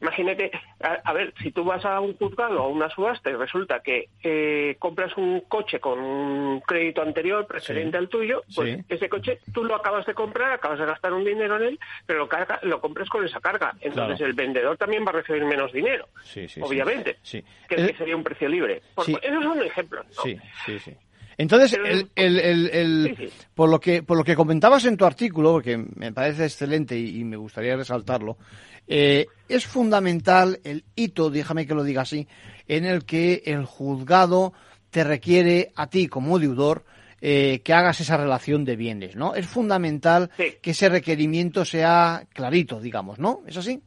imagínate 0.00 0.50
a, 0.80 1.12
ver 1.12 1.34
si 1.42 1.50
tú 1.50 1.64
vas 1.64 1.84
a 1.84 2.00
un 2.00 2.16
juzgado 2.16 2.60
a 2.60 2.68
una 2.68 2.88
subasta 2.88 3.28
y 3.28 3.34
resulta 3.34 3.80
que 3.80 4.08
eh, 4.22 4.76
compras 4.78 5.14
un 5.16 5.40
coche 5.42 5.78
con 5.78 5.98
un 5.98 6.60
crédito 6.60 7.02
anterior 7.02 7.46
preferente 7.46 7.98
al 7.98 8.08
tuyo 8.08 8.42
pues 8.54 8.80
ese 8.88 9.08
coche 9.08 9.40
tú 9.52 9.64
lo 9.64 9.74
acabas 9.74 10.06
de 10.06 10.14
comprar, 10.14 10.52
acabas 10.52 10.78
de 10.78 10.86
gastar 10.86 11.12
un 11.12 11.24
dinero 11.24 11.56
en 11.56 11.62
él, 11.62 11.80
pero 12.06 12.20
lo, 12.20 12.28
carga, 12.28 12.58
lo 12.62 12.80
compras 12.80 13.08
con 13.08 13.24
esa 13.24 13.40
carga. 13.40 13.74
Entonces 13.80 14.20
el 14.20 14.32
vendedor 14.32 14.76
también 14.76 15.04
va 15.04 15.10
a 15.10 15.14
recibir 15.14 15.44
menos 15.44 15.72
dinero, 15.72 16.08
obviamente, 16.60 17.18
que, 17.22 17.74
el 17.74 17.88
que 17.88 17.96
sería 17.96 18.16
un 18.16 18.24
precio 18.24 18.48
libre. 18.48 18.82
Por, 18.94 19.08
Esos 19.08 19.42
son 19.42 19.62
ejemplos. 19.62 20.06
Sí, 20.22 20.36
sí, 20.66 20.78
sí. 20.78 20.96
Entonces, 21.40 21.72
el, 21.72 22.10
el, 22.16 22.68
el, 22.68 23.32
por 23.54 23.70
lo 23.70 23.80
que 23.80 24.02
por 24.02 24.18
lo 24.18 24.24
que 24.24 24.36
comentabas 24.36 24.84
en 24.84 24.98
tu 24.98 25.06
artículo, 25.06 25.52
porque 25.52 25.78
me 25.78 26.12
parece 26.12 26.44
excelente 26.44 26.98
y, 26.98 27.24
me 27.24 27.38
gustaría 27.38 27.76
resaltarlo, 27.76 28.36
eh, 28.86 29.26
es 29.48 29.64
fundamental 29.64 30.60
el 30.64 30.84
hito, 30.94 31.30
déjame 31.30 31.66
que 31.66 31.74
lo 31.74 31.82
diga 31.82 32.02
así, 32.02 32.28
en 32.68 32.84
el 32.84 33.06
que 33.06 33.42
el 33.46 33.64
juzgado 33.64 34.52
te 34.90 35.02
requiere 35.02 35.72
a 35.76 35.86
ti 35.86 36.08
como 36.08 36.38
deudor 36.38 36.84
eh, 37.20 37.60
que 37.64 37.72
hagas 37.72 38.00
esa 38.00 38.16
relación 38.16 38.64
de 38.64 38.76
bienes, 38.76 39.16
¿no? 39.16 39.34
Es 39.34 39.46
fundamental 39.46 40.30
que 40.36 40.70
ese 40.70 40.88
requerimiento 40.88 41.64
sea 41.64 42.24
clarito, 42.32 42.80
digamos, 42.80 43.18
¿no? 43.18 43.40
¿Es 43.46 43.56
así? 43.56 43.82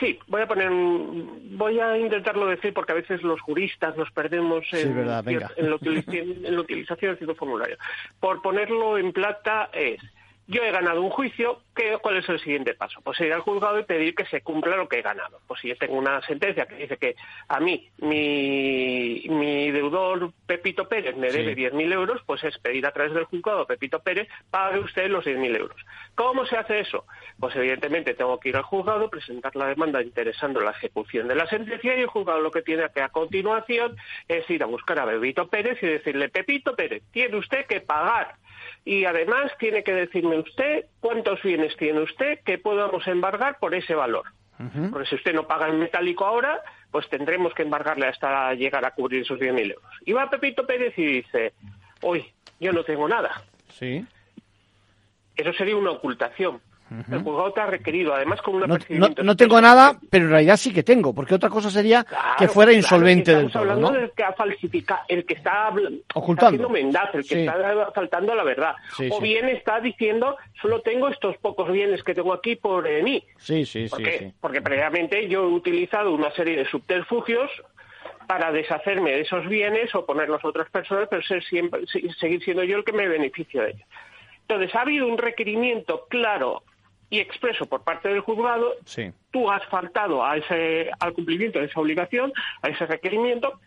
Sí, 0.00 0.18
voy 0.26 0.42
a 0.42 0.46
poner, 0.46 0.70
voy 0.70 1.78
a 1.78 1.96
intentarlo 1.96 2.46
decir 2.46 2.72
porque 2.74 2.92
a 2.92 2.96
veces 2.96 3.22
los 3.22 3.40
juristas 3.40 3.96
nos 3.96 4.10
perdemos 4.10 4.64
en, 4.72 4.98
en, 4.98 5.06
la, 5.06 5.22
en 5.56 5.70
la 5.70 6.60
utilización 6.60 7.12
de 7.12 7.16
cierto 7.18 7.34
formulario. 7.36 7.76
Por 8.18 8.42
ponerlo 8.42 8.98
en 8.98 9.12
plata 9.12 9.70
es, 9.72 10.00
yo 10.46 10.62
he 10.62 10.70
ganado 10.70 11.02
un 11.02 11.10
juicio, 11.10 11.62
¿qué, 11.74 11.96
¿cuál 12.02 12.16
es 12.16 12.28
el 12.28 12.40
siguiente 12.40 12.74
paso? 12.74 13.00
Pues 13.02 13.20
ir 13.20 13.32
al 13.32 13.40
juzgado 13.40 13.78
y 13.78 13.84
pedir 13.84 14.14
que 14.14 14.26
se 14.26 14.42
cumpla 14.42 14.76
lo 14.76 14.88
que 14.88 14.98
he 14.98 15.02
ganado. 15.02 15.40
Pues 15.46 15.60
si 15.60 15.68
yo 15.68 15.76
tengo 15.76 15.94
una 15.94 16.20
sentencia 16.22 16.66
que 16.66 16.76
dice 16.76 16.96
que 16.96 17.16
a 17.48 17.60
mí 17.60 17.88
mi, 17.98 19.24
mi 19.28 19.70
deudor 19.70 20.32
Pepito 20.46 20.88
Pérez 20.88 21.16
me 21.16 21.30
debe 21.30 21.56
10.000 21.56 21.92
euros, 21.92 22.22
pues 22.26 22.42
es 22.44 22.58
pedir 22.58 22.86
a 22.86 22.92
través 22.92 23.14
del 23.14 23.24
juzgado 23.24 23.66
Pepito 23.66 24.00
Pérez, 24.00 24.28
pague 24.50 24.80
usted 24.80 25.08
los 25.08 25.24
10.000 25.24 25.56
euros. 25.56 25.80
¿Cómo 26.14 26.44
se 26.46 26.56
hace 26.56 26.80
eso? 26.80 27.06
Pues 27.38 27.54
evidentemente 27.56 28.14
tengo 28.14 28.38
que 28.40 28.48
ir 28.48 28.56
al 28.56 28.62
juzgado, 28.62 29.08
presentar 29.08 29.54
la 29.56 29.66
demanda 29.66 30.02
interesando 30.02 30.60
la 30.60 30.72
ejecución 30.72 31.28
de 31.28 31.36
la 31.36 31.46
sentencia 31.46 31.96
y 31.96 32.00
el 32.00 32.06
juzgado 32.06 32.40
lo 32.40 32.50
que 32.50 32.62
tiene 32.62 32.82
que 32.94 33.00
a 33.00 33.10
continuación 33.10 33.96
es 34.28 34.48
ir 34.50 34.62
a 34.62 34.66
buscar 34.66 34.98
a 34.98 35.06
Pepito 35.06 35.48
Pérez 35.48 35.82
y 35.82 35.86
decirle, 35.86 36.28
Pepito 36.28 36.74
Pérez, 36.74 37.02
tiene 37.12 37.36
usted 37.36 37.66
que 37.66 37.80
pagar 37.80 38.34
y 38.84 39.04
además 39.04 39.52
tiene 39.58 39.84
que 39.84 39.92
decirme 39.92 40.38
usted 40.38 40.86
cuántos 41.00 41.42
bienes 41.42 41.76
tiene 41.76 42.00
usted 42.00 42.40
que 42.44 42.58
podamos 42.58 43.06
embargar 43.06 43.58
por 43.58 43.74
ese 43.74 43.94
valor. 43.94 44.24
Porque 44.92 45.08
si 45.08 45.16
usted 45.16 45.34
no 45.34 45.48
paga 45.48 45.66
en 45.66 45.80
metálico 45.80 46.24
ahora, 46.24 46.60
pues 46.92 47.08
tendremos 47.08 47.52
que 47.52 47.62
embargarle 47.62 48.06
hasta 48.06 48.54
llegar 48.54 48.84
a 48.84 48.92
cubrir 48.92 49.22
esos 49.22 49.40
10.000 49.40 49.72
euros. 49.72 49.92
Y 50.04 50.12
va 50.12 50.30
Pepito 50.30 50.64
Pérez 50.64 50.96
y 50.96 51.04
dice, 51.04 51.52
hoy 52.00 52.32
yo 52.60 52.72
no 52.72 52.84
tengo 52.84 53.08
nada. 53.08 53.42
Sí. 53.70 54.06
Eso 55.34 55.52
sería 55.54 55.76
una 55.76 55.90
ocultación. 55.90 56.60
El 57.10 57.22
juzgado 57.22 57.52
te 57.52 57.60
ha 57.60 57.66
requerido, 57.66 58.14
además 58.14 58.40
con 58.42 58.56
una 58.56 58.66
no, 58.66 59.08
no, 59.22 59.36
tengo 59.36 59.60
nada, 59.60 59.96
pero 60.10 60.24
en 60.24 60.30
realidad 60.30 60.56
sí 60.56 60.72
que 60.72 60.82
tengo, 60.82 61.14
porque 61.14 61.34
otra 61.34 61.48
cosa 61.48 61.70
sería 61.70 62.04
que 62.38 62.48
fuera 62.48 62.72
insolvente 62.72 63.34
del 63.34 63.50
todo. 63.50 63.62
hablando 63.62 63.90
¿no? 63.92 63.98
del 63.98 64.10
que 64.12 64.24
ha 64.24 64.32
falsificado, 64.32 65.02
el 65.08 65.24
que 65.24 65.34
está 65.34 65.72
ocultando, 66.14 66.68
mendaz, 66.68 67.14
el 67.14 67.26
que 67.26 67.40
está 67.40 67.90
faltando 67.94 68.32
a 68.32 68.36
la 68.36 68.44
verdad. 68.44 68.74
o 69.10 69.20
bien 69.20 69.48
está 69.48 69.80
diciendo, 69.80 70.36
solo 70.60 70.80
tengo 70.80 71.08
estos 71.08 71.36
pocos 71.38 71.70
bienes 71.70 72.02
que 72.02 72.14
tengo 72.14 72.32
aquí 72.32 72.56
por 72.56 72.88
mí. 73.02 73.24
Sí, 73.38 73.64
sí, 73.64 73.86
porque, 73.88 74.18
sí, 74.18 74.32
Porque 74.40 74.62
previamente 74.62 75.28
yo 75.28 75.44
he 75.44 75.52
utilizado 75.52 76.12
una 76.12 76.30
serie 76.32 76.56
de 76.56 76.64
subterfugios 76.66 77.50
para 78.26 78.52
deshacerme 78.52 79.12
de 79.12 79.20
esos 79.22 79.48
bienes 79.48 79.94
o 79.94 80.06
ponerlos 80.06 80.44
a 80.44 80.48
otras 80.48 80.70
personas, 80.70 81.08
pero 81.10 81.22
ser 81.22 81.42
siempre, 81.44 81.82
seguir 82.18 82.42
siendo 82.42 82.64
yo 82.64 82.78
el 82.78 82.84
que 82.84 82.92
me 82.92 83.08
beneficio 83.08 83.62
de 83.62 83.70
ellos. 83.70 83.88
Entonces, 84.42 84.74
ha 84.74 84.82
habido 84.82 85.06
un 85.06 85.18
requerimiento 85.18 86.06
claro 86.08 86.62
y 87.12 87.20
expreso 87.20 87.66
por 87.66 87.84
parte 87.84 88.08
del 88.08 88.20
juzgado, 88.20 88.72
tú 89.30 89.50
has 89.50 89.62
faltado 89.66 90.24
a 90.24 90.38
ese, 90.38 90.90
al 90.98 91.12
cumplimiento 91.12 91.58
de 91.58 91.66
esa 91.66 91.78
obligación, 91.78 92.32
a 92.62 92.68
ese 92.68 92.86
requerimiento, 92.86 93.60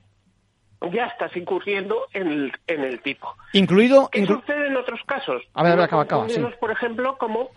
ya 0.91 1.05
estás 1.05 1.37
incurriendo 1.37 2.07
en 2.13 2.27
el, 2.27 2.51
en 2.65 2.83
el 2.83 3.01
tipo. 3.01 3.35
Incluido. 3.53 4.09
¿Qué 4.09 4.25
sucede 4.25 4.65
en 4.65 4.75
otros 4.75 4.99
casos? 5.05 5.43
A 5.53 5.61
ver, 5.61 5.79
acaba, 5.79 6.01
acaba. 6.01 6.25
Por 6.59 6.71
ejemplo, 6.71 7.19
como, 7.19 7.51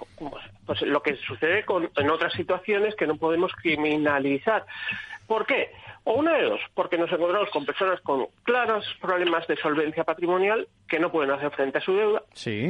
pues, 0.66 0.82
lo 0.82 1.02
que 1.02 1.16
sucede 1.16 1.64
con, 1.64 1.90
en 1.96 2.10
otras 2.10 2.34
situaciones 2.34 2.94
que 2.94 3.06
no 3.06 3.16
podemos 3.16 3.50
criminalizar. 3.54 4.66
¿Por 5.26 5.46
qué? 5.46 5.72
O 6.10 6.14
una 6.14 6.32
de 6.38 6.44
dos, 6.44 6.60
porque 6.72 6.96
nos 6.96 7.12
encontramos 7.12 7.50
con 7.50 7.66
personas 7.66 8.00
con 8.00 8.28
claros 8.42 8.82
problemas 8.98 9.46
de 9.46 9.56
solvencia 9.56 10.04
patrimonial 10.04 10.66
que 10.88 10.98
no 10.98 11.12
pueden 11.12 11.30
hacer 11.32 11.50
frente 11.50 11.76
a 11.76 11.80
su 11.82 11.94
deuda, 11.94 12.22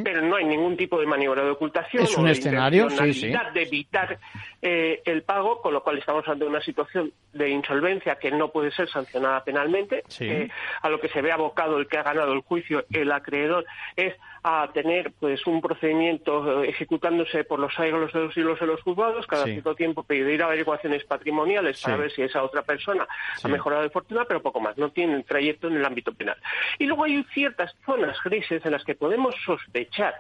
pero 0.02 0.22
no 0.22 0.34
hay 0.34 0.44
ningún 0.44 0.76
tipo 0.76 0.98
de 0.98 1.06
maniobra 1.06 1.44
de 1.44 1.50
ocultación 1.50 2.02
es 2.02 2.16
un 2.16 2.24
o 2.24 2.26
de 2.26 2.32
escenario, 2.32 2.90
sí, 2.90 3.32
de 3.54 3.62
evitar 3.62 4.18
eh, 4.60 5.02
el 5.04 5.22
pago, 5.22 5.62
con 5.62 5.72
lo 5.72 5.84
cual 5.84 5.98
estamos 5.98 6.26
ante 6.26 6.44
una 6.44 6.60
situación 6.60 7.12
de 7.32 7.48
insolvencia 7.48 8.16
que 8.16 8.32
no 8.32 8.48
puede 8.48 8.72
ser 8.72 8.88
sancionada 8.88 9.44
penalmente. 9.44 10.02
Eh, 10.18 10.48
a 10.82 10.88
lo 10.88 10.98
que 10.98 11.08
se 11.08 11.22
ve 11.22 11.30
abocado 11.30 11.78
el 11.78 11.86
que 11.86 11.98
ha 11.98 12.02
ganado 12.02 12.32
el 12.32 12.40
juicio, 12.40 12.86
el 12.90 13.12
acreedor, 13.12 13.64
es 13.94 14.16
a 14.42 14.68
tener 14.72 15.12
pues 15.18 15.46
un 15.46 15.60
procedimiento 15.60 16.62
eh, 16.62 16.70
ejecutándose 16.70 17.44
por 17.44 17.58
los 17.58 17.76
de 17.76 17.90
los 17.90 18.34
siglos 18.34 18.58
de 18.58 18.66
los 18.66 18.82
juzgados, 18.82 19.26
cada 19.26 19.44
cierto 19.44 19.74
tiempo 19.74 20.02
pedir 20.02 20.42
averiguaciones 20.42 21.04
patrimoniales 21.04 21.80
para 21.82 21.96
ver 21.96 22.10
si 22.10 22.22
esa 22.22 22.42
otra 22.42 22.62
persona 22.62 23.06
ha 23.42 23.48
mejorado 23.48 23.82
de 23.82 23.90
fortuna, 23.90 24.24
pero 24.26 24.42
poco 24.42 24.60
más, 24.60 24.76
no 24.78 24.90
tiene 24.90 25.22
trayecto 25.22 25.68
en 25.68 25.76
el 25.76 25.84
ámbito 25.84 26.12
penal. 26.12 26.36
Y 26.78 26.86
luego 26.86 27.04
hay 27.04 27.24
ciertas 27.34 27.74
zonas 27.84 28.16
grises 28.24 28.64
en 28.64 28.72
las 28.72 28.84
que 28.84 28.94
podemos 28.94 29.34
sospechar 29.44 30.14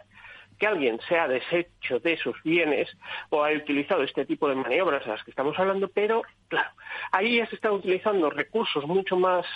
que 0.58 0.66
alguien 0.66 0.98
se 1.08 1.16
ha 1.16 1.28
deshecho 1.28 2.00
de 2.00 2.16
sus 2.16 2.42
bienes 2.42 2.88
o 3.30 3.44
ha 3.44 3.52
utilizado 3.52 4.02
este 4.02 4.26
tipo 4.26 4.48
de 4.48 4.56
maniobras 4.56 5.04
de 5.04 5.12
las 5.12 5.22
que 5.22 5.30
estamos 5.30 5.58
hablando, 5.58 5.88
pero 5.88 6.22
claro, 6.48 6.70
ahí 7.12 7.36
ya 7.38 7.46
se 7.46 7.54
están 7.54 7.72
utilizando 7.72 8.28
recursos 8.28 8.84
mucho 8.86 9.16
más 9.16 9.46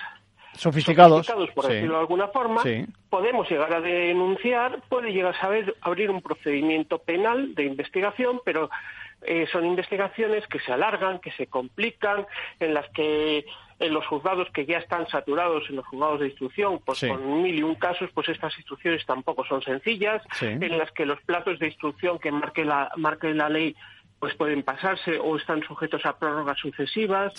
sofisticados, 0.54 1.26
por 1.54 1.66
decirlo 1.66 1.94
de 1.94 2.00
alguna 2.00 2.28
forma, 2.28 2.62
podemos 3.08 3.50
llegar 3.50 3.72
a 3.72 3.80
denunciar, 3.80 4.82
puede 4.88 5.12
llegar 5.12 5.34
a 5.34 5.40
saber, 5.40 5.74
abrir 5.80 6.10
un 6.10 6.20
procedimiento 6.20 6.98
penal 6.98 7.54
de 7.54 7.64
investigación, 7.64 8.40
pero 8.44 8.70
eh, 9.24 9.46
son 9.50 9.66
investigaciones 9.66 10.46
que 10.46 10.60
se 10.60 10.72
alargan, 10.72 11.18
que 11.20 11.32
se 11.32 11.46
complican, 11.46 12.26
en 12.60 12.74
las 12.74 12.88
que 12.90 13.44
en 13.78 13.94
los 13.94 14.06
juzgados 14.06 14.48
que 14.50 14.64
ya 14.64 14.78
están 14.78 15.08
saturados, 15.08 15.68
en 15.68 15.76
los 15.76 15.86
juzgados 15.86 16.20
de 16.20 16.26
instrucción, 16.26 16.80
pues 16.84 17.00
con 17.00 17.42
mil 17.42 17.58
y 17.58 17.62
un 17.62 17.74
casos, 17.74 18.10
pues 18.14 18.28
estas 18.28 18.56
instrucciones 18.56 19.04
tampoco 19.04 19.44
son 19.44 19.60
sencillas, 19.62 20.22
en 20.40 20.78
las 20.78 20.92
que 20.92 21.04
los 21.04 21.20
plazos 21.22 21.58
de 21.58 21.66
instrucción 21.66 22.18
que 22.18 22.30
marque 22.30 22.64
la, 22.64 22.92
marque 22.96 23.34
la 23.34 23.48
ley 23.48 23.74
pues 24.20 24.36
pueden 24.36 24.62
pasarse 24.62 25.18
o 25.18 25.36
están 25.36 25.64
sujetos 25.64 26.06
a 26.06 26.16
prórrogas 26.16 26.56
sucesivas. 26.60 27.32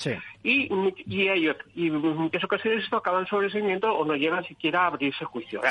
Y, 0.44 0.64
y, 1.06 1.30
y 1.76 1.88
en 1.88 1.96
muchas 1.96 2.44
ocasiones 2.44 2.84
esto 2.84 2.98
acaba 2.98 3.22
en 3.22 3.28
sobreseimiento 3.28 3.90
o 3.96 4.04
no 4.04 4.16
llegan 4.18 4.44
siquiera 4.44 4.82
a 4.82 4.88
abrirse 4.88 5.24
juicio 5.24 5.62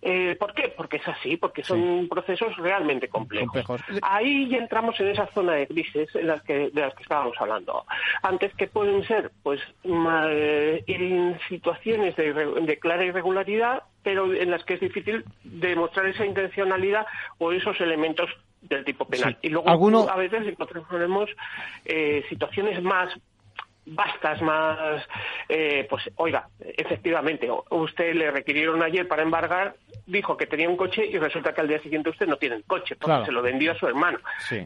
eh, 0.00 0.36
¿Por 0.38 0.54
qué? 0.54 0.72
Porque 0.76 0.98
es 0.98 1.08
así, 1.08 1.36
porque 1.36 1.64
son 1.64 2.06
procesos 2.08 2.56
realmente 2.56 3.08
complejos. 3.08 3.80
Ahí 4.02 4.48
ya 4.48 4.58
entramos 4.58 4.98
en 5.00 5.08
esa 5.08 5.26
zona 5.28 5.54
de 5.54 5.66
crisis 5.66 6.14
en 6.14 6.28
las 6.28 6.40
que, 6.42 6.70
de 6.70 6.80
las 6.80 6.94
que 6.94 7.02
estábamos 7.02 7.34
hablando. 7.40 7.84
Antes 8.22 8.54
que 8.54 8.68
pueden 8.68 9.04
ser, 9.04 9.32
pues, 9.42 9.60
eh, 9.84 10.84
en 10.86 11.38
situaciones 11.48 12.14
de, 12.14 12.78
clara 12.80 13.04
irregularidad, 13.04 13.82
pero 14.04 14.32
en 14.32 14.52
las 14.52 14.64
que 14.64 14.74
es 14.74 14.80
difícil 14.80 15.24
demostrar 15.42 16.06
esa 16.06 16.24
intencionalidad 16.24 17.06
o 17.38 17.50
esos 17.50 17.80
elementos 17.80 18.30
del 18.62 18.84
tipo 18.84 19.04
penal. 19.04 19.36
Y 19.42 19.48
luego 19.48 19.68
a 20.08 20.16
veces 20.16 20.46
encontramos 20.46 21.30
eh, 21.84 22.24
situaciones 22.28 22.80
más 22.82 23.08
bastas, 23.88 24.40
más, 24.42 25.02
eh, 25.48 25.86
pues 25.88 26.10
oiga, 26.16 26.48
efectivamente, 26.60 27.48
usted 27.70 28.14
le 28.14 28.30
requirieron 28.30 28.82
ayer 28.82 29.06
para 29.06 29.22
embargar, 29.22 29.74
dijo 30.06 30.36
que 30.36 30.46
tenía 30.46 30.68
un 30.68 30.76
coche 30.76 31.06
y 31.06 31.18
resulta 31.18 31.52
que 31.52 31.60
al 31.60 31.68
día 31.68 31.80
siguiente 31.80 32.10
usted 32.10 32.26
no 32.26 32.36
tiene 32.36 32.56
el 32.56 32.64
coche 32.64 32.96
porque 32.96 33.26
se 33.26 33.32
lo 33.32 33.42
vendió 33.42 33.72
a 33.72 33.78
su 33.78 33.86
hermano. 33.86 34.18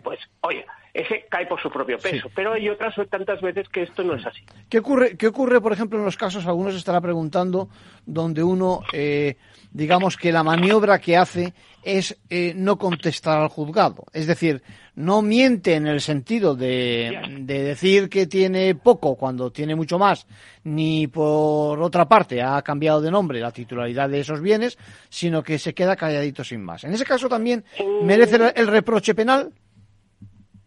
Pues, 0.02 0.20
oye, 0.40 0.64
ese 0.94 1.26
cae 1.28 1.46
por 1.46 1.60
su 1.60 1.70
propio 1.70 1.98
peso. 1.98 2.28
Pero 2.34 2.52
hay 2.52 2.68
otras 2.68 2.94
tantas 3.08 3.40
veces 3.40 3.68
que 3.68 3.82
esto 3.82 4.02
no 4.02 4.14
es 4.14 4.26
así. 4.26 4.44
¿Qué 4.68 4.78
ocurre, 4.78 5.16
qué 5.16 5.26
ocurre 5.26 5.60
por 5.60 5.72
ejemplo, 5.72 5.98
en 5.98 6.04
los 6.04 6.16
casos, 6.16 6.46
algunos 6.46 6.74
estará 6.74 7.00
preguntando, 7.00 7.68
donde 8.04 8.42
uno, 8.42 8.82
eh, 8.92 9.36
digamos 9.70 10.16
que 10.16 10.32
la 10.32 10.42
maniobra 10.42 10.98
que 10.98 11.16
hace 11.16 11.54
es 11.82 12.20
eh, 12.30 12.52
no 12.54 12.78
contestar 12.78 13.38
al 13.38 13.48
juzgado? 13.48 14.04
Es 14.12 14.26
decir, 14.26 14.62
no 14.94 15.22
miente 15.22 15.74
en 15.74 15.86
el 15.86 16.00
sentido 16.00 16.54
de, 16.54 17.38
de, 17.40 17.62
decir 17.62 18.08
que 18.08 18.26
tiene 18.26 18.74
poco 18.74 19.16
cuando 19.16 19.50
tiene 19.50 19.74
mucho 19.74 19.98
más, 19.98 20.26
ni 20.64 21.06
por 21.06 21.80
otra 21.80 22.06
parte 22.06 22.42
ha 22.42 22.60
cambiado 22.62 23.00
de 23.00 23.10
nombre 23.10 23.40
la 23.40 23.52
titularidad 23.52 24.08
de 24.08 24.20
esos 24.20 24.40
bienes, 24.40 24.78
sino 25.08 25.42
que 25.42 25.58
se 25.58 25.74
queda 25.74 25.96
calladito 25.96 26.44
sin 26.44 26.62
más. 26.62 26.84
En 26.84 26.92
ese 26.92 27.04
caso 27.04 27.28
también 27.28 27.64
merece 28.02 28.52
el 28.54 28.66
reproche 28.66 29.14
penal. 29.14 29.52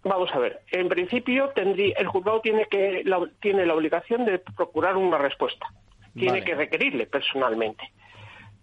Vamos 0.03 0.29
a 0.33 0.37
ver, 0.37 0.61
en 0.71 0.87
principio 0.87 1.49
tendría, 1.55 1.95
el 1.97 2.07
juzgado 2.07 2.39
tiene, 2.39 2.65
que, 2.69 3.01
la, 3.05 3.27
tiene 3.41 3.65
la 3.65 3.73
obligación 3.73 4.23
de 4.23 4.37
procurar 4.37 4.95
una 4.97 5.17
respuesta, 5.17 5.65
tiene 6.13 6.43
que 6.43 6.53
requerirle 6.53 7.07
personalmente. 7.07 7.91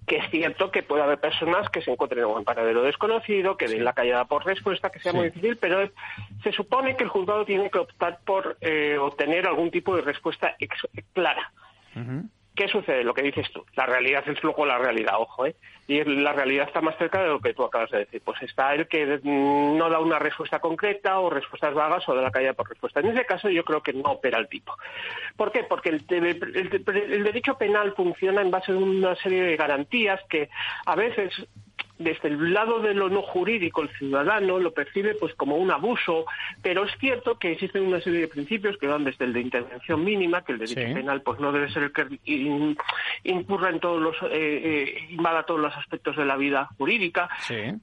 Que 0.06 0.16
es 0.16 0.30
cierto 0.30 0.70
que 0.70 0.82
puede 0.82 1.02
haber 1.02 1.20
personas 1.20 1.68
que 1.70 1.80
se 1.80 1.90
encuentren 1.90 2.24
en 2.24 2.30
un 2.30 2.44
paradero 2.44 2.82
desconocido, 2.82 3.56
que 3.56 3.68
den 3.68 3.84
la 3.84 3.92
callada 3.92 4.24
por 4.24 4.44
respuesta, 4.44 4.90
que 4.90 4.98
sea 4.98 5.12
muy 5.12 5.26
difícil, 5.26 5.56
pero 5.56 5.88
se 6.42 6.52
supone 6.52 6.96
que 6.96 7.04
el 7.04 7.10
juzgado 7.10 7.44
tiene 7.44 7.70
que 7.70 7.78
optar 7.78 8.20
por 8.24 8.56
eh, 8.60 8.98
obtener 8.98 9.46
algún 9.46 9.70
tipo 9.70 9.94
de 9.94 10.02
respuesta 10.02 10.56
clara. 11.12 11.52
¿Qué 12.54 12.68
sucede? 12.68 13.02
Lo 13.02 13.14
que 13.14 13.22
dices 13.22 13.50
tú. 13.50 13.64
La 13.76 13.86
realidad 13.86 14.24
es 14.28 14.42
luego 14.42 14.66
la 14.66 14.76
realidad, 14.76 15.14
ojo, 15.18 15.46
¿eh? 15.46 15.56
Y 15.88 16.04
la 16.04 16.32
realidad 16.32 16.66
está 16.66 16.80
más 16.82 16.96
cerca 16.98 17.22
de 17.22 17.28
lo 17.28 17.40
que 17.40 17.54
tú 17.54 17.64
acabas 17.64 17.90
de 17.90 18.00
decir. 18.00 18.20
Pues 18.24 18.40
está 18.42 18.74
el 18.74 18.86
que 18.88 19.20
no 19.24 19.88
da 19.88 19.98
una 20.00 20.18
respuesta 20.18 20.58
concreta 20.60 21.18
o 21.18 21.30
respuestas 21.30 21.74
vagas 21.74 22.06
o 22.08 22.14
de 22.14 22.22
la 22.22 22.30
calle 22.30 22.52
por 22.52 22.68
respuesta. 22.68 23.00
En 23.00 23.08
ese 23.08 23.24
caso 23.24 23.48
yo 23.48 23.64
creo 23.64 23.82
que 23.82 23.94
no 23.94 24.12
opera 24.12 24.38
el 24.38 24.48
tipo. 24.48 24.76
¿Por 25.36 25.50
qué? 25.50 25.64
Porque 25.64 25.88
el, 25.88 26.04
el 26.10 27.24
derecho 27.24 27.56
penal 27.56 27.94
funciona 27.94 28.42
en 28.42 28.50
base 28.50 28.72
a 28.72 28.76
una 28.76 29.16
serie 29.16 29.42
de 29.42 29.56
garantías 29.56 30.20
que 30.28 30.50
a 30.84 30.94
veces 30.94 31.32
desde 31.98 32.28
el 32.28 32.52
lado 32.52 32.80
de 32.80 32.94
lo 32.94 33.08
no 33.08 33.22
jurídico 33.22 33.82
el 33.82 33.90
ciudadano 33.90 34.58
lo 34.58 34.72
percibe 34.72 35.14
pues 35.14 35.34
como 35.34 35.56
un 35.56 35.70
abuso, 35.70 36.26
pero 36.62 36.84
es 36.84 36.92
cierto 36.98 37.38
que 37.38 37.52
existen 37.52 37.86
una 37.86 38.00
serie 38.00 38.20
de 38.20 38.28
principios 38.28 38.76
que 38.78 38.86
van 38.86 39.04
desde 39.04 39.24
el 39.24 39.32
de 39.32 39.40
intervención 39.40 40.04
mínima, 40.04 40.42
que 40.42 40.52
el 40.52 40.58
derecho 40.58 40.94
penal 40.94 41.22
pues 41.22 41.40
no 41.40 41.52
debe 41.52 41.70
ser 41.70 41.84
el 41.84 41.92
que 41.92 42.18
incurra 43.24 43.70
en 43.70 43.80
todos 43.80 44.00
los, 44.00 44.16
eh, 44.24 44.28
eh, 44.32 45.06
invada 45.10 45.44
todos 45.44 45.60
los 45.60 45.74
aspectos 45.76 46.16
de 46.16 46.24
la 46.24 46.36
vida 46.36 46.68
jurídica, 46.78 47.28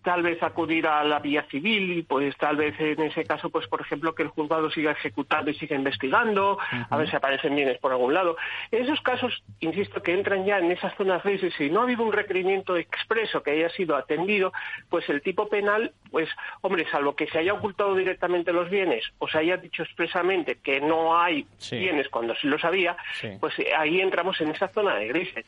tal 0.03 0.23
vez 0.23 0.41
acudir 0.43 0.87
a 0.87 1.03
la 1.03 1.19
vía 1.19 1.43
civil, 1.49 2.05
pues 2.07 2.35
tal 2.37 2.57
vez 2.57 2.79
en 2.79 3.01
ese 3.01 3.23
caso 3.25 3.49
pues 3.49 3.67
por 3.67 3.81
ejemplo 3.81 4.13
que 4.13 4.23
el 4.23 4.29
juzgado 4.29 4.69
siga 4.71 4.91
ejecutando 4.91 5.51
y 5.51 5.55
siga 5.55 5.75
investigando, 5.75 6.57
a 6.89 6.97
ver 6.97 7.09
si 7.09 7.15
aparecen 7.15 7.55
bienes 7.55 7.77
por 7.79 7.91
algún 7.91 8.13
lado. 8.13 8.37
En 8.71 8.83
esos 8.83 9.01
casos, 9.01 9.43
insisto, 9.59 10.01
que 10.01 10.13
entran 10.13 10.45
ya 10.45 10.59
en 10.59 10.71
esas 10.71 10.95
zonas 10.95 11.23
grises 11.23 11.53
y 11.59 11.69
no 11.69 11.81
ha 11.81 11.83
habido 11.83 12.03
un 12.03 12.11
requerimiento 12.11 12.77
expreso 12.77 13.41
que 13.43 13.51
haya 13.51 13.69
sido 13.69 13.95
atendido, 13.99 14.51
pues 14.89 15.07
el 15.09 15.21
tipo 15.21 15.49
penal, 15.49 15.93
pues 16.11 16.29
hombre, 16.61 16.85
salvo 16.91 17.15
que 17.15 17.27
se 17.27 17.39
haya 17.39 17.53
ocultado 17.53 17.95
directamente 17.95 18.53
los 18.53 18.69
bienes 18.69 19.03
o 19.19 19.27
se 19.27 19.39
haya 19.39 19.57
dicho 19.57 19.83
expresamente 19.83 20.59
que 20.63 20.81
no 20.81 21.17
hay 21.17 21.45
bienes 21.71 22.09
cuando 22.09 22.35
sí 22.35 22.47
los 22.47 22.63
había, 22.63 22.97
pues 23.39 23.57
eh, 23.59 23.73
ahí 23.77 24.01
entramos 24.01 24.39
en 24.41 24.49
esa 24.49 24.67
zona 24.69 24.95
de 24.95 25.07
grises. 25.07 25.45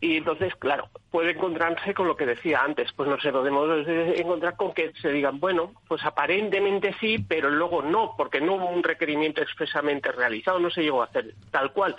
Y 0.00 0.16
entonces, 0.16 0.54
claro, 0.56 0.88
puede 1.10 1.32
encontrarse 1.32 1.94
con 1.94 2.06
lo 2.06 2.16
que 2.16 2.26
decía 2.26 2.62
antes, 2.62 2.92
pues 2.92 3.08
no 3.08 3.18
sé, 3.20 3.30
podemos 3.32 3.86
encontrar 3.86 4.56
con 4.56 4.72
que 4.72 4.92
se 5.00 5.10
digan, 5.10 5.40
bueno, 5.40 5.72
pues 5.88 6.04
aparentemente 6.04 6.94
sí, 7.00 7.18
pero 7.18 7.50
luego 7.50 7.82
no, 7.82 8.14
porque 8.16 8.40
no 8.40 8.54
hubo 8.54 8.68
un 8.68 8.82
requerimiento 8.82 9.42
expresamente 9.42 10.12
realizado, 10.12 10.58
no 10.58 10.70
se 10.70 10.82
llegó 10.82 11.02
a 11.02 11.06
hacer 11.06 11.34
tal 11.50 11.72
cual. 11.72 11.96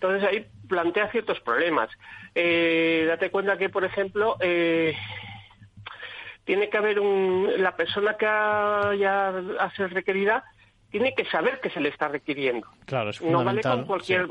Entonces 0.00 0.28
ahí 0.28 0.46
plantea 0.68 1.10
ciertos 1.10 1.40
problemas. 1.40 1.90
Eh, 2.36 3.04
date 3.08 3.32
cuenta 3.32 3.58
que, 3.58 3.68
por 3.68 3.84
ejemplo, 3.84 4.36
eh, 4.38 4.96
tiene 6.44 6.70
que 6.70 6.78
haber 6.78 7.00
un, 7.00 7.50
la 7.58 7.74
persona 7.74 8.14
que 8.16 8.26
haya 8.26 9.28
a 9.58 9.70
ser 9.74 9.92
requerida 9.92 10.44
tiene 10.90 11.14
que 11.14 11.24
saber 11.26 11.60
que 11.60 11.70
se 11.70 11.80
le 11.80 11.90
está 11.90 12.08
requiriendo. 12.08 12.66
Claro, 12.86 13.10
es 13.10 13.20
No 13.20 13.44
vale 13.44 13.60
con 13.60 13.84
cualquier, 13.84 14.26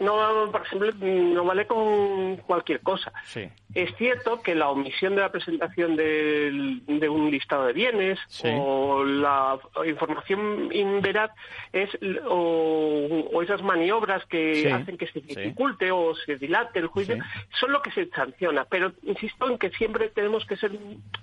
no, 0.00 0.50
por 0.50 0.62
ejemplo, 0.62 0.92
no 1.00 1.44
vale 1.44 1.66
con 1.66 2.36
cualquier 2.38 2.80
cosa. 2.80 3.12
Sí. 3.24 3.48
Es 3.74 3.94
cierto 3.96 4.42
que 4.42 4.56
la 4.56 4.70
omisión 4.70 5.14
de 5.14 5.20
la 5.20 5.30
presentación 5.30 5.94
de, 5.94 7.08
un 7.08 7.30
listado 7.30 7.66
de 7.66 7.72
bienes 7.72 8.18
o 8.44 9.04
la 9.04 9.58
información 9.86 10.70
inveraz 10.72 11.30
es 11.72 11.88
o, 12.28 13.40
esas 13.42 13.62
maniobras 13.62 14.24
que 14.26 14.72
hacen 14.72 14.98
que 14.98 15.06
se 15.06 15.20
dificulte 15.20 15.92
o 15.92 16.14
se 16.14 16.36
dilate 16.36 16.80
el 16.80 16.88
juicio 16.88 17.16
son 17.60 17.72
lo 17.72 17.80
que 17.82 17.92
se 17.92 18.08
sanciona. 18.08 18.64
Pero 18.64 18.92
insisto 19.02 19.48
en 19.48 19.58
que 19.58 19.70
siempre 19.70 20.08
tenemos 20.08 20.44
que 20.46 20.56
ser 20.56 20.72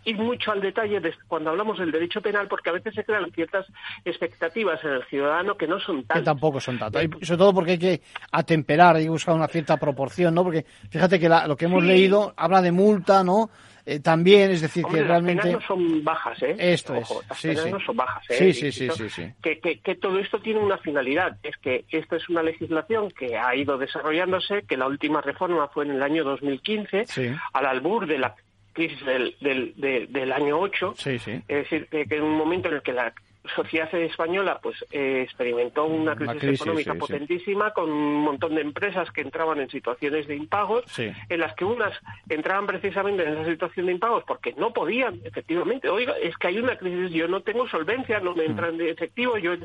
ir 0.05 0.17
mucho 0.17 0.51
al 0.51 0.61
detalle 0.61 1.01
cuando 1.27 1.49
hablamos 1.49 1.79
del 1.79 1.91
derecho 1.91 2.21
penal 2.21 2.47
porque 2.47 2.69
a 2.69 2.73
veces 2.73 2.95
se 2.95 3.03
crean 3.03 3.29
ciertas 3.31 3.65
expectativas 4.05 4.76
en 4.83 4.91
el 4.91 5.03
ciudadano 5.05 5.55
que 5.55 5.67
no 5.67 5.79
son 5.79 5.97
tantas. 5.97 6.17
Que 6.17 6.25
tampoco 6.25 6.59
son 6.59 6.77
tantas. 6.79 7.03
sobre 7.21 7.37
todo 7.37 7.53
porque 7.53 7.71
hay 7.71 7.79
que 7.79 8.01
atemperar, 8.31 8.97
que 8.97 9.09
buscar 9.09 9.35
una 9.35 9.47
cierta 9.47 9.77
proporción, 9.77 10.33
¿no? 10.33 10.43
Porque 10.43 10.65
fíjate 10.89 11.19
que 11.19 11.29
lo 11.29 11.55
que 11.55 11.65
hemos 11.65 11.83
leído 11.83 12.33
habla 12.37 12.61
de 12.61 12.71
multa, 12.71 13.23
¿no? 13.23 13.49
Eh, 13.89 14.01
también, 14.01 14.51
es 14.51 14.59
decir, 14.59 14.83
que 14.83 15.01
realmente... 15.01 15.49
Las 15.49 15.63
penas 15.63 15.69
no 15.69 15.75
son 15.75 16.03
bajas, 16.03 16.43
¿eh? 16.43 16.55
Esto 16.59 16.93
es, 16.95 17.09
las 17.29 17.39
sí, 17.39 17.47
penas 17.47 17.71
no 17.71 17.79
son 17.79 17.95
bajas, 17.95 18.29
¿eh? 18.29 18.51
Sí, 18.51 18.53
sí, 18.53 18.71
sí, 18.73 18.89
sí, 18.89 19.09
sí. 19.09 19.31
Que, 19.41 19.59
que, 19.61 19.79
que, 19.79 19.95
todo 19.95 20.19
esto 20.19 20.39
tiene 20.39 20.59
una 20.59 20.77
finalidad, 20.77 21.37
es 21.41 21.55
que 21.55 21.85
esto 21.89 22.17
es 22.17 22.27
una 22.27 22.43
legislación 22.43 23.09
que 23.11 23.37
ha 23.37 23.55
ido 23.55 23.77
desarrollándose, 23.77 24.63
que 24.63 24.75
la 24.75 24.87
última 24.87 25.21
reforma 25.21 25.69
fue 25.69 25.85
en 25.85 25.91
el 25.91 26.03
año 26.03 26.25
2015, 26.25 27.05
al 27.53 27.65
albur 27.65 28.07
de 28.07 28.17
la 28.17 28.35
crisis 28.73 29.05
del, 29.05 29.33
del, 29.39 29.73
del, 30.11 30.31
año 30.33 30.59
8, 30.59 30.95
sí, 30.97 31.17
sí. 31.17 31.41
es 31.47 31.63
decir, 31.63 31.87
que, 31.87 32.05
que 32.07 32.17
en 32.17 32.23
un 32.23 32.35
momento 32.35 32.67
en 32.67 32.75
el 32.75 32.81
que 32.81 32.91
la 32.91 33.13
sociedad 33.55 33.93
española 33.95 34.59
pues 34.61 34.83
eh, 34.91 35.21
experimentó 35.23 35.85
una 35.85 36.15
crisis, 36.15 36.61
económica 36.61 36.95
potentísima 36.95 37.71
con 37.71 37.89
un 37.91 38.21
montón 38.21 38.55
de 38.55 38.61
empresas 38.61 39.11
que 39.11 39.21
entraban 39.21 39.59
en 39.59 39.69
situaciones 39.69 40.27
de 40.27 40.35
impagos, 40.35 40.85
en 40.97 41.39
las 41.39 41.53
que 41.55 41.65
unas 41.65 41.93
entraban 42.29 42.67
precisamente 42.67 43.23
en 43.23 43.33
esa 43.33 43.45
situación 43.45 43.87
de 43.87 43.91
impagos 43.93 44.23
porque 44.25 44.53
no 44.57 44.73
podían, 44.73 45.19
efectivamente. 45.23 45.89
Oiga, 45.89 46.15
es 46.21 46.37
que 46.37 46.47
hay 46.47 46.59
una 46.59 46.77
crisis, 46.77 47.11
yo 47.11 47.27
no 47.27 47.41
tengo 47.41 47.67
solvencia, 47.67 48.19
no 48.19 48.35
me 48.35 48.47
mm. 48.47 48.51
entran 48.51 48.77
de 48.77 48.91
efectivo, 48.91 49.37
yo 49.37 49.55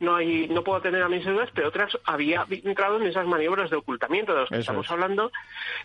no 0.00 0.16
hay, 0.16 0.48
no 0.48 0.62
puedo 0.62 0.80
tener 0.80 1.02
a 1.02 1.08
mis 1.08 1.24
deudas, 1.24 1.50
pero 1.54 1.68
otras 1.68 1.96
había 2.04 2.46
entrado 2.50 3.00
en 3.00 3.06
esas 3.06 3.26
maniobras 3.26 3.70
de 3.70 3.76
ocultamiento 3.76 4.34
de 4.34 4.40
las 4.40 4.48
que 4.48 4.58
estamos 4.58 4.90
hablando 4.90 5.30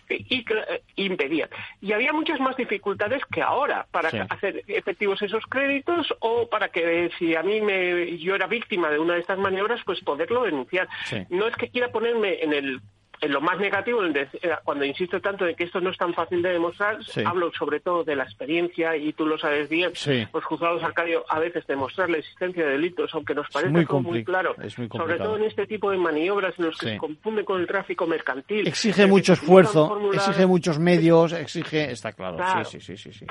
y, 0.08 0.38
eh, 0.38 0.82
impedían. 0.96 1.48
Y 1.80 1.92
había 1.92 2.12
muchas 2.12 2.40
más 2.40 2.56
dificultades 2.56 3.22
que 3.26 3.42
ahora 3.42 3.86
para 3.90 4.08
hacer 4.08 4.64
efectivos 4.66 5.20
esos 5.22 5.44
créditos 5.46 6.14
o 6.20 6.48
para 6.48 6.68
que 6.68 7.10
si 7.18 7.34
mí 7.44 7.60
me, 7.60 8.18
yo 8.18 8.34
era 8.34 8.46
víctima 8.46 8.90
de 8.90 8.98
una 8.98 9.14
de 9.14 9.20
estas 9.20 9.38
maniobras, 9.38 9.80
pues 9.84 10.00
poderlo 10.00 10.44
denunciar. 10.44 10.88
No 11.30 11.46
es 11.46 11.54
que 11.56 11.68
quiera 11.68 11.92
ponerme 11.92 12.42
en 12.42 12.52
el 12.52 12.80
en 13.20 13.32
lo 13.32 13.40
más 13.40 13.58
negativo, 13.58 14.04
eh, 14.04 14.28
cuando 14.64 14.84
insisto 14.84 15.20
tanto 15.20 15.44
de 15.44 15.54
que 15.54 15.64
esto 15.64 15.80
no 15.80 15.90
es 15.90 15.96
tan 15.96 16.14
fácil 16.14 16.42
de 16.42 16.50
demostrar, 16.50 16.98
hablo 17.24 17.50
sobre 17.56 17.80
todo 17.80 18.04
de 18.04 18.16
la 18.16 18.24
experiencia 18.24 18.96
y 18.96 19.12
tú 19.12 19.26
lo 19.26 19.38
sabes 19.38 19.68
bien. 19.68 19.92
Los 20.32 20.44
juzgados, 20.44 20.82
Arcadio, 20.82 21.24
a 21.28 21.38
veces 21.38 21.66
demostrar 21.66 22.10
la 22.10 22.18
existencia 22.18 22.64
de 22.64 22.72
delitos, 22.72 23.12
aunque 23.14 23.34
nos 23.34 23.48
parece 23.50 23.70
muy, 23.70 23.86
muy 24.02 24.24
claro, 24.24 24.54
sobre 24.90 25.18
todo 25.18 25.36
en 25.36 25.44
este 25.44 25.66
tipo 25.66 25.90
de 25.90 25.98
maniobras 25.98 26.54
en 26.58 26.66
los 26.66 26.78
que 26.78 26.90
se 26.90 26.96
confunde 26.98 27.44
con 27.44 27.60
el 27.60 27.66
tráfico 27.66 28.06
mercantil. 28.06 28.66
Exige 28.66 29.06
mucho 29.06 29.32
esfuerzo, 29.32 30.10
exige 30.12 30.46
muchos 30.46 30.78
medios, 30.78 31.32
exige, 31.32 31.90
está 31.90 32.12
claro. 32.12 32.38
Sí, 32.64 32.80
sí, 32.80 32.96
sí, 32.96 33.12
sí. 33.12 33.26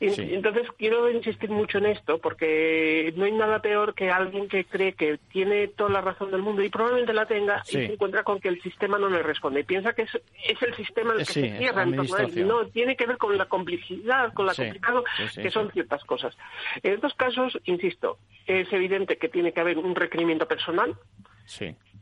Entonces 0.00 0.68
quiero 0.78 1.10
insistir 1.10 1.50
mucho 1.50 1.78
en 1.78 1.86
esto 1.86 2.18
porque 2.18 3.12
no 3.16 3.24
hay 3.24 3.32
nada 3.32 3.60
peor 3.60 3.94
que 3.94 4.10
alguien 4.10 4.48
que 4.48 4.64
cree 4.64 4.92
que 4.92 5.18
tiene 5.32 5.68
toda 5.68 5.90
la 5.90 6.00
razón 6.00 6.30
del 6.30 6.42
mundo 6.42 6.62
y 6.62 6.68
probablemente 6.68 7.12
la 7.12 7.26
tenga 7.26 7.62
y 7.66 7.72
se 7.72 7.84
encuentra 7.86 8.22
con 8.22 8.40
que 8.40 8.48
el 8.48 8.60
sistema 8.62 8.98
no 8.98 9.08
le 9.08 9.22
responde 9.28 9.60
y 9.60 9.64
piensa 9.64 9.92
que 9.92 10.02
es, 10.02 10.14
es 10.44 10.62
el 10.62 10.74
sistema 10.74 11.12
el 11.12 11.18
que 11.18 11.24
se 11.26 11.58
cierra 11.58 11.82
en 11.84 11.96
torno 11.96 12.16
a 12.16 12.22
él. 12.22 12.46
No, 12.46 12.66
tiene 12.66 12.96
que 12.96 13.06
ver 13.06 13.16
con 13.16 13.36
la 13.38 13.46
complicidad, 13.46 14.32
con 14.34 14.46
la 14.46 14.54
complicado 14.54 15.04
que 15.34 15.50
son 15.50 15.70
ciertas 15.70 16.04
cosas. 16.04 16.36
En 16.82 16.94
estos 16.94 17.14
casos, 17.14 17.58
insisto, 17.64 18.18
es 18.46 18.72
evidente 18.72 19.16
que 19.16 19.28
tiene 19.28 19.52
que 19.52 19.60
haber 19.60 19.78
un 19.78 19.94
requerimiento 19.94 20.46
personal. 20.46 20.96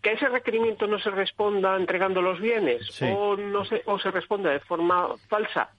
que 0.02 0.12
ese 0.12 0.28
requerimiento 0.28 0.86
no 0.86 0.98
se 0.98 1.10
responda 1.10 1.74
entregando 1.76 2.22
los 2.22 2.40
bienes 2.40 3.02
o 3.02 3.36
no 3.36 3.64
se, 3.64 3.82
o 3.86 3.98
se 3.98 4.10
responda 4.10 4.50
de 4.50 4.60
forma 4.60 5.16
falsa 5.28 5.70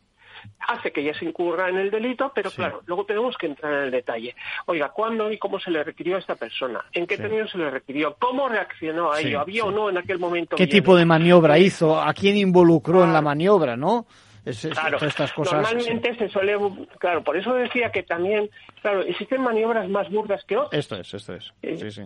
hace 0.59 0.91
que 0.91 1.03
ya 1.03 1.13
se 1.13 1.25
incurra 1.25 1.69
en 1.69 1.77
el 1.77 1.91
delito, 1.91 2.31
pero 2.33 2.51
claro, 2.51 2.81
luego 2.85 3.05
tenemos 3.05 3.37
que 3.37 3.47
entrar 3.47 3.73
en 3.73 3.83
el 3.83 3.91
detalle. 3.91 4.35
Oiga, 4.65 4.89
¿cuándo 4.89 5.31
y 5.31 5.37
cómo 5.37 5.59
se 5.59 5.71
le 5.71 5.83
requirió 5.83 6.15
a 6.15 6.19
esta 6.19 6.35
persona? 6.35 6.83
¿En 6.93 7.07
qué 7.07 7.17
términos 7.17 7.51
se 7.51 7.57
le 7.57 7.69
requirió? 7.69 8.15
¿Cómo 8.19 8.49
reaccionó 8.49 9.11
a 9.11 9.21
ello? 9.21 9.39
¿Había 9.39 9.65
o 9.65 9.71
no 9.71 9.89
en 9.89 9.97
aquel 9.97 10.19
momento? 10.19 10.55
¿Qué 10.55 10.67
tipo 10.67 10.95
de 10.95 11.05
maniobra 11.05 11.57
hizo? 11.57 11.99
¿A 11.99 12.13
quién 12.13 12.37
involucró 12.37 13.03
en 13.03 13.13
la 13.13 13.21
maniobra, 13.21 13.75
no? 13.77 14.07
claro, 14.71 14.97
estas 15.05 15.33
cosas, 15.33 15.61
normalmente 15.61 16.15
se 16.15 16.29
suele, 16.29 16.57
claro, 16.99 17.23
por 17.23 17.37
eso 17.37 17.53
decía 17.53 17.91
que 17.91 18.03
también, 18.03 18.49
claro, 18.81 19.01
existen 19.01 19.41
maniobras 19.41 19.89
más 19.89 20.09
burdas 20.09 20.43
que 20.45 20.57
otras. 20.57 20.79
Esto 20.79 20.95
es, 20.95 21.13
esto 21.13 21.33
es, 21.33 21.53
Eh, 21.61 21.77
sí, 21.77 21.91
sí. 21.91 22.03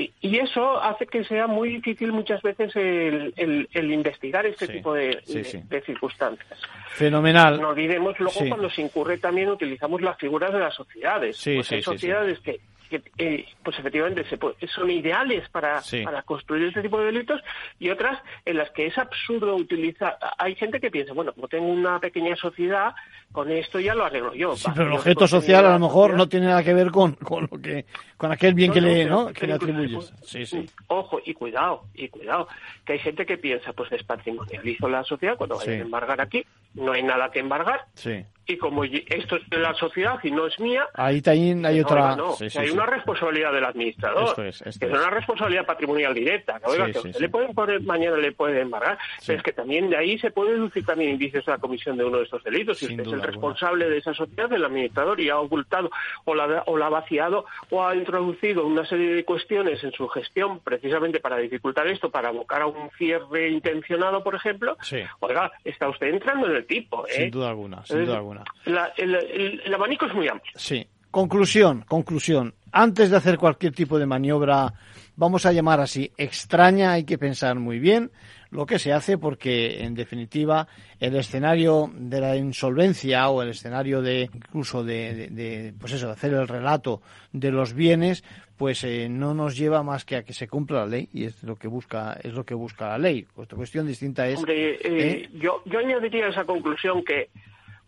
Y, 0.00 0.38
eso 0.38 0.80
hace 0.80 1.06
que 1.06 1.24
sea 1.24 1.48
muy 1.48 1.70
difícil 1.70 2.12
muchas 2.12 2.40
veces 2.42 2.74
el, 2.76 3.34
el- 3.36 3.68
el 3.72 3.92
investigar 3.92 4.46
este 4.46 4.66
Sí, 4.68 4.72
tipo 4.74 4.94
de, 4.94 5.20
sí, 5.24 5.38
de- 5.38 5.44
sí. 5.44 5.60
de 5.68 5.80
circunstancias. 5.80 6.60
Fenomenal. 6.90 7.60
No 7.60 7.70
olvidemos 7.70 8.18
luego 8.20 8.40
cuando 8.48 8.70
se 8.70 8.82
incurre 8.82 9.18
también 9.18 9.48
utilizamos 9.48 10.00
las 10.00 10.16
figuras 10.16 10.52
de 10.52 10.60
las 10.60 10.74
sociedades. 10.74 11.36
Sí, 11.36 11.56
Pues 11.56 11.66
sí, 11.66 11.74
hay 11.76 11.82
sociedades 11.82 12.38
que, 12.40 12.60
que, 12.88 13.02
eh, 13.18 13.46
pues 13.62 13.78
efectivamente 13.78 14.24
se 14.28 14.36
puede- 14.38 14.56
son 14.74 14.90
ideales 14.90 15.48
para, 15.50 15.80
Sí. 15.82 16.02
para 16.02 16.22
construir 16.22 16.68
este 16.68 16.82
tipo 16.82 16.98
de 16.98 17.06
delitos 17.06 17.40
y 17.78 17.90
otras 17.90 18.20
en 18.44 18.56
las 18.56 18.70
que 18.70 18.86
es 18.86 18.98
absurdo 18.98 19.54
utilizar. 19.56 20.18
Hay 20.38 20.54
gente 20.54 20.80
que 20.80 20.90
piensa, 20.90 21.12
bueno, 21.12 21.32
como 21.32 21.48
tengo 21.48 21.66
una 21.66 22.00
pequeña 22.00 22.34
sociedad, 22.36 22.94
con 23.32 23.50
esto 23.50 23.78
ya 23.78 23.94
lo 23.94 24.04
arreglo 24.04 24.34
yo. 24.34 24.56
Sí, 24.56 24.68
pero 24.74 24.88
el 24.88 24.94
objeto 24.94 25.28
social 25.28 25.66
a 25.66 25.72
lo 25.74 25.78
mejor 25.78 26.14
no 26.14 26.28
tiene 26.28 26.46
nada 26.46 26.64
que 26.64 26.72
ver 26.74 26.90
con, 26.90 27.12
con 27.14 27.48
lo 27.50 27.60
que 27.60 27.84
con 28.16 28.32
aquel 28.32 28.54
bien 28.54 28.68
No, 28.70 28.74
que 28.74 28.80
no, 28.80 28.86
le 28.86 29.04
no 29.04 29.32
que 29.32 29.46
le 29.46 29.52
atribuyes. 29.52 30.12
Sí, 30.24 30.46
sí. 30.46 30.66
Ojo, 30.88 31.20
y 31.24 31.34
cuidado, 31.34 31.84
y 31.94 32.08
cuidado, 32.08 32.48
que 32.84 32.94
hay 32.94 32.98
gente 32.98 33.26
que 33.26 33.36
piensa, 33.38 33.72
pues 33.74 33.90
despatrimonializo 33.90 34.88
la 34.88 35.04
sociedad 35.04 35.36
cuando 35.36 35.56
vaya 35.56 35.72
Sí. 35.72 35.78
a 35.78 35.82
embargar 35.82 36.20
aquí, 36.20 36.44
no 36.74 36.92
hay 36.92 37.02
nada 37.02 37.30
que 37.30 37.40
embargar, 37.40 37.84
Sí. 37.94 38.24
Y 38.50 38.56
como 38.56 38.82
esto 38.82 39.36
es 39.36 39.50
de 39.50 39.58
la 39.58 39.74
sociedad 39.74 40.18
y 40.22 40.30
no 40.30 40.46
es 40.46 40.58
mía, 40.58 40.86
Ahí 40.94 41.20
también 41.20 41.66
hay 41.66 41.76
no, 41.80 41.82
otra. 41.86 42.16
no, 42.16 42.32
sí, 42.32 42.48
sí, 42.48 42.58
hay 42.58 42.68
sí. 42.68 42.72
una 42.72 42.86
responsabilidad 42.86 43.52
del 43.52 43.64
administrador, 43.66 44.24
Esto 44.30 44.42
es, 44.42 44.62
esto 44.62 44.80
que 44.80 44.86
es 44.86 44.92
es. 44.92 44.98
una 44.98 45.10
responsabilidad 45.10 45.66
patrimonial 45.66 46.14
directa, 46.14 46.58
que, 46.58 46.66
oiga, 46.70 46.86
Sí, 46.86 46.92
que 46.92 46.98
sí, 47.00 47.06
usted 47.08 47.18
sí. 47.18 47.22
le 47.22 47.28
pueden 47.28 47.54
poner, 47.54 47.82
mañana 47.82 48.16
le 48.16 48.32
puede 48.32 48.60
embargar, 48.62 48.96
pero 49.26 49.36
es 49.36 49.42
que 49.44 49.52
también 49.52 49.90
de 49.90 49.98
ahí 49.98 50.18
se 50.18 50.30
puede 50.30 50.52
deducir 50.52 50.84
también 50.86 51.10
indicios 51.10 51.44
de 51.44 51.52
la 51.52 51.58
comisión 51.58 51.98
de 51.98 52.04
uno 52.06 52.16
de 52.18 52.24
estos 52.24 52.42
delitos, 52.42 52.78
si 52.78 52.86
Sin 52.86 52.94
usted 53.00 53.02
es 53.02 53.08
el 53.08 53.14
alguna. 53.20 53.26
responsable 53.32 53.88
de 53.90 53.98
esa 53.98 54.14
sociedad, 54.14 54.48
del 54.48 54.64
administrador, 54.64 55.20
y 55.20 55.28
ha 55.28 55.38
ocultado 55.38 55.90
o 56.24 56.34
la, 56.34 56.62
o 56.66 56.78
la 56.78 56.86
ha 56.86 56.90
vaciado 56.90 57.44
o 57.68 57.84
ha 57.86 57.94
introducido 57.94 58.64
una 58.66 58.86
serie 58.86 59.14
de 59.14 59.24
cuestiones 59.26 59.84
en 59.84 59.92
su 59.92 60.08
gestión 60.08 60.60
precisamente 60.60 61.20
para 61.20 61.36
dificultar 61.36 61.86
esto, 61.86 62.10
para 62.10 62.30
abocar 62.30 62.62
a 62.62 62.66
un 62.66 62.88
cierre 62.96 63.50
intencionado, 63.50 64.24
por 64.24 64.34
ejemplo, 64.34 64.76
Sí. 64.80 65.00
oiga, 65.20 65.52
está 65.64 65.86
usted 65.88 66.06
entrando 66.08 66.46
en 66.48 66.56
el 66.56 66.66
tipo, 66.66 67.06
¿eh? 67.06 67.12
Sin 67.12 67.30
duda 67.30 67.50
alguna, 67.50 67.84
sin 67.84 68.06
duda 68.06 68.16
alguna. 68.16 68.37
La- 68.64 68.92
el, 68.96 69.14
el- 69.14 69.62
el 69.64 69.74
abanico 69.74 70.06
es 70.06 70.14
muy 70.14 70.28
amplio. 70.28 70.52
Sí. 70.56 70.86
Conclusión, 71.10 71.84
conclusión. 71.88 72.54
Antes 72.70 73.10
de 73.10 73.16
hacer 73.16 73.38
cualquier 73.38 73.72
tipo 73.72 73.98
de 73.98 74.04
maniobra, 74.04 74.74
vamos 75.16 75.46
a 75.46 75.52
llamar 75.52 75.80
así, 75.80 76.12
extraña, 76.18 76.92
hay 76.92 77.04
que 77.04 77.16
pensar 77.16 77.56
muy 77.58 77.78
bien 77.78 78.10
lo 78.50 78.66
que 78.66 78.78
se 78.78 78.92
hace 78.92 79.16
porque, 79.16 79.82
en 79.84 79.94
definitiva, 79.94 80.68
el 81.00 81.16
escenario 81.16 81.90
de 81.94 82.20
la 82.20 82.36
insolvencia 82.36 83.26
o 83.30 83.42
el 83.42 83.48
escenario 83.50 84.02
de 84.02 84.28
incluso 84.34 84.84
de, 84.84 85.14
de- 85.14 85.28
de, 85.28 85.72
pues 85.80 85.94
eso, 85.94 86.06
de 86.08 86.12
hacer 86.12 86.34
el 86.34 86.46
relato 86.46 87.00
de 87.32 87.50
los 87.52 87.72
bienes, 87.72 88.22
pues 88.58 88.84
eh, 88.84 89.08
no 89.08 89.32
nos 89.32 89.56
lleva 89.56 89.82
más 89.82 90.04
que 90.04 90.16
a 90.16 90.22
que 90.24 90.34
se 90.34 90.46
cumpla 90.46 90.80
la 90.80 90.86
ley 90.86 91.08
y 91.14 91.24
es 91.24 91.42
lo 91.42 91.56
que 91.56 91.68
busca 91.68 92.18
es 92.22 92.34
lo 92.34 92.44
que 92.44 92.54
busca 92.54 92.88
la 92.88 92.98
ley. 92.98 93.26
Otra 93.34 93.56
cuestión 93.56 93.86
distinta 93.86 94.28
es 94.28 94.36
Hombre, 94.38 94.72
eh, 94.74 94.78
¿eh? 94.84 95.28
yo, 95.34 95.62
yo 95.64 95.78
añadiría 95.78 96.26
a 96.26 96.30
esa 96.30 96.44
conclusión 96.44 97.02
que, 97.02 97.30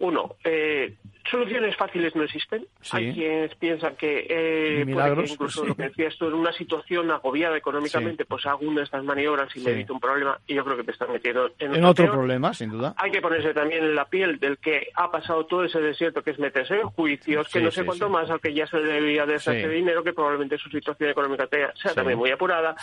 uno, 0.01 0.35
eh, 0.45 0.97
soluciones 1.31 1.77
fáciles 1.77 2.17
no 2.17 2.25
existen. 2.25 2.67
Sí. 2.81 2.97
Hay 2.97 3.13
quienes 3.15 3.55
piensan 3.57 3.95
que, 3.97 4.27
eh, 4.29 4.71
puede 4.73 4.85
Milagros, 4.87 5.25
que 5.27 5.33
incluso 5.35 5.63
sí. 5.63 5.69
lo 5.69 5.75
que 5.77 5.83
decías 5.85 6.17
tú, 6.19 6.27
en 6.27 6.35
una 6.35 6.53
situación 6.53 7.11
agobiada 7.11 7.57
económicamente, 7.57 8.25
pues 8.25 8.45
hago 8.47 8.67
una 8.67 8.79
de 8.81 8.85
estas 8.85 9.05
maniobras 9.05 9.55
y 9.55 9.61
Sí. 9.61 9.67
me 9.67 9.73
evito 9.73 9.93
un 9.95 10.01
problema. 10.01 10.39
Y 10.47 10.55
yo 10.55 10.65
creo 10.65 10.77
que 10.79 10.85
te 10.85 10.91
estás 10.93 11.09
metiendo 11.11 11.51
en, 11.59 11.75
en 11.77 11.85
otro 11.85 12.11
problema, 12.11 12.53
sin 12.55 12.71
duda. 12.71 12.95
Hay 12.97 13.11
que 13.11 13.21
ponerse 13.21 13.55
también 13.55 13.85
en 13.85 13.95
la 13.95 14.07
piel 14.07 14.39
del 14.41 14.59
que 14.59 14.89
ha 14.95 15.11
pasado 15.11 15.45
todo 15.47 15.65
ese 15.65 15.81
desierto, 15.81 16.23
que 16.23 16.31
es 16.31 16.39
meterse 16.39 16.75
en 16.81 16.89
juicios, 16.89 17.47
que 17.49 17.59
Sí, 17.61 17.65
no 17.65 17.71
sé 17.71 17.81
sí, 17.81 17.87
cuánto 17.87 18.07
sí. 18.07 18.13
más, 18.13 18.31
al 18.31 18.41
que 18.41 18.53
ya 18.55 18.67
se 18.67 18.79
le 18.81 18.93
debía 18.95 19.27
de 19.27 19.35
ese 19.37 19.63
Sí. 19.63 19.69
dinero, 19.69 20.03
que 20.03 20.13
probablemente 20.15 20.57
su 20.59 20.71
situación 20.71 21.11
económica 21.11 21.47
sea 21.49 21.73
Sí. 21.75 21.89
también 21.95 22.19
muy 22.19 22.31
apurada. 22.31 22.75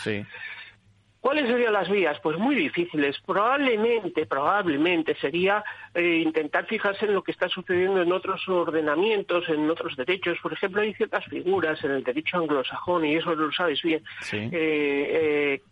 ¿Cuáles 1.20 1.48
serían 1.48 1.72
las 1.72 1.90
vías? 1.90 2.18
Pues 2.22 2.38
muy 2.38 2.54
difíciles. 2.54 3.16
Probablemente, 3.26 4.24
probablemente 4.26 5.16
sería 5.16 5.64
eh, 5.94 6.22
intentar 6.24 6.66
fijarse 6.66 7.06
en 7.06 7.14
lo 7.14 7.22
que 7.22 7.32
está 7.32 7.48
sucediendo 7.48 8.00
en 8.00 8.12
otros 8.12 8.48
ordenamientos, 8.48 9.48
en 9.48 9.68
otros 9.68 9.96
derechos. 9.96 10.38
Por 10.40 10.52
ejemplo, 10.52 10.80
hay 10.80 10.94
ciertas 10.94 11.24
figuras 11.26 11.82
en 11.82 11.90
el 11.90 12.04
derecho 12.04 12.38
anglosajón, 12.38 13.04
y 13.04 13.16
eso 13.16 13.34
lo 13.34 13.50
sabes 13.52 13.82
bien, 13.82 14.02
Sí. 14.20 14.36
eh, 14.36 14.50
eh, 14.52 15.62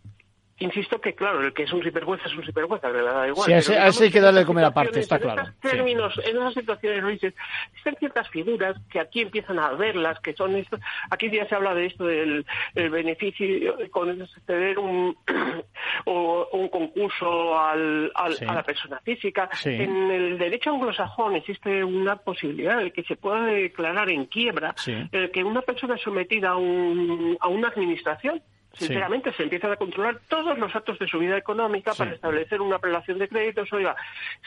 Insisto 0.59 0.99
que, 0.99 1.13
claro, 1.13 1.41
el 1.41 1.53
que 1.53 1.63
es 1.63 1.71
un 1.71 1.83
sinvergüenza 1.83 2.27
es 2.27 2.35
un 2.35 2.43
sinvergüenza, 2.43 2.87
que 2.91 2.97
le 2.97 3.03
da 3.03 3.27
igual. 3.27 3.45
Sí, 3.45 3.53
a 3.53 3.57
ese- 3.59 3.73
pero 3.73 3.83
a 3.85 3.87
ese 3.89 4.03
hay 4.05 4.11
que 4.11 4.21
darle 4.21 4.39
de 4.39 4.45
comer 4.47 4.65
aparte, 4.65 4.99
está 4.99 5.19
claro. 5.19 5.41
En 5.43 5.47
estos 5.49 5.71
términos, 5.71 6.19
en 6.25 6.35
esas 6.37 6.53
situaciones, 6.55 7.03
Luis, 7.03 7.23
existen 7.23 7.95
ciertas 7.99 8.27
figuras 8.29 8.75
que 8.89 8.99
aquí 8.99 9.21
empiezan 9.21 9.59
a 9.59 9.71
verlas, 9.73 10.19
que 10.19 10.33
son 10.33 10.55
esto. 10.55 10.79
Aquí 11.11 11.29
ya 11.29 11.47
se 11.47 11.53
habla 11.55 11.75
de 11.75 11.85
esto 11.85 12.05
del 12.05 12.43
el 12.73 12.89
beneficio 12.89 13.75
con 13.91 14.27
ceder 14.47 14.79
un, 14.79 15.15
o 16.05 16.47
un 16.53 16.69
concurso 16.69 17.59
al, 17.59 18.11
al- 18.15 18.33
Sí. 18.33 18.45
a 18.47 18.53
la 18.53 18.63
persona 18.63 18.99
física. 19.03 19.49
Sí. 19.53 19.69
En 19.69 20.11
el 20.11 20.37
derecho 20.37 20.71
anglosajón 20.71 21.35
existe 21.35 21.83
una 21.83 22.15
posibilidad 22.15 22.77
de 22.79 22.91
que 22.91 23.03
se 23.03 23.15
pueda 23.15 23.43
declarar 23.45 24.09
en 24.09 24.25
quiebra 24.25 24.73
el 25.11 25.31
que 25.31 25.43
una 25.43 25.61
persona 25.61 25.97
sometida 25.97 26.49
a, 26.49 26.57
un, 26.57 27.37
a 27.39 27.47
una 27.47 27.67
administración 27.69 28.41
Sí. 28.77 28.85
sinceramente 28.85 29.33
se 29.33 29.43
empiezan 29.43 29.71
a 29.71 29.75
controlar 29.75 30.19
todos 30.29 30.57
los 30.57 30.75
actos 30.75 30.99
de 30.99 31.07
su 31.07 31.19
vida 31.19 31.37
económica 31.37 31.91
Sí. 31.93 31.97
para 31.99 32.11
establecer 32.11 32.61
una 32.61 32.77
relación 32.77 33.17
de 33.19 33.27
créditos. 33.27 33.71
Oiga, 33.73 33.95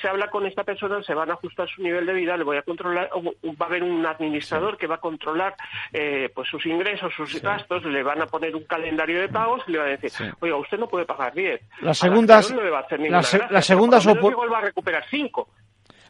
se 0.00 0.08
habla 0.08 0.28
con 0.30 0.46
esta 0.46 0.64
persona, 0.64 1.02
se 1.02 1.14
van 1.14 1.30
a 1.30 1.34
ajustar 1.34 1.68
su 1.68 1.82
nivel 1.82 2.06
de 2.06 2.12
vida, 2.12 2.36
le 2.36 2.44
voy 2.44 2.56
a 2.56 2.62
controlar, 2.62 3.10
o 3.12 3.22
va 3.22 3.66
a 3.66 3.68
haber 3.68 3.82
un 3.82 4.04
administrador 4.06 4.76
que 4.78 4.86
va 4.86 4.96
a 4.96 5.00
controlar 5.00 5.54
eh, 5.92 6.30
pues 6.34 6.48
sus 6.48 6.64
ingresos, 6.66 7.12
sus 7.14 7.40
gastos, 7.42 7.84
le 7.84 8.02
van 8.02 8.22
a 8.22 8.26
poner 8.26 8.54
un 8.54 8.64
calendario 8.64 9.20
de 9.20 9.28
pagos 9.28 9.62
y 9.66 9.72
le 9.72 9.78
va 9.78 9.84
a 9.84 9.88
decir, 9.88 10.10
oiga, 10.40 10.56
usted 10.56 10.78
no 10.78 10.88
puede 10.88 11.04
pagar 11.04 11.34
10. 11.34 11.60
Las 11.80 12.02
A 12.02 12.06
la 12.06 12.12
segundas- 12.12 12.44
acreedor 12.46 12.62
no 12.62 12.64
le 12.64 12.70
va 12.70 12.78
a 12.78 12.82
hacer 12.82 12.98
las 13.00 13.02
ninguna 13.02 13.22
se- 13.22 13.52
las 13.52 13.66
segundas 13.66 14.06
va 14.06 14.58
a 14.58 14.60
recuperar 14.60 15.04
5. 15.10 15.48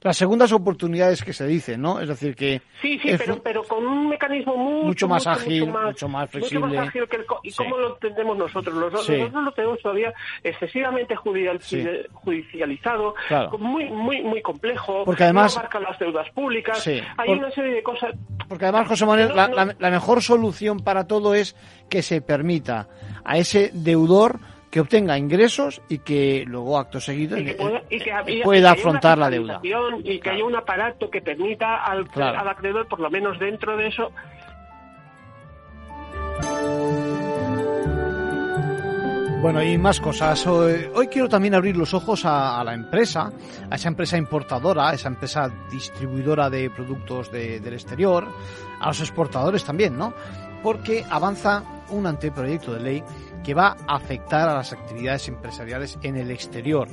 Las 0.03 0.17
segundas 0.17 0.51
oportunidades 0.53 1.23
que 1.23 1.35
se 1.35 1.47
dicen, 1.47 1.83
¿no? 1.83 2.01
Es 2.01 2.09
decir, 2.09 2.35
que 2.35 2.63
Sí, 2.81 2.99
sí, 3.03 3.11
pero, 3.19 3.43
pero 3.43 3.63
con 3.65 3.87
un 3.87 4.09
mecanismo 4.09 4.57
mucho, 4.57 4.87
Mucho 4.87 5.09
más 5.09 5.27
ágil, 5.27 5.67
mucho 5.67 6.09
más 6.09 6.31
flexible. 6.31 6.67
Mucho 6.69 6.77
más 6.79 6.89
ágil 6.89 7.07
que 7.09 7.17
el 7.17 7.27
co- 7.27 7.41
¿Y 7.43 7.51
Sí. 7.51 7.57
cómo 7.59 7.77
lo 7.77 7.95
entendemos 7.95 8.39
nosotros? 8.39 8.75
Los- 8.75 9.05
Sí. 9.05 9.13
Nosotros 9.19 9.45
lo 9.45 9.53
tenemos 9.53 9.79
todavía 9.83 10.15
excesivamente 10.43 11.15
judicial- 11.17 11.61
Sí. 11.61 11.85
judicializado, 12.15 13.15
Claro. 13.29 13.59
muy, 13.59 13.85
muy, 13.91 14.23
muy 14.23 14.41
complejo. 14.43 15.05
Porque 15.05 15.25
además- 15.25 15.55
No 15.55 15.61
abarca 15.61 15.81
las 15.81 15.99
deudas 15.99 16.31
públicas. 16.31 16.87
Hay 16.87 17.03
por- 17.27 17.37
una 17.39 17.51
serie 17.51 17.75
de 17.75 17.83
cosas. 17.83 18.15
Porque 18.49 18.65
además, 18.65 18.89
José 18.89 19.05
Manuel, 19.07 19.29
No, 19.29 19.35
la, 19.35 19.49
no. 19.49 19.55
la- 19.55 19.77
la 19.79 19.91
mejor 19.91 20.23
solución 20.23 20.81
para 20.81 21.07
todo 21.07 21.35
es 21.35 21.55
que 21.91 22.03
se 22.03 22.23
permita 22.23 22.89
a 23.25 23.37
ese 23.37 23.71
deudor 23.75 24.41
que 24.71 24.81
obtenga 24.81 25.19
ingresos 25.19 25.83
y 25.89 25.99
que 25.99 26.45
luego, 26.47 26.79
acto 26.79 27.01
seguido, 27.01 27.37
Y 27.39 27.45
que 27.45 27.51
eh, 27.51 27.55
pueda, 27.55 27.83
y 27.91 27.99
que 27.99 28.13
había- 28.13 28.45
pueda 28.45 28.61
que 28.61 28.67
haya 28.69 28.81
afrontar 28.81 29.19
la 29.19 29.29
deuda. 29.31 29.61
Y 30.05 30.21
que 30.21 30.31
haya 30.31 30.45
un 30.45 30.55
aparato 30.55 31.11
que 31.11 31.21
permita 31.21 31.85
al, 31.85 32.09
Claro. 32.09 32.39
al 32.39 32.49
acreedor, 32.49 32.87
por 32.87 33.01
lo 33.01 33.11
menos 33.11 33.39
dentro 33.41 33.77
de 33.77 33.89
eso, 33.89 34.13
Bueno, 39.43 39.63
y 39.63 39.79
más 39.79 40.01
cosas. 40.01 40.47
Hoy, 40.47 40.87
hoy 40.95 41.07
quiero 41.09 41.27
también 41.27 41.55
abrir 41.55 41.75
los 41.75 41.95
ojos 41.95 42.27
a, 42.27 42.61
a 42.61 42.65
la 42.65 42.75
empresa, 42.75 43.33
a 43.71 43.75
esa 43.75 43.89
empresa 43.89 44.19
importadora, 44.19 44.91
a 44.91 44.95
esa 44.95 45.09
empresa 45.09 45.51
distribuidora 45.71 46.51
de 46.51 46.69
productos 46.69 47.33
de- 47.33 47.59
del 47.59 47.73
exterior, 47.73 48.27
a 48.81 48.89
los 48.89 49.01
exportadores 49.01 49.65
también, 49.65 49.97
¿no? 49.97 50.13
Porque 50.63 51.07
avanza 51.09 51.65
un 51.89 52.07
anteproyecto 52.07 52.75
de 52.75 52.81
ley 52.81 53.03
que 53.45 53.55
va 53.55 53.77
a 53.87 53.97
afectar 53.97 54.49
a 54.49 54.55
las 54.55 54.73
actividades 54.73 55.29
empresariales 55.29 55.99
en 56.03 56.17
el 56.17 56.31
exterior. 56.31 56.89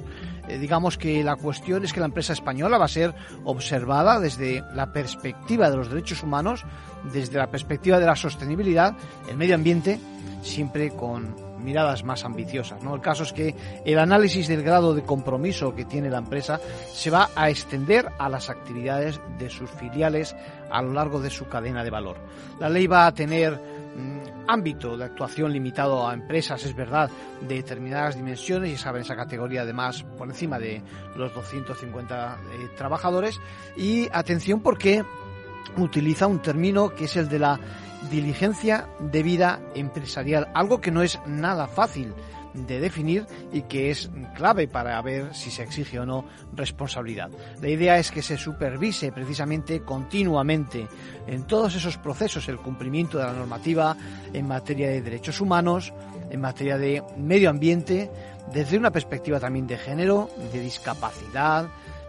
Eh, 0.48 0.58
digamos 0.58 0.98
que 0.98 1.24
la 1.24 1.36
cuestión 1.36 1.84
es 1.84 1.94
que 1.94 2.00
la 2.00 2.06
empresa 2.06 2.34
española 2.34 2.78
va 2.78 2.86
a 2.86 2.90
ser 2.90 3.14
observada 3.44 4.20
desde 4.20 4.64
la 4.74 4.92
perspectiva 4.92 5.70
de 5.70 5.78
los 5.78 5.90
derechos 5.90 6.24
humanos, 6.24 6.64
desde 7.12 7.38
la 7.38 7.48
perspectiva 7.48 8.00
de 8.00 8.06
la 8.06 8.16
sostenibilidad, 8.16 8.96
el 9.30 9.38
medio 9.38 9.56
ambiente, 9.56 10.00
siempre 10.42 10.92
con 10.92 11.48
miradas 11.60 12.04
más 12.04 12.24
ambiciosas. 12.24 12.82
¿no? 12.84 12.96
El 12.96 13.02
caso 13.02 13.24
es 13.24 13.34
que 13.34 13.56
el 13.86 14.00
análisis 14.00 14.48
del 14.48 14.64
grado 14.64 14.94
de 14.94 15.04
compromiso 15.04 15.76
que 15.76 15.86
tiene 15.86 16.10
la 16.10 16.20
empresa 16.20 16.60
se 16.94 17.10
va 17.10 17.30
a 17.36 17.50
extender 17.50 18.08
a 18.18 18.30
las 18.30 18.50
actividades 18.50 19.20
de 19.38 19.50
sus 19.50 19.70
filiales 19.72 20.36
a 20.72 20.82
lo 20.82 20.94
largo 20.94 21.20
de 21.20 21.30
su 21.30 21.48
cadena 21.48 21.84
de 21.84 21.90
valor. 21.90 22.18
La 22.60 22.70
ley 22.70 22.88
va 22.88 23.06
a 23.06 23.14
tener 23.14 23.77
ámbito 24.48 24.98
de 24.98 25.06
actuación 25.06 25.52
limitado 25.52 26.08
a 26.08 26.14
empresas, 26.14 26.64
es 26.66 26.76
verdad, 26.76 27.10
de 27.42 27.56
determinadas 27.56 28.16
dimensiones, 28.16 28.72
y 28.72 28.78
saben 28.78 29.02
esa 29.02 29.16
categoría 29.16 29.62
además 29.62 30.04
por 30.18 30.28
encima 30.28 30.60
de 30.60 30.82
los 31.16 31.34
250 31.34 32.38
eh, 32.52 32.70
trabajadores. 32.78 33.40
Y 33.76 34.08
atención 34.12 34.62
porque 34.62 35.04
utiliza 35.78 36.28
un 36.28 36.42
término 36.42 36.90
que 36.90 37.06
es 37.06 37.16
el 37.18 37.30
de 37.30 37.40
la 37.40 37.60
diligencia 38.10 38.88
de 39.00 39.24
vida 39.24 39.60
empresarial, 39.76 40.50
algo 40.54 40.80
que 40.80 40.92
no 40.92 41.02
es 41.02 41.20
nada 41.26 41.68
fácil 41.68 42.14
de 42.66 42.80
definir 42.80 43.26
y 43.52 43.64
que 43.64 43.92
es 43.92 44.10
clave 44.36 44.68
para 44.68 45.02
ver 45.02 45.36
si 45.36 45.52
se 45.52 45.64
exige 45.64 46.00
o 46.00 46.06
no 46.06 46.26
responsabilidad. 46.54 47.30
La 47.62 47.70
idea 47.70 47.98
es 47.98 48.12
que 48.12 48.22
se 48.22 48.38
supervise 48.38 49.12
precisamente 49.12 49.82
continuamente 49.82 50.88
en 51.28 51.44
todos 51.46 51.76
esos 51.76 51.98
procesos 51.98 52.48
el 52.48 52.58
cumplimiento 52.58 53.18
de 53.18 53.26
la 53.26 53.34
normativa 53.34 53.96
en 54.34 54.48
materia 54.48 54.90
de 54.90 55.02
derechos 55.02 55.42
humanos, 55.42 55.94
en 56.30 56.42
materia 56.42 56.78
de 56.78 57.04
medio 57.18 57.50
ambiente, 57.50 58.10
desde 58.54 58.78
una 58.78 58.92
perspectiva 58.92 59.40
también 59.40 59.68
de 59.68 59.78
género, 59.78 60.30
de 60.52 60.60
discapacidad, 60.62 61.68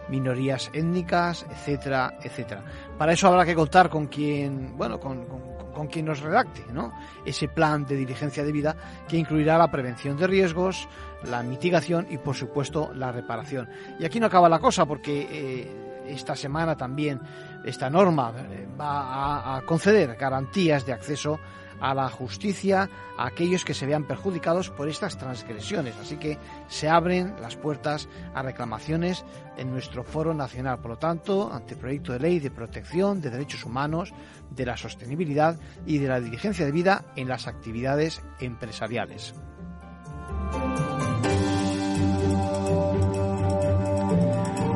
minorías 0.09 0.69
étnicas, 0.73 1.45
etcétera, 1.49 2.17
etcétera. 2.21 2.63
Para 2.97 3.13
eso 3.13 3.27
habrá 3.27 3.45
que 3.45 3.55
contar 3.55 3.89
con 3.89 4.07
quien, 4.07 4.77
bueno, 4.77 4.99
con, 4.99 5.25
con 5.73 5.87
quien 5.87 6.05
nos 6.05 6.19
redacte 6.19 6.65
¿no? 6.73 6.91
ese 7.25 7.47
plan 7.47 7.85
de 7.85 7.95
diligencia 7.95 8.43
de 8.43 8.51
vida 8.51 8.75
que 9.07 9.17
incluirá 9.17 9.57
la 9.57 9.71
prevención 9.71 10.17
de 10.17 10.27
riesgos, 10.27 10.87
la 11.23 11.41
mitigación 11.43 12.07
y, 12.09 12.17
por 12.17 12.35
supuesto, 12.35 12.91
la 12.93 13.11
reparación. 13.11 13.69
Y 13.99 14.05
aquí 14.05 14.19
no 14.19 14.25
acaba 14.27 14.49
la 14.49 14.59
cosa 14.59 14.85
porque 14.85 15.27
eh, 15.31 15.89
esta 16.07 16.35
semana 16.35 16.75
también 16.75 17.21
esta 17.63 17.89
norma 17.89 18.33
eh, 18.37 18.67
va 18.79 19.57
a 19.57 19.61
conceder 19.61 20.15
garantías 20.15 20.85
de 20.85 20.93
acceso 20.93 21.39
a 21.79 21.93
la 21.93 22.09
justicia 22.09 22.89
a 23.17 23.27
aquellos 23.27 23.65
que 23.65 23.73
se 23.73 23.85
vean 23.85 24.05
perjudicados 24.05 24.69
por 24.69 24.89
estas 24.89 25.17
transgresiones. 25.17 25.95
Así 25.97 26.17
que 26.17 26.37
se 26.67 26.89
abren 26.89 27.35
las 27.41 27.55
puertas 27.55 28.07
a 28.33 28.41
reclamaciones 28.41 29.25
en 29.57 29.71
nuestro 29.71 30.03
foro 30.03 30.33
nacional. 30.33 30.79
Por 30.79 30.91
lo 30.91 30.97
tanto, 30.97 31.51
ante 31.51 31.75
el 31.75 32.03
de 32.03 32.19
ley 32.19 32.39
de 32.39 32.51
protección 32.51 33.21
de 33.21 33.29
derechos 33.29 33.65
humanos, 33.65 34.13
de 34.49 34.65
la 34.65 34.77
sostenibilidad 34.77 35.59
y 35.85 35.97
de 35.97 36.07
la 36.07 36.19
diligencia 36.19 36.65
de 36.65 36.71
vida 36.71 37.05
en 37.15 37.27
las 37.27 37.47
actividades 37.47 38.21
empresariales. 38.39 39.33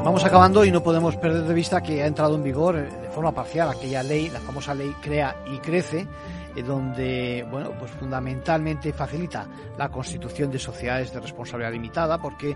Vamos 0.04 0.26
acabando 0.26 0.66
y 0.66 0.72
no 0.72 0.84
podemos 0.84 1.16
perder 1.16 1.44
de 1.44 1.54
vista 1.54 1.82
que 1.82 2.04
ha 2.04 2.08
entrado 2.08 2.36
en 2.36 2.44
vigor 2.44 2.76
de 2.76 3.10
forma 3.10 3.32
parcial 3.32 3.70
aquella 3.70 4.04
ley, 4.04 4.30
la 4.30 4.42
famosa 4.42 4.76
ley 4.76 4.94
Crea 5.02 5.34
y 5.48 5.60
Crece, 5.60 6.06
donde, 6.62 7.46
bueno, 7.50 7.72
pues 7.80 7.92
fundamentalmente 7.92 8.94
facilita 8.94 9.48
la 9.78 9.90
constitución 9.90 10.52
de 10.52 10.60
sociedades 10.60 11.12
de 11.12 11.20
responsabilidad 11.20 11.72
limitada 11.72 12.20
porque 12.20 12.56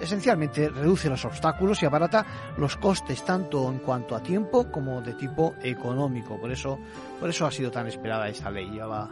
esencialmente 0.00 0.68
reduce 0.68 1.08
los 1.08 1.24
obstáculos 1.24 1.82
y 1.82 1.86
abarata 1.86 2.26
los 2.56 2.76
costes 2.76 3.24
tanto 3.24 3.70
en 3.70 3.78
cuanto 3.78 4.14
a 4.14 4.22
tiempo 4.22 4.70
como 4.70 5.00
de 5.00 5.14
tipo 5.14 5.54
económico. 5.62 6.38
Por 6.38 6.50
eso, 6.50 6.78
por 7.18 7.30
eso 7.30 7.46
ha 7.46 7.50
sido 7.50 7.70
tan 7.70 7.86
esperada 7.86 8.28
esta 8.28 8.50
ley. 8.50 8.68
Lleva 8.70 9.08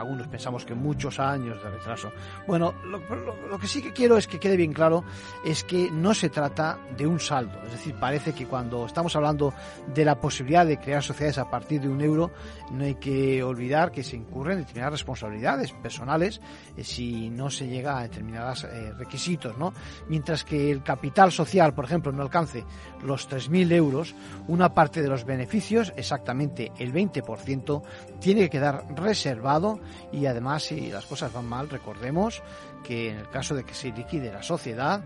algunos 0.00 0.28
pensamos 0.28 0.64
que 0.64 0.74
muchos 0.74 1.18
años 1.18 1.62
de 1.62 1.70
retraso. 1.70 2.12
Bueno, 2.46 2.74
lo, 2.84 3.58
que 3.58 3.66
sí 3.66 3.82
que 3.82 3.92
quiero 3.92 4.16
es 4.16 4.26
que 4.26 4.38
quede 4.38 4.56
bien 4.56 4.72
claro 4.72 5.04
es 5.44 5.64
que 5.64 5.90
no 5.90 6.14
se 6.14 6.28
trata 6.28 6.78
de 6.96 7.06
un 7.06 7.20
saldo. 7.20 7.62
Es 7.64 7.72
decir, 7.72 7.94
parece 7.94 8.32
que 8.32 8.46
cuando 8.46 8.86
estamos 8.86 9.14
hablando 9.16 9.54
de 9.94 10.04
la 10.04 10.20
posibilidad 10.20 10.66
de 10.66 10.78
crear 10.78 11.02
sociedades 11.02 11.38
a 11.38 11.50
partir 11.50 11.80
de 11.80 11.88
un 11.88 12.00
euro, 12.00 12.30
no 12.70 12.84
hay 12.84 12.96
que 12.96 13.42
olvidar 13.42 13.90
que 13.92 14.02
se 14.02 14.16
incurren 14.16 14.58
determinadas 14.58 14.92
responsabilidades 14.92 15.72
personales 15.72 16.40
eh, 16.76 16.84
si 16.84 17.30
no 17.30 17.50
se 17.50 17.68
llega 17.68 17.98
a 17.98 18.02
determinados 18.02 18.64
eh, 18.64 18.92
requisitos, 18.98 19.56
¿no? 19.58 19.72
Mientras 20.08 20.44
que 20.44 20.70
el 20.70 20.82
capital 20.82 21.32
social, 21.32 21.74
por 21.74 21.84
ejemplo, 21.84 22.12
no 22.12 22.22
alcance 22.22 22.64
los 23.02 23.28
3.000 23.28 23.72
euros, 23.72 24.14
una 24.48 24.74
parte 24.74 25.02
de 25.02 25.08
los 25.08 25.24
beneficios, 25.24 25.92
exactamente 25.96 26.72
el 26.78 26.92
20%, 26.92 27.82
tiene 28.20 28.42
que 28.42 28.50
quedar 28.50 28.84
reservado 28.94 29.80
y 30.12 30.26
además 30.26 30.64
si 30.64 30.90
las 30.90 31.06
cosas 31.06 31.32
van 31.32 31.46
mal 31.46 31.68
recordemos 31.68 32.42
que 32.84 33.10
en 33.10 33.18
el 33.18 33.28
caso 33.28 33.54
de 33.54 33.64
que 33.64 33.74
se 33.74 33.92
liquide 33.92 34.32
la 34.32 34.42
sociedad 34.42 35.02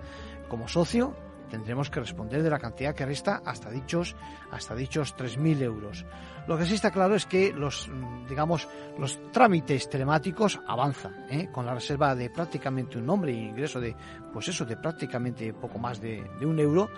como 0.48 0.68
socio 0.68 1.14
tendremos 1.50 1.90
que 1.90 2.00
responder 2.00 2.42
de 2.42 2.50
la 2.50 2.58
cantidad 2.58 2.94
que 2.94 3.06
resta 3.06 3.42
hasta 3.44 3.70
dichos 3.70 4.16
hasta 4.50 4.74
dichos 4.74 5.16
3.000 5.16 5.62
euros. 5.62 6.04
Lo 6.46 6.58
que 6.58 6.66
sí 6.66 6.74
está 6.74 6.90
claro 6.90 7.14
es 7.14 7.24
que 7.24 7.52
los, 7.52 7.90
digamos, 8.28 8.68
los 8.98 9.18
trámites 9.32 9.88
telemáticos 9.88 10.60
avanzan, 10.66 11.26
¿eh? 11.30 11.48
con 11.50 11.64
la 11.64 11.74
reserva 11.74 12.14
de 12.14 12.28
prácticamente 12.28 12.98
un 12.98 13.06
nombre 13.06 13.32
y 13.32 13.48
ingreso 13.48 13.80
de, 13.80 13.96
pues 14.32 14.48
eso, 14.48 14.64
de 14.66 14.76
prácticamente 14.76 15.54
poco 15.54 15.78
más 15.78 16.00
de, 16.00 16.22
un 16.42 16.58
euro 16.58 16.90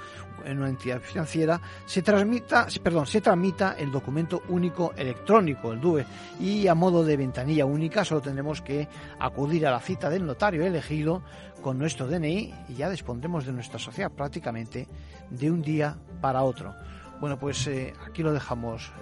en 0.44 0.58
una 0.58 0.68
entidad 0.68 1.00
financiera, 1.00 1.60
se 1.86 2.02
transmita, 2.02 2.66
perdón, 2.82 3.06
se 3.06 3.20
tramita 3.20 3.76
el 3.78 3.92
documento 3.92 4.42
único 4.48 4.92
electrónico, 4.96 5.72
el 5.72 5.80
DUE, 5.80 6.04
y 6.40 6.66
a 6.66 6.74
modo 6.74 7.04
de 7.04 7.16
ventanilla 7.16 7.64
única 7.64 8.04
solo 8.04 8.20
tendremos 8.20 8.62
que 8.62 8.88
acudir 9.20 9.66
a 9.66 9.70
la 9.70 9.80
cita 9.80 10.10
del 10.10 10.26
notario 10.26 10.64
elegido 10.64 11.22
con 11.62 11.78
nuestro 11.78 12.06
DNI 12.06 12.54
y 12.68 12.74
ya 12.74 12.90
dispondremos 12.90 13.46
de 13.46 13.52
nuestra 13.52 13.78
sociedad 13.78 14.10
prácticamente 14.10 14.86
de 15.30 15.50
un 15.50 15.62
día 15.62 15.96
para 16.20 16.42
otro. 16.42 16.74
Bueno, 17.20 17.38
pues 17.38 17.66
eh, 17.66 17.94
aquí 18.06 18.22
lo 18.22 18.32
dejamos 18.32 18.92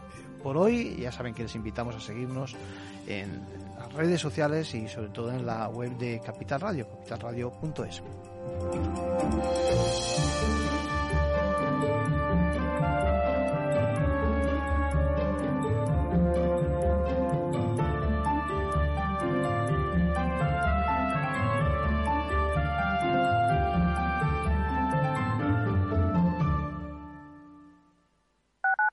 por 0.42 0.56
hoy. 0.56 0.96
Ya 1.00 1.12
saben 1.12 1.34
que 1.34 1.42
les 1.42 1.54
invitamos 1.54 1.96
a 1.96 2.00
seguirnos 2.00 2.54
en 3.06 3.42
las 3.78 3.92
redes 3.92 4.20
sociales 4.20 4.74
y 4.74 4.88
sobre 4.88 5.08
todo 5.08 5.32
en 5.32 5.44
la 5.44 5.68
web 5.68 5.96
de 5.98 6.20
Capital 6.24 6.60
Radio, 6.60 6.88
capitalradio.es. 6.88 8.02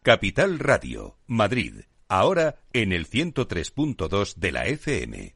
Capital 0.04 0.58
Radio, 0.58 1.20
Madrid, 1.28 1.82
ahora 2.08 2.56
en 2.74 2.92
el 2.92 3.08
103.2 3.08 4.34
de 4.36 4.52
la 4.52 4.66
FM. 4.66 5.36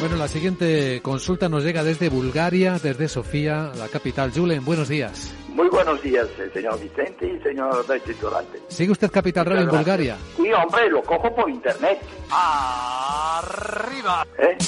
Bueno, 0.00 0.16
la 0.18 0.28
siguiente 0.28 1.00
consulta 1.02 1.48
nos 1.48 1.64
llega 1.64 1.82
desde 1.82 2.10
Bulgaria, 2.10 2.78
desde 2.82 3.08
Sofía, 3.08 3.72
la 3.76 3.88
capital. 3.88 4.30
Julen, 4.30 4.62
buenos 4.62 4.90
días. 4.90 5.34
Muy 5.48 5.70
buenos 5.70 6.02
días, 6.02 6.28
eh, 6.38 6.50
señor 6.52 6.78
Vicente 6.78 7.26
y 7.26 7.40
señor 7.42 7.86
titulante. 8.04 8.60
¿Sigue 8.68 8.92
usted 8.92 9.10
Capital 9.10 9.46
Radio 9.46 9.62
en 9.62 9.70
Bulgaria? 9.70 10.18
Sí, 10.36 10.52
hombre, 10.52 10.90
lo 10.90 11.02
cojo 11.02 11.34
por 11.34 11.48
internet. 11.48 11.98
¡Arriba! 12.30 14.26
¿Eh? 14.38 14.58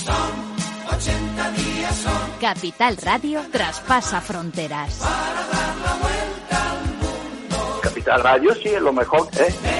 Capital 2.41 2.97
Radio 2.99 3.43
traspasa 3.51 4.21
fronteras. 4.21 5.01
Capital 7.83 8.23
Radio 8.23 8.55
sí 8.55 8.69
es 8.69 8.83
lo 8.83 8.93
mejor, 8.93 9.29
¿eh? 9.39 9.80